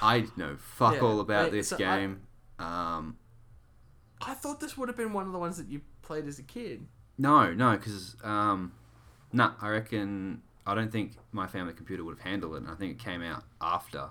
I 0.02 0.26
know 0.36 0.56
fuck 0.56 0.94
Yeah, 0.94 1.00
all 1.00 1.20
about 1.20 1.46
I- 1.46 1.50
this 1.50 1.68
so 1.68 1.76
I- 1.76 1.78
game. 1.78 2.22
um, 2.58 3.16
I 4.20 4.34
thought 4.34 4.60
this 4.60 4.76
would 4.76 4.88
have 4.88 4.96
been 4.96 5.12
one 5.12 5.26
of 5.26 5.32
the 5.32 5.38
ones 5.38 5.56
that 5.58 5.68
you 5.68 5.80
played 6.04 6.26
as 6.26 6.38
a 6.38 6.42
kid. 6.42 6.86
no, 7.18 7.52
no, 7.52 7.76
because 7.76 8.16
um, 8.22 8.72
no, 9.32 9.52
I 9.60 9.68
reckon 9.70 10.42
I 10.66 10.74
don't 10.74 10.90
think 10.92 11.12
my 11.32 11.46
family 11.46 11.72
computer 11.72 12.04
would 12.04 12.18
have 12.18 12.26
handled 12.26 12.54
it. 12.54 12.58
and 12.62 12.68
I 12.70 12.74
think 12.74 12.92
it 12.92 12.98
came 12.98 13.22
out 13.22 13.44
after. 13.60 14.08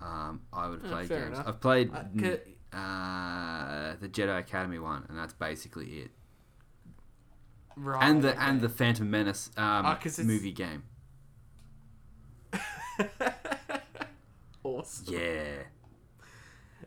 Um, 0.00 0.42
I 0.52 0.68
would 0.68 0.82
have 0.82 0.90
Oh, 0.90 0.94
played 0.94 1.08
games. 1.08 1.26
enough. 1.38 1.48
I've 1.48 1.60
played 1.60 1.90
n- 1.94 2.20
ca- 2.20 2.76
uh, 2.78 3.94
the 4.00 4.08
Jedi 4.08 4.38
Academy 4.38 4.78
one, 4.78 5.04
and 5.08 5.16
that's 5.18 5.32
basically 5.32 5.86
it. 6.00 6.10
Right. 7.76 8.02
and 8.08 8.22
the 8.22 8.30
okay. 8.30 8.38
and 8.40 8.60
the 8.60 8.68
Phantom 8.68 9.10
Menace 9.10 9.50
um, 9.56 9.84
Ah, 9.86 9.98
movie 10.22 10.52
game. 10.52 10.84
awesome. 14.62 15.14
Yeah, 15.14 15.62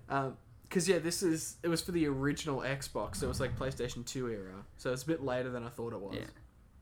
Um, 0.09 0.37
because 0.67 0.87
yeah, 0.87 0.99
this 0.99 1.23
is 1.23 1.57
it 1.63 1.67
was 1.67 1.81
for 1.81 1.91
the 1.91 2.07
original 2.07 2.59
Xbox, 2.61 3.17
so 3.17 3.25
it 3.25 3.29
was 3.29 3.39
like 3.39 3.57
PlayStation 3.57 4.05
Two 4.05 4.27
era. 4.29 4.65
So 4.77 4.91
it's 4.93 5.03
a 5.03 5.07
bit 5.07 5.23
later 5.23 5.49
than 5.49 5.63
I 5.63 5.69
thought 5.69 5.93
it 5.93 5.99
was. 5.99 6.15
Yeah. 6.15 6.25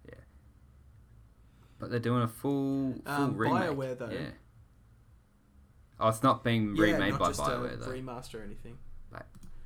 yeah. 0.10 0.16
But 1.80 1.90
they're 1.92 2.00
doing 2.00 2.24
a 2.24 2.28
full 2.28 2.94
full 3.06 3.14
Um, 3.14 3.38
remake. 3.38 3.62
BioWare, 3.70 3.98
though. 3.98 4.10
Yeah. 4.10 4.30
Oh, 6.00 6.10
it's 6.10 6.24
not 6.24 6.44
being 6.44 6.76
Yeah, 6.76 6.84
remade 6.84 7.12
not 7.12 7.20
by 7.20 7.28
just 7.28 7.40
BioWare 7.42 7.74
a 7.74 7.78
though. 7.78 7.88
remaster 7.88 8.36
or 8.42 8.44
anything. 8.44 8.78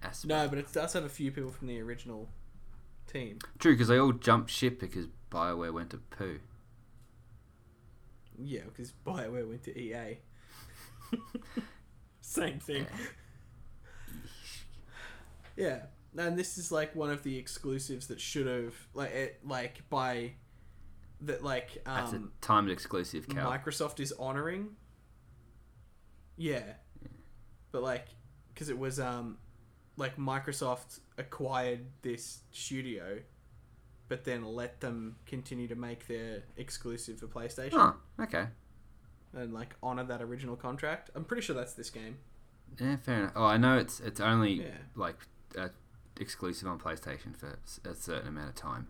As- 0.02 0.24
No, 0.24 0.48
but 0.48 0.58
it 0.58 0.72
does 0.72 0.94
have 0.94 1.04
a 1.04 1.10
few 1.10 1.30
people 1.30 1.52
from 1.52 1.68
the 1.68 1.82
original 1.82 2.30
team. 3.06 3.40
True, 3.58 3.74
because 3.74 3.90
they 3.90 3.98
all 4.00 4.14
jumped 4.14 4.50
ship 4.50 4.80
because 4.80 5.08
BioWare 5.30 5.74
went 5.74 5.90
to 5.90 5.98
poo. 5.98 6.40
Yeah, 8.42 8.62
because 8.66 8.94
Bioware 9.06 9.46
went 9.46 9.64
to 9.64 9.78
EA. 9.78 10.20
Same 12.22 12.60
thing. 12.60 12.84
Yeah, 12.90 12.98
and 16.18 16.38
this 16.38 16.58
is 16.58 16.72
like 16.72 16.96
one 16.96 17.10
of 17.12 17.24
the 17.24 17.38
exclusives 17.38 18.08
that 18.08 18.20
should 18.20 18.48
have 18.48 18.74
like 18.94 19.12
it 19.12 19.40
like 19.46 19.82
by 19.90 20.34
that 21.22 21.44
like 21.44 21.82
That's 21.86 22.14
um 22.14 22.32
a 22.42 22.46
timed 22.46 22.70
exclusive, 22.72 23.28
Cal. 23.28 23.52
Microsoft 23.52 24.00
is 24.00 24.12
honoring. 24.14 24.70
Yeah, 26.38 26.64
but 27.72 27.84
like 27.84 28.08
because 28.54 28.70
it 28.70 28.78
was 28.80 29.00
um 29.00 29.38
like 29.98 30.18
Microsoft 30.18 31.00
acquired 31.18 31.82
this 32.02 32.40
studio 32.52 33.20
but 34.08 34.24
then 34.24 34.44
let 34.44 34.80
them 34.80 35.18
continue 35.28 35.68
to 35.68 35.76
make 35.76 36.08
their 36.08 36.42
exclusive 36.58 37.20
for 37.20 37.28
PlayStation 37.28 37.74
Oh, 37.74 37.96
okay. 38.24 38.48
and 39.34 39.54
like 39.54 39.76
honor 39.84 40.04
that 40.06 40.22
original 40.22 40.56
contract. 40.56 41.12
I'm 41.14 41.26
pretty 41.26 41.42
sure 41.44 41.56
that's 41.56 41.74
this 41.74 41.90
game. 41.92 42.18
Yeah, 42.80 42.96
fair 42.98 43.20
enough. 43.20 43.34
Oh, 43.36 43.44
I 43.44 43.58
know 43.58 43.78
it's 43.78 44.00
it's 44.00 44.20
only 44.20 44.54
Yeah. 44.64 44.78
like 44.96 45.18
uh, 45.58 45.70
exclusive 46.20 46.68
on 46.68 46.80
PlayStation 46.80 47.36
for 47.36 47.60
a 47.90 47.96
certain 47.96 48.28
amount 48.28 48.50
of 48.50 48.56
time. 48.56 48.88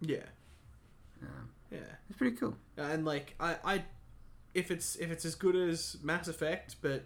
Yeah, 0.00 0.26
Um, 1.22 1.50
yeah, 1.70 1.78
it's 2.08 2.16
pretty 2.18 2.36
cool. 2.36 2.56
and 2.76 3.04
like 3.04 3.34
I, 3.40 3.56
I, 3.64 3.84
if 4.54 4.70
it's 4.70 4.94
if 4.96 5.10
it's 5.10 5.24
as 5.24 5.34
good 5.34 5.56
as 5.56 5.96
Mass 6.02 6.28
Effect, 6.28 6.76
but 6.80 7.04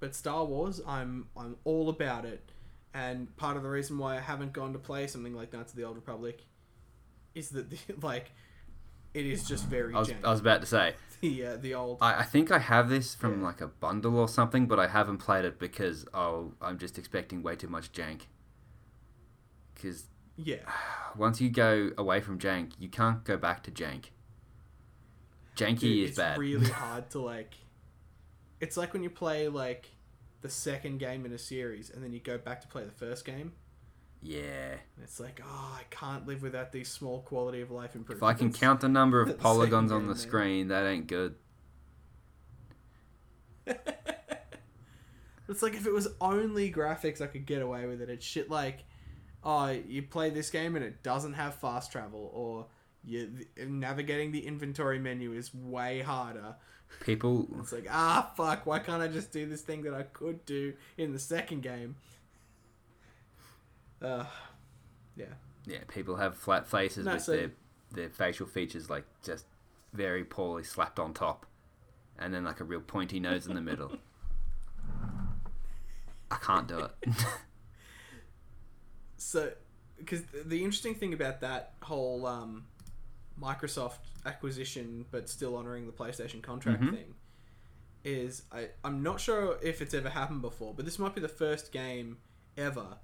but 0.00 0.14
Star 0.14 0.44
Wars, 0.44 0.80
I'm 0.86 1.28
I'm 1.36 1.56
all 1.64 1.88
about 1.88 2.24
it. 2.24 2.50
And 2.94 3.36
part 3.36 3.56
of 3.56 3.62
the 3.62 3.68
reason 3.68 3.98
why 3.98 4.16
I 4.16 4.20
haven't 4.20 4.52
gone 4.52 4.72
to 4.72 4.78
play 4.78 5.06
something 5.06 5.34
like 5.34 5.52
Knights 5.52 5.72
of 5.72 5.76
the 5.76 5.84
Old 5.84 5.94
Republic 5.96 6.42
is 7.34 7.50
that 7.50 7.70
the, 7.70 7.78
like 8.02 8.32
it 9.18 9.26
is 9.26 9.46
just 9.46 9.66
very 9.66 9.94
I 9.94 9.98
was. 9.98 10.12
I 10.24 10.30
was 10.30 10.40
about 10.40 10.60
to 10.60 10.66
say, 10.66 10.94
the 11.20 11.44
uh, 11.46 11.56
the 11.56 11.74
old 11.74 11.98
I, 12.00 12.20
I 12.20 12.22
think 12.24 12.50
I 12.50 12.58
have 12.58 12.88
this 12.88 13.14
from 13.14 13.40
Yeah. 13.40 13.46
like 13.46 13.60
a 13.60 13.66
bundle 13.66 14.18
or 14.18 14.28
something, 14.28 14.66
but 14.66 14.78
I 14.78 14.86
haven't 14.88 15.18
played 15.18 15.44
it 15.44 15.58
because 15.58 16.06
oh, 16.14 16.52
I'm 16.62 16.78
just 16.78 16.98
expecting 16.98 17.42
way 17.42 17.56
too 17.56 17.68
much 17.68 17.92
jank. 17.92 18.22
Because 19.74 20.04
yeah 20.36 20.58
once 21.16 21.40
you 21.40 21.50
go 21.50 21.90
away 21.98 22.20
from 22.20 22.38
jank, 22.38 22.72
you 22.78 22.88
can't 22.88 23.24
go 23.24 23.36
back 23.36 23.62
to 23.64 23.70
jank. 23.70 24.06
Janky 25.56 25.80
Dude, 25.80 26.04
is 26.04 26.10
it's 26.10 26.18
bad. 26.18 26.38
really 26.38 26.68
hard 26.70 27.10
to 27.10 27.18
like. 27.18 27.54
It's 28.60 28.76
like 28.76 28.92
when 28.92 29.02
you 29.02 29.10
play 29.10 29.48
like 29.48 29.90
the 30.40 30.48
second 30.48 30.98
game 30.98 31.26
in 31.26 31.32
a 31.32 31.38
series, 31.38 31.90
and 31.90 32.02
then 32.02 32.12
you 32.12 32.20
go 32.20 32.38
back 32.38 32.60
to 32.60 32.68
play 32.68 32.84
the 32.84 32.92
first 32.92 33.24
game. 33.24 33.52
Yeah. 34.22 34.70
And 34.70 35.04
it's 35.04 35.20
like, 35.20 35.40
oh, 35.44 35.76
I 35.78 35.82
can't 35.90 36.26
live 36.26 36.42
without 36.42 36.72
these 36.72 36.88
small 36.88 37.20
quality 37.20 37.60
of 37.60 37.70
life 37.70 37.94
improvements. 37.94 38.22
If. 38.22 38.36
I 38.36 38.38
can 38.38 38.52
count 38.52 38.80
the 38.80 38.88
number 38.88 39.20
of 39.20 39.38
polygons 39.40 39.92
on 39.92 40.02
the 40.02 40.14
man. 40.14 40.16
screen, 40.16 40.68
that 40.68 40.86
ain't 40.86 41.06
good. 41.06 41.34
It's 45.48 45.62
like 45.62 45.74
if 45.74 45.86
it 45.86 45.92
was 45.92 46.08
only 46.20 46.70
graphics, 46.70 47.20
I 47.20 47.26
could 47.26 47.46
get 47.46 47.62
away 47.62 47.86
with 47.86 48.02
it. 48.02 48.10
It's 48.10 48.24
shit 48.24 48.50
like, 48.50 48.84
oh, 49.42 49.68
you 49.88 50.02
play 50.02 50.30
this 50.30 50.50
game 50.50 50.76
and 50.76 50.84
it 50.84 51.02
doesn't 51.02 51.32
have 51.34 51.54
fast 51.54 51.90
travel, 51.90 52.30
or 52.34 52.66
you 53.02 53.46
navigating 53.56 54.30
the 54.30 54.46
inventory 54.46 54.98
menu 54.98 55.32
is 55.32 55.54
way 55.54 56.02
harder. 56.02 56.56
People 57.00 57.48
It's 57.60 57.72
like, 57.72 57.86
ah, 57.90 58.30
fuck, 58.36 58.66
why 58.66 58.78
can't 58.78 59.02
I 59.02 59.08
just 59.08 59.32
do 59.32 59.46
this 59.46 59.62
thing 59.62 59.82
that 59.82 59.94
I 59.94 60.02
could 60.02 60.44
do 60.44 60.74
in 60.96 61.12
the 61.12 61.18
second 61.18 61.62
game? 61.62 61.96
Uh, 64.00 64.24
yeah. 65.16 65.26
Yeah, 65.66 65.78
people 65.88 66.16
have 66.16 66.36
flat 66.36 66.66
faces 66.66 67.04
No, 67.04 67.14
with 67.14 67.22
so- 67.22 67.32
their 67.36 67.50
their 67.90 68.08
facial 68.10 68.46
features 68.46 68.90
like 68.90 69.04
just 69.24 69.46
very 69.94 70.22
poorly 70.24 70.62
slapped 70.62 70.98
on 70.98 71.14
top, 71.14 71.46
and 72.18 72.32
then 72.34 72.44
like 72.44 72.60
a 72.60 72.64
real 72.64 72.80
pointy 72.80 73.18
nose 73.18 73.46
in 73.46 73.54
the 73.54 73.60
middle. 73.62 73.96
I 76.30 76.36
can't 76.36 76.68
do 76.68 76.80
it. 76.80 76.92
So, 79.20 79.50
because 79.98 80.22
the 80.44 80.58
interesting 80.62 80.94
thing 80.94 81.12
about 81.12 81.40
that 81.40 81.72
whole 81.82 82.24
um, 82.26 82.66
Microsoft 83.40 83.98
acquisition, 84.24 85.04
but 85.10 85.28
still 85.28 85.56
honoring 85.56 85.86
the 85.86 85.92
PlayStation 85.92 86.40
contract 86.42 86.82
Mhm. 86.82 86.90
thing, 86.92 87.14
is 88.04 88.42
I, 88.52 88.68
I'm 88.84 89.02
not 89.02 89.20
sure 89.20 89.58
if 89.60 89.82
it's 89.82 89.94
ever 89.94 90.08
happened 90.08 90.40
before, 90.40 90.72
but 90.72 90.84
this 90.84 90.98
might 91.00 91.14
be 91.16 91.20
the 91.20 91.28
first 91.28 91.72
game 91.72 92.18
ever 92.56 92.98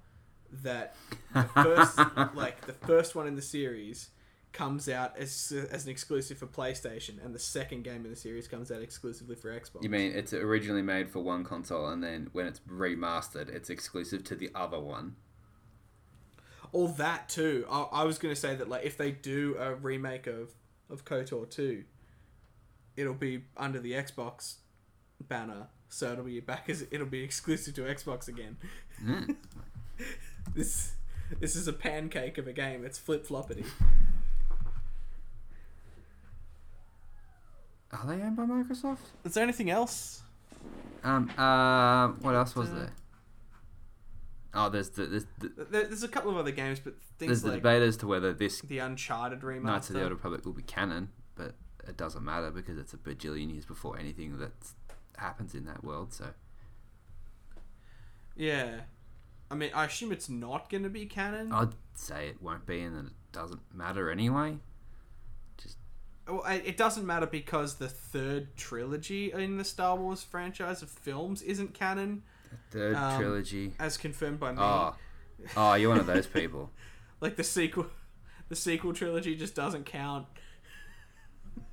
that 0.51 0.95
the 1.33 1.43
first, 1.43 1.97
like 2.35 2.65
the 2.65 2.73
first 2.73 3.15
one 3.15 3.27
in 3.27 3.35
the 3.35 3.41
series, 3.41 4.09
comes 4.55 4.87
out 4.87 5.17
as 5.17 5.53
as 5.69 5.85
an 5.85 5.91
exclusive 5.91 6.37
for 6.37 6.47
PlayStation, 6.47 7.23
and 7.23 7.35
the 7.35 7.39
second 7.39 7.83
game 7.83 8.05
in 8.05 8.09
the 8.09 8.15
series 8.15 8.47
comes 8.47 8.71
out 8.71 8.81
exclusively 8.81 9.35
for 9.35 9.51
Xbox. 9.51 9.83
you 9.83 9.89
mean 9.89 10.13
it's 10.13 10.33
originally 10.33 10.81
made 10.81 11.09
for 11.09 11.19
one 11.19 11.43
console, 11.43 11.87
and 11.87 12.01
then 12.01 12.29
when 12.31 12.47
it's 12.47 12.61
remastered, 12.61 13.53
it's 13.53 13.69
exclusive 13.69 14.23
to 14.23 14.35
the 14.35 14.49
other 14.55 14.79
one? 14.79 15.17
All 16.71 16.87
that 16.87 17.29
too. 17.29 17.65
I, 17.69 17.81
I 17.91 18.03
was 18.03 18.17
gonna 18.17 18.35
say 18.35 18.55
that 18.55 18.69
like 18.69 18.85
if 18.85 18.97
they 18.97 19.11
do 19.11 19.57
a 19.59 19.75
remake 19.75 20.25
of 20.25 20.51
of 20.89 21.03
KOTOR 21.03 21.49
two, 21.49 21.83
it'll 22.95 23.13
be 23.13 23.43
under 23.57 23.79
the 23.79 23.91
Xbox 23.91 24.55
banner, 25.19 25.67
so 25.89 26.13
it'll 26.13 26.23
be 26.23 26.39
back 26.39 26.69
as 26.69 26.85
it'll 26.91 27.05
be 27.07 27.23
exclusive 27.23 27.73
to 27.75 27.81
Xbox 27.81 28.29
again. 28.29 28.57
Mm. 29.03 29.35
This 30.55 30.93
this 31.39 31.55
is 31.55 31.67
a 31.67 31.73
pancake 31.73 32.37
of 32.37 32.47
a 32.47 32.53
game. 32.53 32.85
It's 32.85 32.97
flip 32.97 33.27
floppity. 33.27 33.65
Are 37.91 38.05
they 38.07 38.21
owned 38.21 38.35
by 38.35 38.43
Microsoft? 38.43 38.97
Is 39.23 39.33
there 39.33 39.43
anything 39.43 39.69
else? 39.69 40.21
Um. 41.03 41.29
Uh. 41.37 42.09
What 42.21 42.35
else 42.35 42.55
was 42.55 42.71
there? 42.71 42.91
Oh, 44.53 44.69
there's 44.69 44.89
the 44.91 45.05
there's 45.05 45.25
the, 45.39 45.49
There, 45.69 45.83
there's 45.83 46.03
a 46.03 46.07
couple 46.07 46.31
of 46.31 46.37
other 46.37 46.51
games, 46.51 46.79
but 46.79 46.93
there's 47.19 47.29
things 47.29 47.41
the 47.41 47.49
like 47.49 47.57
debate 47.57 47.81
as 47.83 47.97
to 47.97 48.07
whether 48.07 48.33
this 48.33 48.61
the 48.61 48.79
Uncharted 48.79 49.41
remaster. 49.41 49.63
Knights 49.63 49.89
of 49.89 49.95
the 49.95 50.03
Old 50.03 50.11
Republic 50.11 50.45
will 50.45 50.53
be 50.53 50.63
canon, 50.63 51.09
but 51.35 51.55
it 51.87 51.97
doesn't 51.97 52.23
matter 52.23 52.51
because 52.51 52.77
it's 52.77 52.93
a 52.93 52.97
bajillion 52.97 53.51
years 53.51 53.65
before 53.65 53.97
anything 53.99 54.37
that 54.39 54.53
happens 55.17 55.53
in 55.53 55.65
that 55.65 55.83
world. 55.83 56.13
So 56.13 56.27
Yeah, 58.35 58.81
I 59.49 59.55
mean, 59.55 59.71
I 59.73 59.85
assume 59.85 60.11
it's 60.11 60.29
not 60.29 60.69
gonna 60.69 60.89
be 60.89 61.05
canon. 61.05 61.51
I'd 61.51 61.73
say 61.93 62.27
it 62.29 62.41
won't 62.41 62.65
be, 62.65 62.81
and 62.81 62.95
that 62.95 63.05
it 63.05 63.13
doesn't 63.31 63.61
matter 63.73 64.09
anyway. 64.09 64.57
Just 65.57 65.77
Well, 66.27 66.43
it 66.45 66.77
doesn't 66.77 67.05
matter 67.05 67.27
because 67.27 67.75
the 67.75 67.87
third 67.87 68.55
trilogy 68.57 69.31
in 69.31 69.57
the 69.57 69.63
Star 69.63 69.95
Wars 69.95 70.23
franchise 70.23 70.81
of 70.81 70.89
films 70.89 71.41
isn't 71.43 71.73
canon, 71.73 72.23
The 72.49 72.57
Third 72.71 72.95
Um, 72.95 73.19
trilogy. 73.19 73.73
as 73.79 73.97
confirmed 73.97 74.39
by 74.39 74.51
me. 74.51 74.57
Oh, 74.59 74.95
oh, 75.55 75.73
you're 75.75 75.89
one 75.89 75.99
of 75.99 76.07
those 76.07 76.27
people. 76.27 76.71
Like 77.21 77.37
the 77.37 77.43
sequel, 77.45 77.87
the 78.49 78.57
sequel 78.57 78.91
trilogy 78.93 79.35
just 79.35 79.55
doesn't 79.55 79.85
count. 79.85 80.27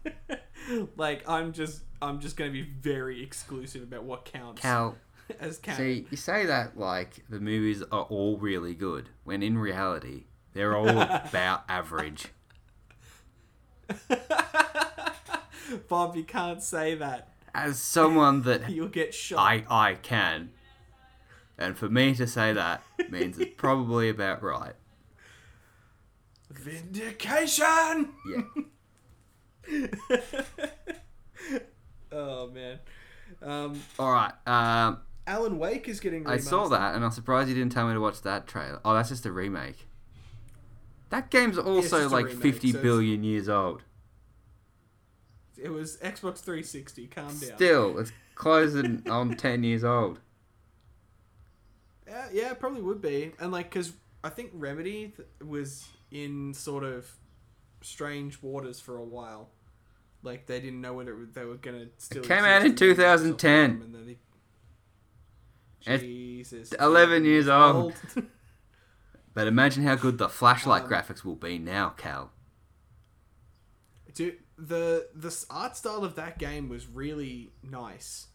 like 0.97 1.29
I'm 1.29 1.53
just, 1.53 1.83
I'm 2.01 2.21
just 2.21 2.37
gonna 2.37 2.53
be 2.53 2.63
very 2.63 3.23
exclusive 3.23 3.83
about 3.83 4.05
what 4.05 4.25
counts 4.25 4.63
Cal, 4.63 4.97
as 5.41 5.59
canon. 5.59 5.79
see, 5.79 6.07
you 6.11 6.17
say 6.17 6.47
that 6.47 6.79
like 6.79 7.25
the 7.29 7.41
movies 7.41 7.83
are 7.93 8.03
all 8.03 8.39
really 8.39 8.75
good, 8.75 9.09
when 9.25 9.43
in 9.43 9.59
reality 9.59 10.25
they're 10.53 10.77
all 10.77 10.89
about 11.01 11.65
average. 11.69 12.29
Bob, 15.89 16.17
you 16.17 16.25
can't 16.25 16.63
say 16.63 16.95
that. 16.95 17.29
As 17.55 17.79
someone 17.79 18.43
that 18.43 18.71
You'll 18.71 18.89
get 18.89 19.13
shot. 19.15 19.39
I 19.39 19.65
I 19.69 19.95
can, 19.95 20.51
and 21.59 21.77
for 21.77 21.89
me 21.89 22.15
to 22.15 22.27
say 22.27 22.53
that 22.53 22.83
means 23.11 23.39
it's 23.39 23.55
probably 23.57 24.09
about 24.09 24.43
right. 24.43 24.75
Vindication. 26.51 28.11
Yeah. 29.69 29.87
oh 32.13 32.49
man. 32.51 32.79
Um, 33.41 33.81
All 33.99 34.13
right. 34.13 34.33
Um, 34.47 34.99
Alan 35.43 35.59
Wake 35.59 35.89
is 35.89 35.99
getting. 36.01 36.27
I 36.27 36.37
saw 36.39 36.69
that, 36.69 36.95
and 36.95 37.05
I'm 37.05 37.11
surprised 37.11 37.49
you 37.49 37.55
didn't 37.55 37.73
tell 37.73 37.89
me 37.89 37.95
to 37.95 38.01
watch 38.01 38.23
that 38.23 38.47
trailer. 38.47 38.81
Oh, 38.85 38.95
that's 38.95 39.09
just 39.09 39.27
a 39.27 39.33
remake. 39.33 39.87
That 41.11 41.31
game's 41.31 41.59
also 41.59 42.09
like 42.09 42.27
remake, 42.27 42.43
fifty 42.43 42.71
so 42.73 42.79
it's- 42.79 42.83
billion 42.83 43.25
years 43.25 43.49
old. 43.49 43.83
It 45.57 45.71
was 45.71 45.97
Xbox 45.99 46.39
360. 46.39 47.07
Calm 47.07 47.27
down. 47.27 47.37
Still, 47.37 47.99
it's 47.99 48.11
closing 48.35 49.03
on 49.09 49.37
ten 49.37 49.63
years 49.63 49.85
old. 49.85 50.19
Yeah, 52.07 52.27
yeah, 52.33 52.51
it 52.53 52.59
probably 52.61 52.83
would 52.83 53.01
be. 53.01 53.33
And 53.39 53.53
like, 53.53 53.71
because 53.71 53.93
I 54.25 54.29
think 54.29 54.51
Remedy 54.55 55.13
th- 55.17 55.29
was 55.45 55.87
in 56.11 56.53
sort 56.55 56.83
of 56.85 57.11
strange 57.81 58.43
waters 58.43 58.81
for 58.81 58.97
a 58.97 59.05
while. 59.05 59.51
Like 60.25 60.47
they 60.47 60.61
didn't 60.61 60.81
know 60.81 60.95
whether 60.95 61.17
they 61.33 61.45
were 61.45 61.57
gonna 61.57 61.87
still. 61.99 62.23
came 62.23 62.45
out 62.45 62.63
in 62.63 62.71
and 62.71 62.79
then 62.79 62.89
Microsoft 62.97 62.97
2010. 62.97 63.71
bought 63.71 63.79
them, 63.79 63.83
and 63.87 63.95
then 63.95 64.07
they- 64.07 64.13
It's 64.13 65.72
Jesus, 65.85 66.73
11 66.73 67.25
years 67.25 67.49
old. 67.49 67.95
But 69.35 69.47
imagine 69.47 69.85
how 69.85 69.95
good 69.95 70.19
the 70.19 70.29
flashlight 70.29 70.83
Um, 70.83 70.91
graphics 70.91 71.25
will 71.25 71.37
be 71.37 71.59
now, 71.59 71.91
Cal. 71.91 72.33
Dude, 74.15 74.39
the 74.59 75.09
the 75.15 75.35
art 75.49 75.77
style 75.77 76.05
of 76.05 76.17
that 76.17 76.39
game 76.39 76.69
was 76.69 76.87
really 76.87 77.53
nice. 77.63 78.27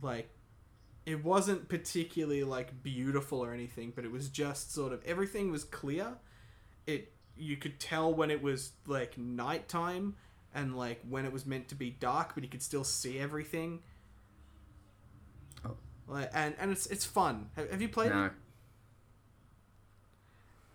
Like, 0.00 0.30
it 1.04 1.22
wasn't 1.22 1.68
particularly 1.68 2.42
like 2.42 2.82
beautiful 2.82 3.40
or 3.40 3.52
anything, 3.52 3.92
but 3.94 4.04
it 4.04 4.10
was 4.10 4.30
just 4.30 4.72
sort 4.72 4.92
of 4.92 5.04
everything 5.04 5.50
was 5.50 5.64
clear. 5.64 6.14
It 6.86 7.12
you 7.36 7.56
could 7.56 7.78
tell 7.78 8.12
when 8.14 8.30
it 8.30 8.42
was 8.42 8.72
like 8.86 9.18
nighttime 9.18 10.16
and 10.54 10.76
like 10.76 11.00
when 11.08 11.26
it 11.26 11.32
was 11.32 11.44
meant 11.44 11.68
to 11.68 11.74
be 11.74 11.90
dark, 11.90 12.34
but 12.34 12.44
you 12.44 12.48
could 12.48 12.62
still 12.62 12.84
see 12.84 13.18
everything. 13.18 13.80
Like, 16.08 16.30
and 16.34 16.54
and 16.58 16.70
it's 16.72 16.86
it's 16.86 17.04
fun. 17.04 17.48
Have, 17.56 17.70
have 17.70 17.82
you 17.82 17.88
played 17.88 18.10
it? 18.26 18.32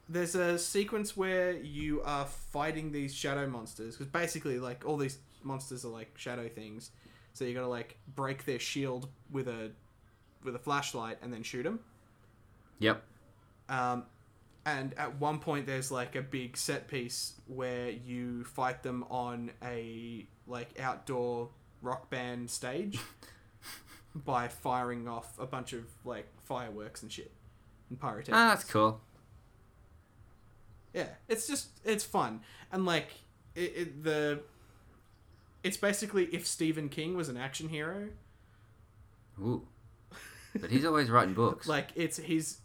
There's 0.09 0.36
a 0.36 0.57
sequence 0.57 1.17
where 1.17 1.51
you 1.51 2.01
are 2.03 2.25
fighting 2.25 2.91
these 2.93 3.13
shadow 3.13 3.47
monsters 3.47 3.95
because 3.97 4.07
basically 4.11 4.57
like 4.57 4.86
all 4.86 4.95
these 4.97 5.17
monsters 5.43 5.84
are 5.84 5.89
like 5.89 6.17
shadow 6.17 6.47
things 6.47 6.91
so 7.34 7.43
you 7.45 7.53
gotta 7.53 7.67
like 7.67 7.97
break 8.15 8.45
their 8.45 8.59
shield 8.59 9.09
with 9.30 9.47
a 9.47 9.71
with 10.43 10.55
a 10.55 10.59
flashlight 10.59 11.17
and 11.21 11.32
then 11.34 11.43
shoot 11.43 11.63
them 11.63 11.80
Yep. 12.80 13.03
um, 13.69 14.03
and 14.65 14.93
at 14.97 15.19
one 15.19 15.39
point 15.39 15.65
there's 15.65 15.91
like 15.91 16.15
a 16.15 16.21
big 16.21 16.55
set 16.57 16.88
piece 16.88 17.34
where 17.47 17.89
you 17.89 18.43
fight 18.45 18.84
them 18.84 19.03
on 19.09 19.51
a 19.63 20.25
like 20.47 20.80
outdoor 20.80 21.49
rock 21.82 22.09
band 22.09 22.49
stage 22.49 22.97
by 24.26 24.47
firing 24.47 25.07
off 25.07 25.38
a 25.39 25.45
bunch 25.45 25.74
of 25.74 25.86
like 26.05 26.28
fireworks 26.43 27.01
and 27.03 27.11
shit 27.11 27.32
and 27.89 27.99
pyrotechnics 27.99 28.38
Ah, 28.38 28.49
that's 28.49 28.63
cool. 28.63 29.01
yeah, 30.93 31.07
it's 31.28 31.47
just 31.47 31.68
it's 31.84 32.03
fun 32.03 32.41
and 32.72 32.86
like 32.86 33.07
it, 33.55 33.74
it 33.76 34.03
the 34.03 34.39
it's 35.63 35.78
basically 35.78 36.26
if 36.26 36.45
Stephen 36.47 36.89
King 36.89 37.15
was 37.15 37.30
an 37.30 37.38
action 37.38 37.70
hero. 37.70 38.09
Ooh. 39.39 39.68
But 40.59 40.72
he's 40.72 40.86
always 40.86 41.09
writing 41.09 41.34
books. 41.36 41.68
Like 41.68 41.89
it's 41.95 42.18
he's 42.18 42.59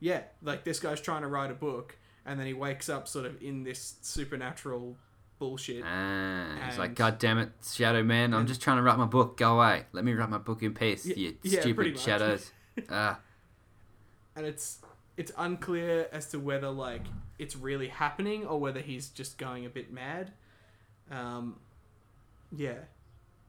yeah, 0.00 0.22
like 0.42 0.64
this 0.64 0.80
guy's 0.80 1.00
trying 1.00 1.22
to 1.22 1.28
write 1.28 1.50
a 1.50 1.54
book 1.54 1.96
and 2.24 2.38
then 2.38 2.46
he 2.46 2.54
wakes 2.54 2.88
up 2.88 3.08
sort 3.08 3.26
of 3.26 3.42
in 3.42 3.64
this 3.64 3.96
supernatural 4.02 4.96
bullshit. 5.42 5.82
Ah, 5.84 6.46
he's 6.68 6.78
like, 6.78 6.94
God 6.94 7.18
damn 7.18 7.38
it, 7.38 7.50
Shadow 7.64 8.04
Man! 8.04 8.32
I'm 8.32 8.46
just 8.46 8.62
trying 8.62 8.76
to 8.76 8.82
write 8.84 8.96
my 8.96 9.06
book. 9.06 9.36
Go 9.36 9.56
away. 9.58 9.86
Let 9.90 10.04
me 10.04 10.12
write 10.14 10.30
my 10.30 10.38
book 10.38 10.62
in 10.62 10.72
peace. 10.72 11.04
Y- 11.04 11.14
you 11.16 11.36
yeah, 11.42 11.60
stupid 11.60 11.98
shadows. 11.98 12.52
ah, 12.90 13.18
and 14.36 14.46
it's 14.46 14.78
it's 15.16 15.32
unclear 15.36 16.06
as 16.12 16.28
to 16.28 16.38
whether 16.38 16.70
like 16.70 17.02
it's 17.40 17.56
really 17.56 17.88
happening 17.88 18.46
or 18.46 18.60
whether 18.60 18.78
he's 18.80 19.08
just 19.08 19.36
going 19.36 19.66
a 19.66 19.68
bit 19.68 19.92
mad. 19.92 20.30
Um, 21.10 21.56
yeah, 22.56 22.84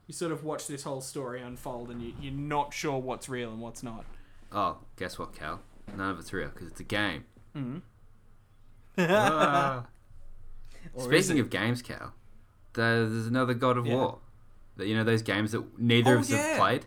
you 0.08 0.16
sort 0.16 0.32
of 0.32 0.44
watch 0.44 0.66
this 0.66 0.82
whole 0.82 1.02
story 1.02 1.42
unfold, 1.44 1.92
and 1.92 2.02
you, 2.02 2.14
you're 2.20 2.34
not 2.34 2.74
sure 2.74 2.98
what's 2.98 3.30
real 3.30 3.52
and 3.52 3.62
what's 3.62 3.84
not. 3.84 4.04
oh, 4.52 4.78
guess 4.98 5.20
what, 5.20 5.36
Cal? 5.36 5.62
None 5.96 6.10
of 6.10 6.20
it's 6.20 6.34
real 6.34 6.48
because 6.50 6.68
it's 6.70 6.80
a 6.80 6.84
game. 6.86 7.26
Mm-hmm. 7.56 7.78
Ah. 8.98 9.86
Or 10.94 11.04
Speaking 11.04 11.40
of 11.40 11.50
games, 11.50 11.82
Cal, 11.82 12.14
there's 12.74 13.28
another 13.28 13.54
God 13.54 13.78
of 13.78 13.86
Yeah. 13.88 13.96
War. 13.96 14.20
You 14.78 14.96
know 14.96 15.04
those 15.04 15.22
games 15.22 15.52
that 15.52 15.80
neither 15.80 16.12
Oh, 16.12 16.16
of 16.16 16.20
us 16.22 16.30
yeah. 16.32 16.38
have 16.38 16.58
played, 16.60 16.86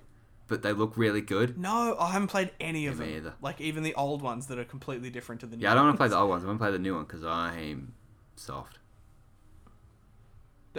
but 0.48 0.62
they 0.62 0.72
look 0.72 0.96
really 0.96 1.20
good. 1.20 1.56
No, 1.56 1.96
I 1.98 2.10
haven't 2.10 2.28
played 2.28 2.50
any 2.60 2.86
of 2.86 2.98
Me 2.98 3.06
them. 3.06 3.16
either. 3.16 3.34
Like 3.40 3.60
even 3.60 3.82
the 3.84 3.94
old 3.94 4.22
ones 4.22 4.48
that 4.48 4.58
are 4.58 4.64
completely 4.64 5.08
different 5.10 5.40
to 5.42 5.46
the 5.46 5.56
new. 5.56 5.62
Yeah, 5.62 5.72
I 5.72 5.74
don't 5.74 5.84
want 5.84 5.94
to 5.94 5.98
play 5.98 6.08
the 6.08 6.16
old 6.18 6.30
ones. 6.30 6.42
I 6.44 6.46
want 6.48 6.58
to 6.58 6.64
play 6.64 6.72
the 6.72 6.78
new 6.78 6.94
one 6.94 7.04
because 7.04 7.24
I'm 7.24 7.94
soft. 8.34 8.78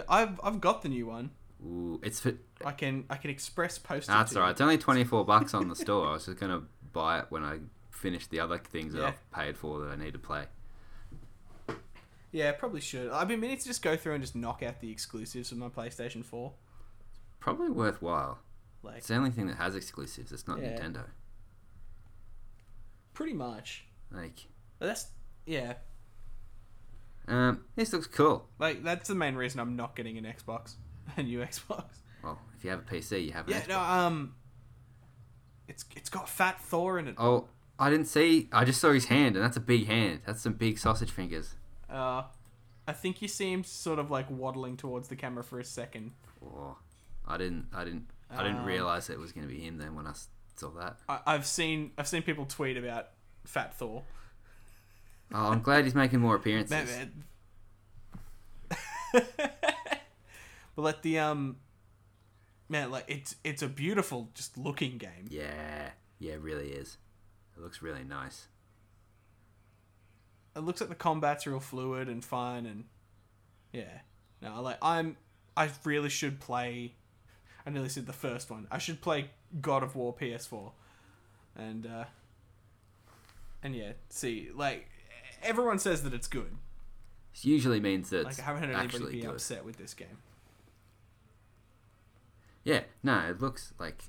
I've 0.08 0.38
I've 0.42 0.60
got 0.60 0.82
the 0.82 0.88
new 0.88 1.06
one. 1.06 1.30
Ooh, 1.64 1.98
it's 2.04 2.20
for, 2.20 2.34
I 2.64 2.70
can 2.72 3.04
I 3.10 3.16
can 3.16 3.30
express 3.30 3.78
post. 3.78 4.08
it 4.08 4.12
that's 4.12 4.36
alright. 4.36 4.52
It's 4.52 4.60
only 4.60 4.78
twenty 4.86 5.04
four 5.04 5.24
bucks 5.24 5.54
on 5.54 5.68
the 5.68 5.74
store. 5.76 6.06
I 6.08 6.12
was 6.12 6.26
just 6.26 6.38
gonna 6.38 6.62
buy 6.92 7.18
it 7.20 7.26
when 7.30 7.42
I 7.42 7.58
finish 7.90 8.26
the 8.28 8.38
other 8.40 8.58
things 8.58 8.92
that. 8.94 9.02
I've 9.04 9.30
paid 9.32 9.56
for 9.56 9.80
that 9.80 9.90
I 9.90 9.96
need 9.96 10.12
to 10.12 10.18
play. 10.20 10.44
Yeah, 12.32 12.52
probably 12.52 12.80
should. 12.80 13.10
I've 13.10 13.28
been 13.28 13.40
meaning 13.40 13.56
to 13.58 13.64
just 13.64 13.82
go 13.82 13.96
through 13.96 14.14
and 14.14 14.22
just 14.22 14.36
knock 14.36 14.62
out 14.62 14.80
the 14.80 14.90
exclusives 14.90 15.50
of 15.52 15.58
my 15.58 15.68
PlayStation 15.68 16.24
Four. 16.24 16.52
Probably 17.40 17.70
worthwhile. 17.70 18.38
Like 18.82 18.98
It's 18.98 19.08
the 19.08 19.16
only 19.16 19.30
thing 19.30 19.46
that 19.46 19.56
has 19.56 19.74
exclusives. 19.74 20.30
It's 20.32 20.46
not 20.46 20.60
Yeah. 20.60 20.78
Nintendo. 20.78 21.04
pretty 23.14 23.32
much. 23.32 23.84
Like, 24.12 24.46
But 24.78 24.86
that's 24.86 25.06
yeah. 25.46 25.74
um, 27.26 27.64
this 27.76 27.92
looks 27.92 28.06
cool. 28.06 28.48
Like 28.58 28.82
that's 28.84 29.08
the 29.08 29.14
main 29.14 29.34
reason 29.34 29.60
I'm 29.60 29.76
not 29.76 29.96
getting 29.96 30.16
an 30.18 30.24
Xbox, 30.24 30.74
a 31.16 31.22
new 31.22 31.40
Xbox. 31.40 31.84
Well, 32.22 32.38
if 32.56 32.64
you 32.64 32.70
have 32.70 32.80
a 32.80 32.82
PC, 32.82 33.24
you 33.26 33.32
have 33.32 33.46
an 33.48 33.54
Yeah, 33.54 33.60
Xbox. 33.62 33.68
no, 33.68 33.80
um, 33.80 34.34
it's 35.66 35.84
it's 35.96 36.10
got 36.10 36.28
Fat 36.28 36.60
Thor 36.60 36.98
in 36.98 37.08
it. 37.08 37.14
Oh, 37.18 37.48
I 37.78 37.90
didn't 37.90 38.06
see. 38.06 38.48
I 38.52 38.64
just 38.64 38.80
saw 38.80 38.92
his 38.92 39.06
hand, 39.06 39.36
and 39.36 39.44
that's 39.44 39.56
a 39.56 39.60
big 39.60 39.86
hand. 39.86 40.20
That's 40.26 40.42
some 40.42 40.54
big 40.54 40.78
sausage 40.78 41.10
fingers. 41.10 41.54
Uh, 41.90 42.22
I 42.86 42.92
think 42.92 43.20
you 43.22 43.28
see 43.28 43.52
him 43.52 43.64
sort 43.64 43.98
of 43.98 44.10
like 44.10 44.30
waddling 44.30 44.76
towards 44.76 45.08
the 45.08 45.16
camera 45.16 45.44
for 45.44 45.58
a 45.60 45.64
second. 45.64 46.12
Oh, 46.44 46.76
I 47.26 47.36
didn't. 47.36 47.66
I 47.74 47.84
didn't. 47.84 48.06
I 48.30 48.42
didn't 48.42 48.58
Um, 48.60 48.64
realize 48.66 49.08
it 49.10 49.18
was 49.18 49.32
going 49.32 49.46
to 49.48 49.52
be 49.52 49.60
him 49.60 49.78
then 49.78 49.94
when 49.94 50.06
I 50.06 50.12
saw 50.56 50.70
that. 50.78 50.98
I, 51.08 51.20
I've 51.26 51.46
seen 51.46 51.92
I've 51.96 52.08
seen 52.08 52.22
people 52.22 52.44
tweet 52.46 52.76
about 52.76 53.08
Fat 53.44 53.74
Thor. 53.78 54.02
Oh, 55.32 55.50
I'm 55.50 55.60
glad 55.60 55.84
he's 55.84 55.94
making 55.94 56.20
more 56.20 56.36
appearances. 56.36 56.90
But 60.76 60.82
like 60.82 61.02
the 61.02 61.18
um, 61.18 61.56
man, 62.68 62.90
like 62.92 63.04
it's 63.08 63.34
it's 63.42 63.62
a 63.62 63.68
beautiful 63.68 64.30
just 64.34 64.56
looking 64.56 64.96
game. 64.96 65.26
Yeah, 65.28 65.90
yeah, 66.20 66.34
it 66.34 66.40
really 66.40 66.68
is. 66.68 66.98
It 67.56 67.62
looks 67.62 67.82
really 67.82 68.04
nice. 68.04 68.46
It 70.58 70.64
looks 70.64 70.80
like 70.80 70.90
the 70.90 70.96
combat's 70.96 71.46
real 71.46 71.60
fluid 71.60 72.08
and 72.08 72.24
fun 72.24 72.66
and 72.66 72.84
yeah. 73.72 74.00
No, 74.42 74.60
like 74.60 74.78
I'm 74.82 75.16
I 75.56 75.70
really 75.84 76.08
should 76.08 76.40
play. 76.40 76.94
I 77.66 77.70
nearly 77.70 77.88
said 77.88 78.06
the 78.06 78.12
first 78.12 78.50
one. 78.50 78.66
I 78.70 78.78
should 78.78 79.00
play 79.00 79.30
God 79.60 79.82
of 79.82 79.94
War 79.96 80.14
PS4, 80.14 80.72
and 81.56 81.86
uh, 81.86 82.04
and 83.62 83.74
yeah, 83.74 83.92
see 84.08 84.48
like 84.54 84.88
everyone 85.42 85.78
says 85.78 86.02
that 86.02 86.12
it's 86.14 86.28
good. 86.28 86.56
It 87.34 87.44
usually 87.44 87.80
means 87.80 88.10
that 88.10 88.24
Like 88.24 88.38
I 88.40 88.42
haven't 88.42 88.62
heard 88.62 88.70
anybody 88.70 88.86
actually 88.86 89.12
be 89.12 89.20
good. 89.22 89.30
upset 89.30 89.64
with 89.64 89.76
this 89.76 89.94
game. 89.94 90.18
Yeah, 92.64 92.80
no, 93.02 93.18
it 93.28 93.40
looks 93.40 93.72
like 93.78 94.02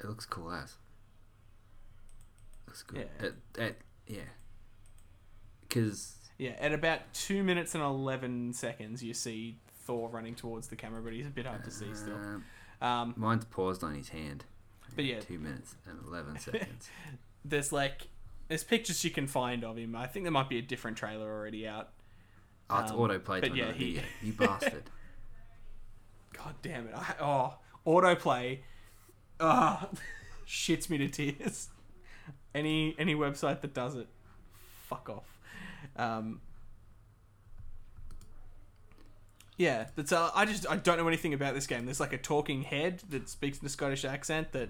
it 0.00 0.06
looks 0.06 0.26
cool 0.26 0.50
as. 0.52 0.74
Looks 2.66 2.82
good. 2.82 3.08
Yeah. 3.20 3.26
It, 3.26 3.34
it, 3.58 3.80
yeah. 4.06 4.20
Because 5.76 6.16
Yeah, 6.38 6.50
at 6.58 6.72
about 6.72 7.00
two 7.12 7.42
minutes 7.42 7.74
and 7.74 7.82
eleven 7.84 8.52
seconds, 8.52 9.02
you 9.02 9.12
see 9.14 9.58
Thor 9.84 10.08
running 10.08 10.34
towards 10.34 10.68
the 10.68 10.76
camera, 10.76 11.02
but 11.02 11.12
he's 11.12 11.26
a 11.26 11.30
bit 11.30 11.46
hard 11.46 11.64
to 11.64 11.70
see 11.70 11.92
still. 11.94 12.14
um, 12.16 12.44
Um, 12.80 13.14
mine's 13.16 13.44
paused 13.44 13.82
on 13.84 13.94
his 13.94 14.08
hand. 14.10 14.44
But 14.94 15.04
yeah. 15.04 15.20
two 15.20 15.38
minutes 15.38 15.74
and 15.86 15.98
eleven 16.06 16.38
seconds. 16.38 16.88
there's 17.44 17.72
like 17.72 18.08
there's 18.48 18.64
pictures 18.64 19.04
you 19.04 19.10
can 19.10 19.26
find 19.26 19.64
of 19.64 19.76
him. 19.76 19.94
I 19.96 20.06
think 20.06 20.24
there 20.24 20.32
might 20.32 20.48
be 20.48 20.58
a 20.58 20.62
different 20.62 20.96
trailer 20.96 21.30
already 21.30 21.66
out. 21.68 21.90
Oh, 22.70 22.80
it's 22.80 22.90
Um, 22.90 22.98
autoplayed 22.98 23.40
but 23.42 23.54
yeah, 23.54 23.72
he- 23.72 24.00
You 24.22 24.32
bastard. 24.32 24.84
God 26.32 26.54
damn 26.62 26.86
it! 26.88 26.94
I, 26.94 27.14
oh, 27.20 27.54
autoplay, 27.86 28.60
ah, 29.40 29.88
shits 30.46 30.88
me 30.90 30.98
to 30.98 31.08
tears. 31.08 31.68
Any 32.54 32.94
any 32.98 33.14
website 33.14 33.60
that 33.62 33.72
does 33.74 33.94
it, 33.94 34.08
fuck 34.88 35.08
off. 35.10 35.35
Um, 35.98 36.40
yeah, 39.56 39.86
that's 39.96 40.12
uh, 40.12 40.30
I 40.34 40.44
just 40.44 40.68
I 40.68 40.76
don't 40.76 40.98
know 40.98 41.08
anything 41.08 41.32
about 41.34 41.54
this 41.54 41.66
game. 41.66 41.86
There's 41.86 42.00
like 42.00 42.12
a 42.12 42.18
talking 42.18 42.62
head 42.62 43.02
that 43.10 43.28
speaks 43.28 43.58
in 43.58 43.66
a 43.66 43.70
Scottish 43.70 44.04
accent 44.04 44.52
that 44.52 44.68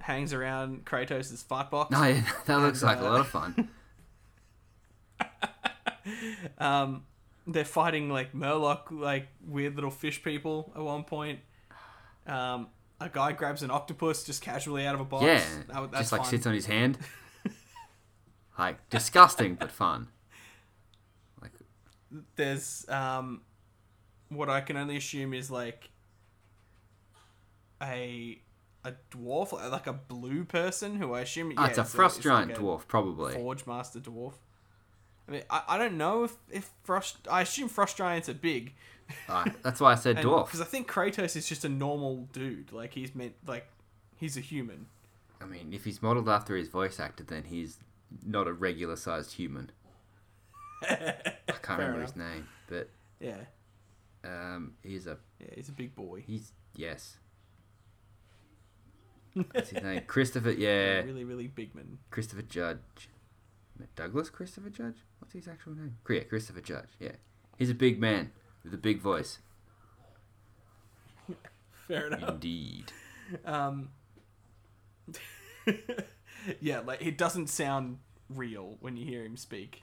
hangs 0.00 0.32
around 0.32 0.84
Kratos' 0.86 1.44
fight 1.44 1.70
box. 1.70 1.90
No, 1.90 2.02
yeah, 2.04 2.22
that 2.46 2.56
looks 2.56 2.82
And, 2.82 2.88
like 2.90 2.98
a 2.98 3.06
uh, 3.06 3.10
lot 3.10 3.20
of 3.20 3.28
fun. 3.28 3.68
Um, 6.58 7.04
they're 7.46 7.64
fighting 7.64 8.10
like 8.10 8.34
Murloc, 8.34 8.90
like 8.90 9.28
weird 9.46 9.74
little 9.74 9.90
fish 9.90 10.22
people 10.22 10.70
at 10.76 10.82
one 10.82 11.04
point. 11.04 11.40
Um, 12.26 12.66
a 13.00 13.08
guy 13.08 13.32
grabs 13.32 13.62
an 13.62 13.70
octopus 13.70 14.22
just 14.24 14.42
casually 14.42 14.86
out 14.86 14.94
of 14.94 15.00
a 15.00 15.04
box. 15.04 15.24
yeah, 15.24 15.42
That- 15.68 15.90
that's 15.90 16.02
just 16.02 16.12
like 16.12 16.20
fun. 16.22 16.30
sits 16.30 16.46
on 16.46 16.52
his 16.54 16.66
hand. 16.66 16.98
like 18.58 18.86
disgusting 18.90 19.54
but 19.54 19.70
fun. 19.70 20.08
There's 22.36 22.88
um, 22.88 23.42
what 24.28 24.48
I 24.48 24.60
can 24.60 24.76
only 24.76 24.96
assume 24.96 25.34
is 25.34 25.50
like 25.50 25.90
a 27.82 28.40
a 28.84 28.92
dwarf, 29.10 29.52
like 29.70 29.86
a 29.86 29.92
blue 29.92 30.44
person 30.44 30.96
who 30.96 31.14
I 31.14 31.22
assume. 31.22 31.54
oh, 31.56 31.62
yeah, 31.62 31.68
it's 31.68 31.78
a 31.78 31.84
frost 31.84 32.20
giant 32.20 32.50
like 32.50 32.58
dwarf, 32.58 32.86
probably. 32.86 33.34
Forge 33.34 33.66
master 33.66 33.98
dwarf. 33.98 34.34
I 35.26 35.32
mean, 35.32 35.42
I, 35.48 35.62
I 35.68 35.78
don't 35.78 35.96
know 35.96 36.24
if, 36.24 36.36
if 36.50 36.70
frost. 36.82 37.16
I 37.30 37.42
assume 37.42 37.68
frost 37.68 37.96
giants 37.96 38.28
are 38.28 38.34
big. 38.34 38.74
Ah, 39.28 39.46
that's 39.62 39.80
why 39.80 39.92
I 39.92 39.94
said 39.94 40.16
dwarf. 40.18 40.46
Because 40.46 40.60
I 40.60 40.64
think 40.64 40.90
Kratos 40.90 41.36
is 41.36 41.48
just 41.48 41.64
a 41.64 41.68
normal 41.68 42.28
dude. 42.32 42.72
Like 42.72 42.92
he's 42.92 43.14
meant 43.14 43.34
like 43.46 43.66
he's 44.16 44.36
a 44.36 44.40
human. 44.40 44.86
I 45.40 45.46
mean, 45.46 45.72
if 45.72 45.84
he's 45.84 46.02
modeled 46.02 46.28
after 46.28 46.56
his 46.56 46.68
voice 46.68 47.00
actor, 47.00 47.24
then 47.24 47.44
he's 47.44 47.78
not 48.24 48.46
a 48.46 48.52
regular 48.52 48.96
sized 48.96 49.32
human. 49.32 49.70
I 51.48 51.52
can't 51.62 51.78
remember 51.80 52.02
his 52.02 52.16
name, 52.16 52.46
but 52.68 52.88
Yeah, 53.20 53.36
um, 54.24 54.74
he's 54.82 55.06
a 55.06 55.18
yeah, 55.40 55.48
he's 55.54 55.68
a 55.68 55.72
big 55.72 55.94
boy. 55.94 56.22
he's 56.26 56.52
yes. 56.76 57.16
That's 59.52 59.70
his 59.70 59.82
name, 59.82 60.02
Christopher. 60.06 60.52
Yeah, 60.56 61.00
really, 61.00 61.24
really 61.24 61.48
big 61.48 61.74
man. 61.74 61.98
Christopher 62.10 62.42
Judge. 62.42 63.08
Douglas 63.96 64.30
Christopher 64.30 64.70
Judge. 64.70 64.98
What's 65.18 65.34
his 65.34 65.48
actual 65.48 65.74
name? 65.74 65.96
Yeah, 66.08 66.20
Christopher 66.20 66.60
Judge. 66.60 66.90
Yeah, 67.00 67.12
he's 67.58 67.70
a 67.70 67.74
big 67.74 68.00
man 68.00 68.30
with 68.62 68.72
a 68.72 68.78
big 68.78 69.00
voice. 69.00 69.38
Fair 71.88 72.06
enough. 72.06 72.28
Indeed. 72.28 72.92
Um, 73.44 73.88
yeah, 76.60 76.80
like 76.80 77.02
it 77.02 77.18
doesn't 77.18 77.48
sound 77.48 77.98
real 78.28 78.76
when 78.80 78.96
you 78.96 79.04
hear 79.06 79.24
him 79.24 79.36
speak. 79.36 79.82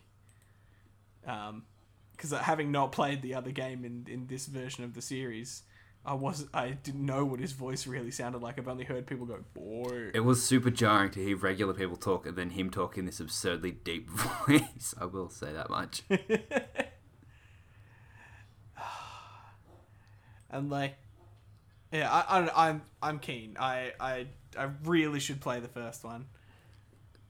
Um, 1.26 1.64
because 2.12 2.32
having 2.32 2.72
not 2.72 2.92
played 2.92 3.22
the 3.24 3.34
other 3.34 3.52
game 3.52 3.84
in 3.84 4.06
in 4.08 4.28
this 4.28 4.46
version 4.46 4.84
of 4.84 4.94
the 4.94 5.02
series, 5.02 5.64
I 6.06 6.14
was 6.14 6.48
I 6.54 6.70
didn't 6.72 7.06
know 7.06 7.26
what 7.26 7.40
his 7.40 7.52
voice 7.52 7.86
really 7.86 8.12
sounded 8.12 8.42
like. 8.42 8.58
I've 8.58 8.68
only 8.68 8.86
heard 8.86 9.06
people 9.06 9.26
go 9.26 9.40
boy. 9.54 10.12
It 10.14 10.20
was 10.24 10.44
super 10.44 10.70
jarring 10.70 11.12
to 11.12 11.24
hear 11.24 11.38
regular 11.38 11.74
people 11.74 11.96
talk 11.96 12.26
and 12.26 12.36
then 12.36 12.52
him 12.52 12.70
talk 12.72 12.98
in 12.98 13.06
this 13.06 13.20
absurdly 13.20 13.72
deep 13.72 14.10
voice. 14.48 14.96
I 15.00 15.06
will 15.06 15.30
say 15.30 15.52
that 15.54 15.70
much. 15.70 16.04
and 20.50 20.70
like, 20.70 20.96
yeah, 21.92 22.12
I, 22.12 22.38
I 22.38 22.40
don't, 22.40 22.52
I'm 22.56 22.82
I'm 23.02 23.20
keen. 23.20 23.58
I 23.60 23.94
I 24.00 24.28
I 24.58 24.70
really 24.84 25.20
should 25.20 25.40
play 25.40 25.60
the 25.60 25.68
first 25.68 26.04
one. 26.04 26.26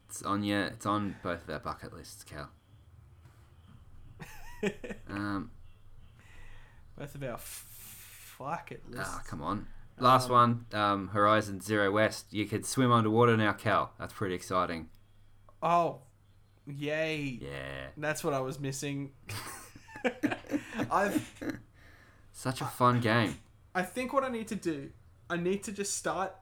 It's 0.09 0.21
on 0.23 0.43
yeah, 0.43 0.67
it's 0.67 0.85
on 0.85 1.15
both 1.23 1.43
of 1.43 1.49
our 1.49 1.59
bucket 1.59 1.93
lists, 1.93 2.23
Cal. 2.23 2.49
Um, 5.09 5.51
Both 6.97 7.15
of 7.15 7.23
our 7.23 7.33
f- 7.33 7.65
fuck 8.37 8.71
it 8.71 8.83
lists. 8.89 9.13
ah, 9.15 9.21
come 9.27 9.41
on. 9.41 9.67
Last 9.99 10.25
Um, 10.29 10.31
one, 10.31 10.65
um, 10.81 11.07
Horizon 11.09 11.59
Zero 11.61 11.91
West. 11.91 12.31
You 12.33 12.45
could 12.45 12.65
swim 12.65 12.91
underwater 12.91 13.35
now, 13.37 13.53
Cal. 13.53 13.93
That's 13.99 14.13
pretty 14.13 14.35
exciting. 14.35 14.89
Oh, 15.61 15.99
yay! 16.65 17.39
Yeah. 17.41 17.87
That's 17.97 18.23
what 18.23 18.33
I 18.33 18.39
was 18.39 18.59
missing. 18.59 19.11
I've 20.91 21.31
Such 22.31 22.61
a 22.61 22.65
fun 22.65 22.99
game. 23.01 23.37
I 23.75 23.83
think 23.83 24.13
what 24.13 24.23
I 24.23 24.29
need 24.29 24.47
to 24.47 24.55
do, 24.55 24.89
I 25.29 25.37
need 25.37 25.63
to 25.63 25.71
just 25.71 25.95
start 25.95 26.33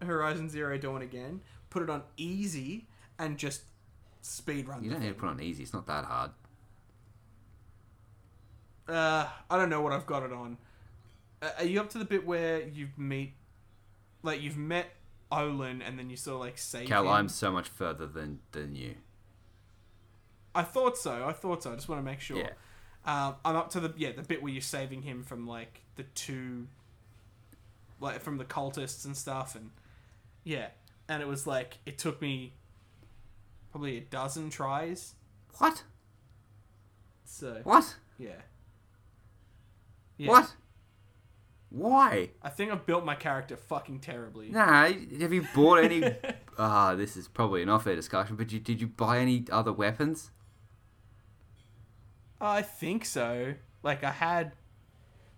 Horizon 0.00 0.48
Zero 0.48 0.78
Dawn 0.78 1.02
again, 1.02 1.40
put 1.70 1.82
it 1.82 1.90
on 1.90 2.02
easy, 2.16 2.88
and 3.18 3.36
just 3.38 3.62
speed 4.22 4.66
run. 4.68 4.82
You 4.82 4.90
don't 4.90 5.00
need 5.00 5.08
to 5.08 5.12
thing. 5.12 5.20
put 5.20 5.28
on 5.28 5.40
easy. 5.42 5.62
It's 5.64 5.72
not 5.74 5.86
that 5.86 6.04
hard. 6.06 6.30
Uh, 8.88 9.26
I 9.50 9.56
don't 9.56 9.70
know 9.70 9.80
what 9.80 9.92
I've 9.92 10.06
got 10.06 10.22
it 10.22 10.32
on. 10.32 10.58
Uh, 11.40 11.50
are 11.58 11.64
you 11.64 11.80
up 11.80 11.90
to 11.90 11.98
the 11.98 12.04
bit 12.04 12.26
where 12.26 12.62
you 12.62 12.88
meet, 12.96 13.32
like 14.22 14.42
you've 14.42 14.56
met 14.56 14.86
Olin, 15.32 15.82
and 15.82 15.98
then 15.98 16.10
you 16.10 16.16
sort 16.16 16.34
of 16.34 16.40
like 16.40 16.58
save 16.58 16.88
Cal, 16.88 17.02
him? 17.04 17.08
I'm 17.08 17.28
so 17.28 17.50
much 17.50 17.68
further 17.68 18.06
than 18.06 18.40
than 18.52 18.74
you. 18.74 18.94
I 20.54 20.62
thought 20.62 20.96
so. 20.96 21.24
I 21.26 21.32
thought 21.32 21.62
so. 21.62 21.72
I 21.72 21.74
just 21.74 21.88
want 21.88 22.00
to 22.00 22.04
make 22.04 22.20
sure. 22.20 22.38
Yeah. 22.38 22.50
Um, 23.06 23.34
I'm 23.44 23.56
up 23.56 23.70
to 23.70 23.80
the 23.80 23.92
yeah 23.96 24.12
the 24.12 24.22
bit 24.22 24.42
where 24.42 24.52
you're 24.52 24.62
saving 24.62 25.02
him 25.02 25.22
from 25.24 25.46
like 25.46 25.82
the 25.96 26.04
two, 26.14 26.68
like 28.00 28.20
from 28.22 28.38
the 28.38 28.44
cultists 28.44 29.04
and 29.04 29.16
stuff, 29.16 29.54
and 29.54 29.70
yeah, 30.44 30.68
and 31.08 31.22
it 31.22 31.28
was 31.28 31.46
like 31.46 31.78
it 31.86 31.98
took 31.98 32.20
me 32.22 32.54
probably 33.72 33.98
a 33.98 34.00
dozen 34.02 34.48
tries. 34.50 35.14
What? 35.58 35.82
So 37.24 37.60
What? 37.64 37.96
yeah. 38.18 38.40
Yeah. 40.16 40.28
What? 40.30 40.54
Why? 41.70 42.30
I 42.40 42.50
think 42.50 42.70
I've 42.70 42.86
built 42.86 43.04
my 43.04 43.16
character 43.16 43.56
fucking 43.56 43.98
terribly. 44.00 44.50
Nah, 44.50 44.84
have 45.20 45.32
you 45.32 45.46
bought 45.54 45.84
any? 45.84 46.04
Ah, 46.56 46.94
this 46.94 47.16
is 47.16 47.26
probably 47.26 47.62
an 47.64 47.68
off-air 47.68 47.96
discussion. 47.96 48.36
But 48.36 48.52
you, 48.52 48.60
did 48.60 48.80
you 48.80 48.86
buy 48.86 49.18
any 49.18 49.44
other 49.50 49.72
weapons? 49.72 50.30
I 52.40 52.62
think 52.62 53.04
so. 53.04 53.54
Like 53.82 54.04
I 54.04 54.12
had 54.12 54.52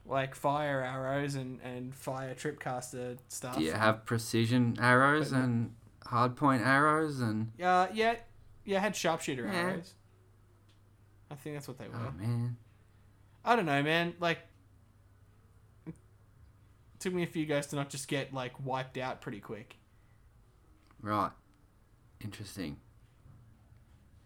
like 0.04 0.34
fire 0.34 0.82
arrows 0.82 1.34
and 1.34 1.58
and 1.62 1.94
fire 1.94 2.34
tripcaster 2.34 3.16
stuff. 3.28 3.56
Do 3.56 3.64
you 3.64 3.72
have 3.72 4.04
precision 4.04 4.76
arrows 4.80 5.30
But 5.30 5.38
and 5.40 5.74
hardpoint 6.04 6.66
arrows 6.66 7.20
and? 7.20 7.50
Uh, 7.62 7.86
yeah, 7.94 8.16
yeah. 8.66 8.76
I 8.76 8.80
had 8.80 8.94
sharpshooter 8.94 9.46
Yeah. 9.46 9.54
arrows. 9.58 9.94
I 11.30 11.34
think 11.34 11.56
that's 11.56 11.66
what 11.66 11.78
they 11.78 11.88
were. 11.88 11.94
Oh 11.96 12.12
man, 12.20 12.56
I 13.44 13.56
don't 13.56 13.66
know, 13.66 13.82
man. 13.82 14.14
Like, 14.20 14.40
took 17.06 17.14
me 17.14 17.22
a 17.22 17.26
few 17.26 17.46
goes 17.46 17.68
to 17.68 17.76
not 17.76 17.88
just 17.88 18.08
get 18.08 18.34
like 18.34 18.52
wiped 18.64 18.98
out 18.98 19.20
pretty 19.20 19.38
quick. 19.38 19.76
right, 21.00 21.30
interesting. 22.20 22.78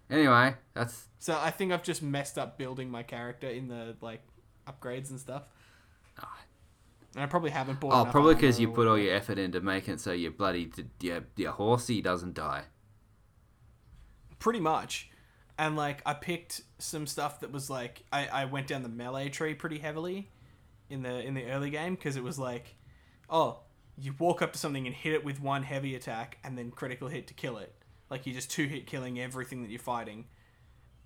Anyway, 0.09 0.55
that's 0.73 1.09
So 1.19 1.39
I 1.39 1.51
think 1.51 1.73
I've 1.73 1.83
just 1.83 2.03
messed 2.03 2.39
up 2.39 2.57
building 2.57 2.91
my 2.91 3.03
character 3.03 3.49
in 3.49 3.69
the 3.69 3.97
like 4.01 4.23
upgrades 4.67 5.11
and 5.11 5.21
stuff. 5.21 5.43
Ah. 6.19 6.39
And 7.15 7.23
I 7.23 7.27
probably 7.27 7.51
haven't 7.51 7.81
bought. 7.81 7.93
oh 7.93 8.11
probably 8.11 8.35
because 8.35 8.59
you 8.59 8.71
put 8.71 8.87
all 8.89 8.97
your 8.99 9.15
effort 9.15 9.39
into 9.39 9.61
making 9.61 9.95
it 9.95 10.01
so 10.01 10.13
your 10.13 10.31
bloody 10.31 10.73
your 11.01 11.25
your 11.37 11.53
horsey 11.53 12.01
doesn't 12.01 12.33
die. 12.33 12.63
pretty 14.39 14.61
much 14.61 15.11
and 15.59 15.77
like 15.77 16.01
i 16.07 16.15
picked 16.15 16.63
some 16.79 17.07
stuff 17.07 17.41
that 17.41 17.53
was 17.53 17.69
like 17.69 18.05
i, 18.13 18.27
I 18.29 18.45
went 18.47 18.69
down 18.69 18.83
the 18.85 18.89
melee 18.89 19.29
tree 19.29 19.55
pretty 19.55 19.79
heavily 19.79 20.31
in 20.91 21.03
the 21.03 21.21
in 21.21 21.35
the 21.35 21.47
early 21.47 21.71
game 21.71 21.95
because 21.95 22.17
it 22.17 22.23
was 22.23 22.39
like 22.39 22.77
oh 23.29 23.61
you 23.97 24.15
walk 24.19 24.43
up 24.43 24.53
to 24.53 24.59
something 24.59 24.87
and 24.87 24.95
hit 24.95 25.13
it 25.13 25.25
with 25.25 25.41
one 25.41 25.63
heavy 25.63 25.95
attack 25.95 26.39
and 26.45 26.57
then 26.59 26.71
critical 26.71 27.09
hit 27.09 27.27
to 27.27 27.35
kill 27.35 27.57
it 27.59 27.75
like 28.11 28.27
you're 28.27 28.35
just 28.35 28.51
two 28.51 28.67
hit 28.67 28.87
killing 28.87 29.21
everything 29.21 29.63
that 29.63 29.71
you're 29.71 29.79
fighting 29.79 30.27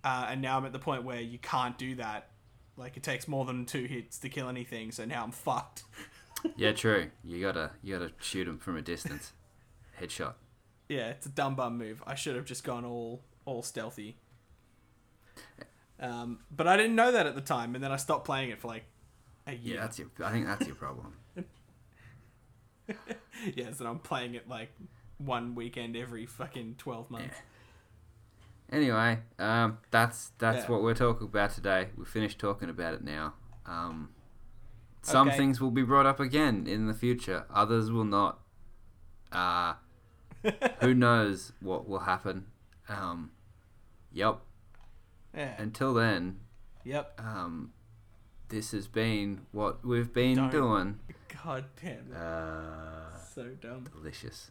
uh, 0.05 0.27
and 0.31 0.41
now 0.43 0.57
i'm 0.59 0.65
at 0.67 0.73
the 0.73 0.79
point 0.79 1.05
where 1.05 1.21
you 1.21 1.39
can't 1.39 1.77
do 1.79 1.95
that 1.97 2.31
like 2.77 2.97
it 2.97 3.03
takes 3.03 3.29
more 3.29 3.45
than 3.45 3.65
two 3.67 3.85
hits 3.85 4.19
to 4.19 4.29
kill 4.29 4.49
anything 4.49 4.91
so 4.91 5.05
now 5.05 5.23
i'm 5.23 5.31
fucked 5.33 5.85
Yeah, 6.57 6.73
true. 6.73 7.11
You 7.23 7.41
gotta 7.41 7.71
you 7.83 7.97
gotta 7.99 8.13
shoot 8.21 8.47
him 8.47 8.59
from 8.59 8.77
a 8.77 8.83
distance. 8.83 9.33
Headshot. 9.99 10.35
yeah 10.91 11.09
it's 11.09 11.25
a 11.25 11.31
dumb 11.31 11.55
bum 11.55 11.79
move 11.79 12.03
i 12.07 12.15
should 12.15 12.37
have 12.37 12.45
just 12.45 12.65
gone 12.65 12.85
all 12.85 13.23
all 13.47 13.63
stealthy 13.63 14.19
um, 16.01 16.41
but 16.51 16.67
i 16.67 16.77
didn't 16.77 16.97
know 16.97 17.13
that 17.13 17.27
at 17.27 17.35
the 17.35 17.41
time 17.41 17.75
and 17.75 17.83
then 17.83 17.93
i 17.93 17.97
stopped 17.97 18.25
playing 18.27 18.51
it 18.51 18.61
for 18.61 18.69
like 18.69 18.85
Yeah, 19.53 19.81
that's 19.81 19.99
your. 19.99 20.09
I 20.25 20.31
think 20.33 20.47
that's 20.47 20.67
your 20.67 20.77
problem. 20.77 21.15
yeah 23.55 23.73
so 23.73 23.87
i'm 23.87 23.99
playing 23.99 24.35
it 24.35 24.49
like 24.49 24.71
one 25.19 25.55
weekend 25.55 25.97
every 25.97 26.27
fucking 26.27 26.75
12 26.79 27.11
months 27.11 27.37
Anyway, 28.73 29.19
um, 29.39 29.79
that's 29.91 30.33
that's 30.39 30.65
Yeah. 30.65 30.71
what 30.73 30.83
we're 30.83 30.95
talking 30.95 31.27
about 31.27 31.51
today. 31.51 31.91
We're 31.97 32.07
finished 32.07 32.39
talking 32.39 32.71
about 32.71 32.95
it 32.95 33.05
now. 33.05 33.35
Um, 33.67 34.09
some 35.03 35.29
Okay. 35.29 35.37
things 35.37 35.61
will 35.61 35.71
be 35.71 35.83
brought 35.83 36.07
up 36.07 36.19
again 36.19 36.67
in 36.67 36.87
the 36.87 36.95
future. 36.95 37.45
Others 37.55 37.93
will 37.93 38.05
not. 38.07 38.41
Uh, 39.31 39.75
who 40.81 40.95
knows 40.95 41.53
what 41.61 41.87
will 41.87 42.01
happen? 42.01 42.47
Um, 42.89 43.33
yep. 44.11 44.39
yeah 45.35 45.55
Until 45.59 45.93
then, 45.93 46.41
yep 46.85 47.13
um, 47.23 47.74
this 48.49 48.73
has 48.73 48.87
been 48.87 49.43
what 49.53 49.85
we've 49.85 50.13
been 50.13 50.37
Don't. 50.37 50.51
doing. 50.51 50.99
god 51.45 51.65
damn 51.83 52.11
it 52.11 52.17
Uh, 52.17 53.17
so 53.35 53.49
dumb 53.61 53.85
delicious. 53.93 54.51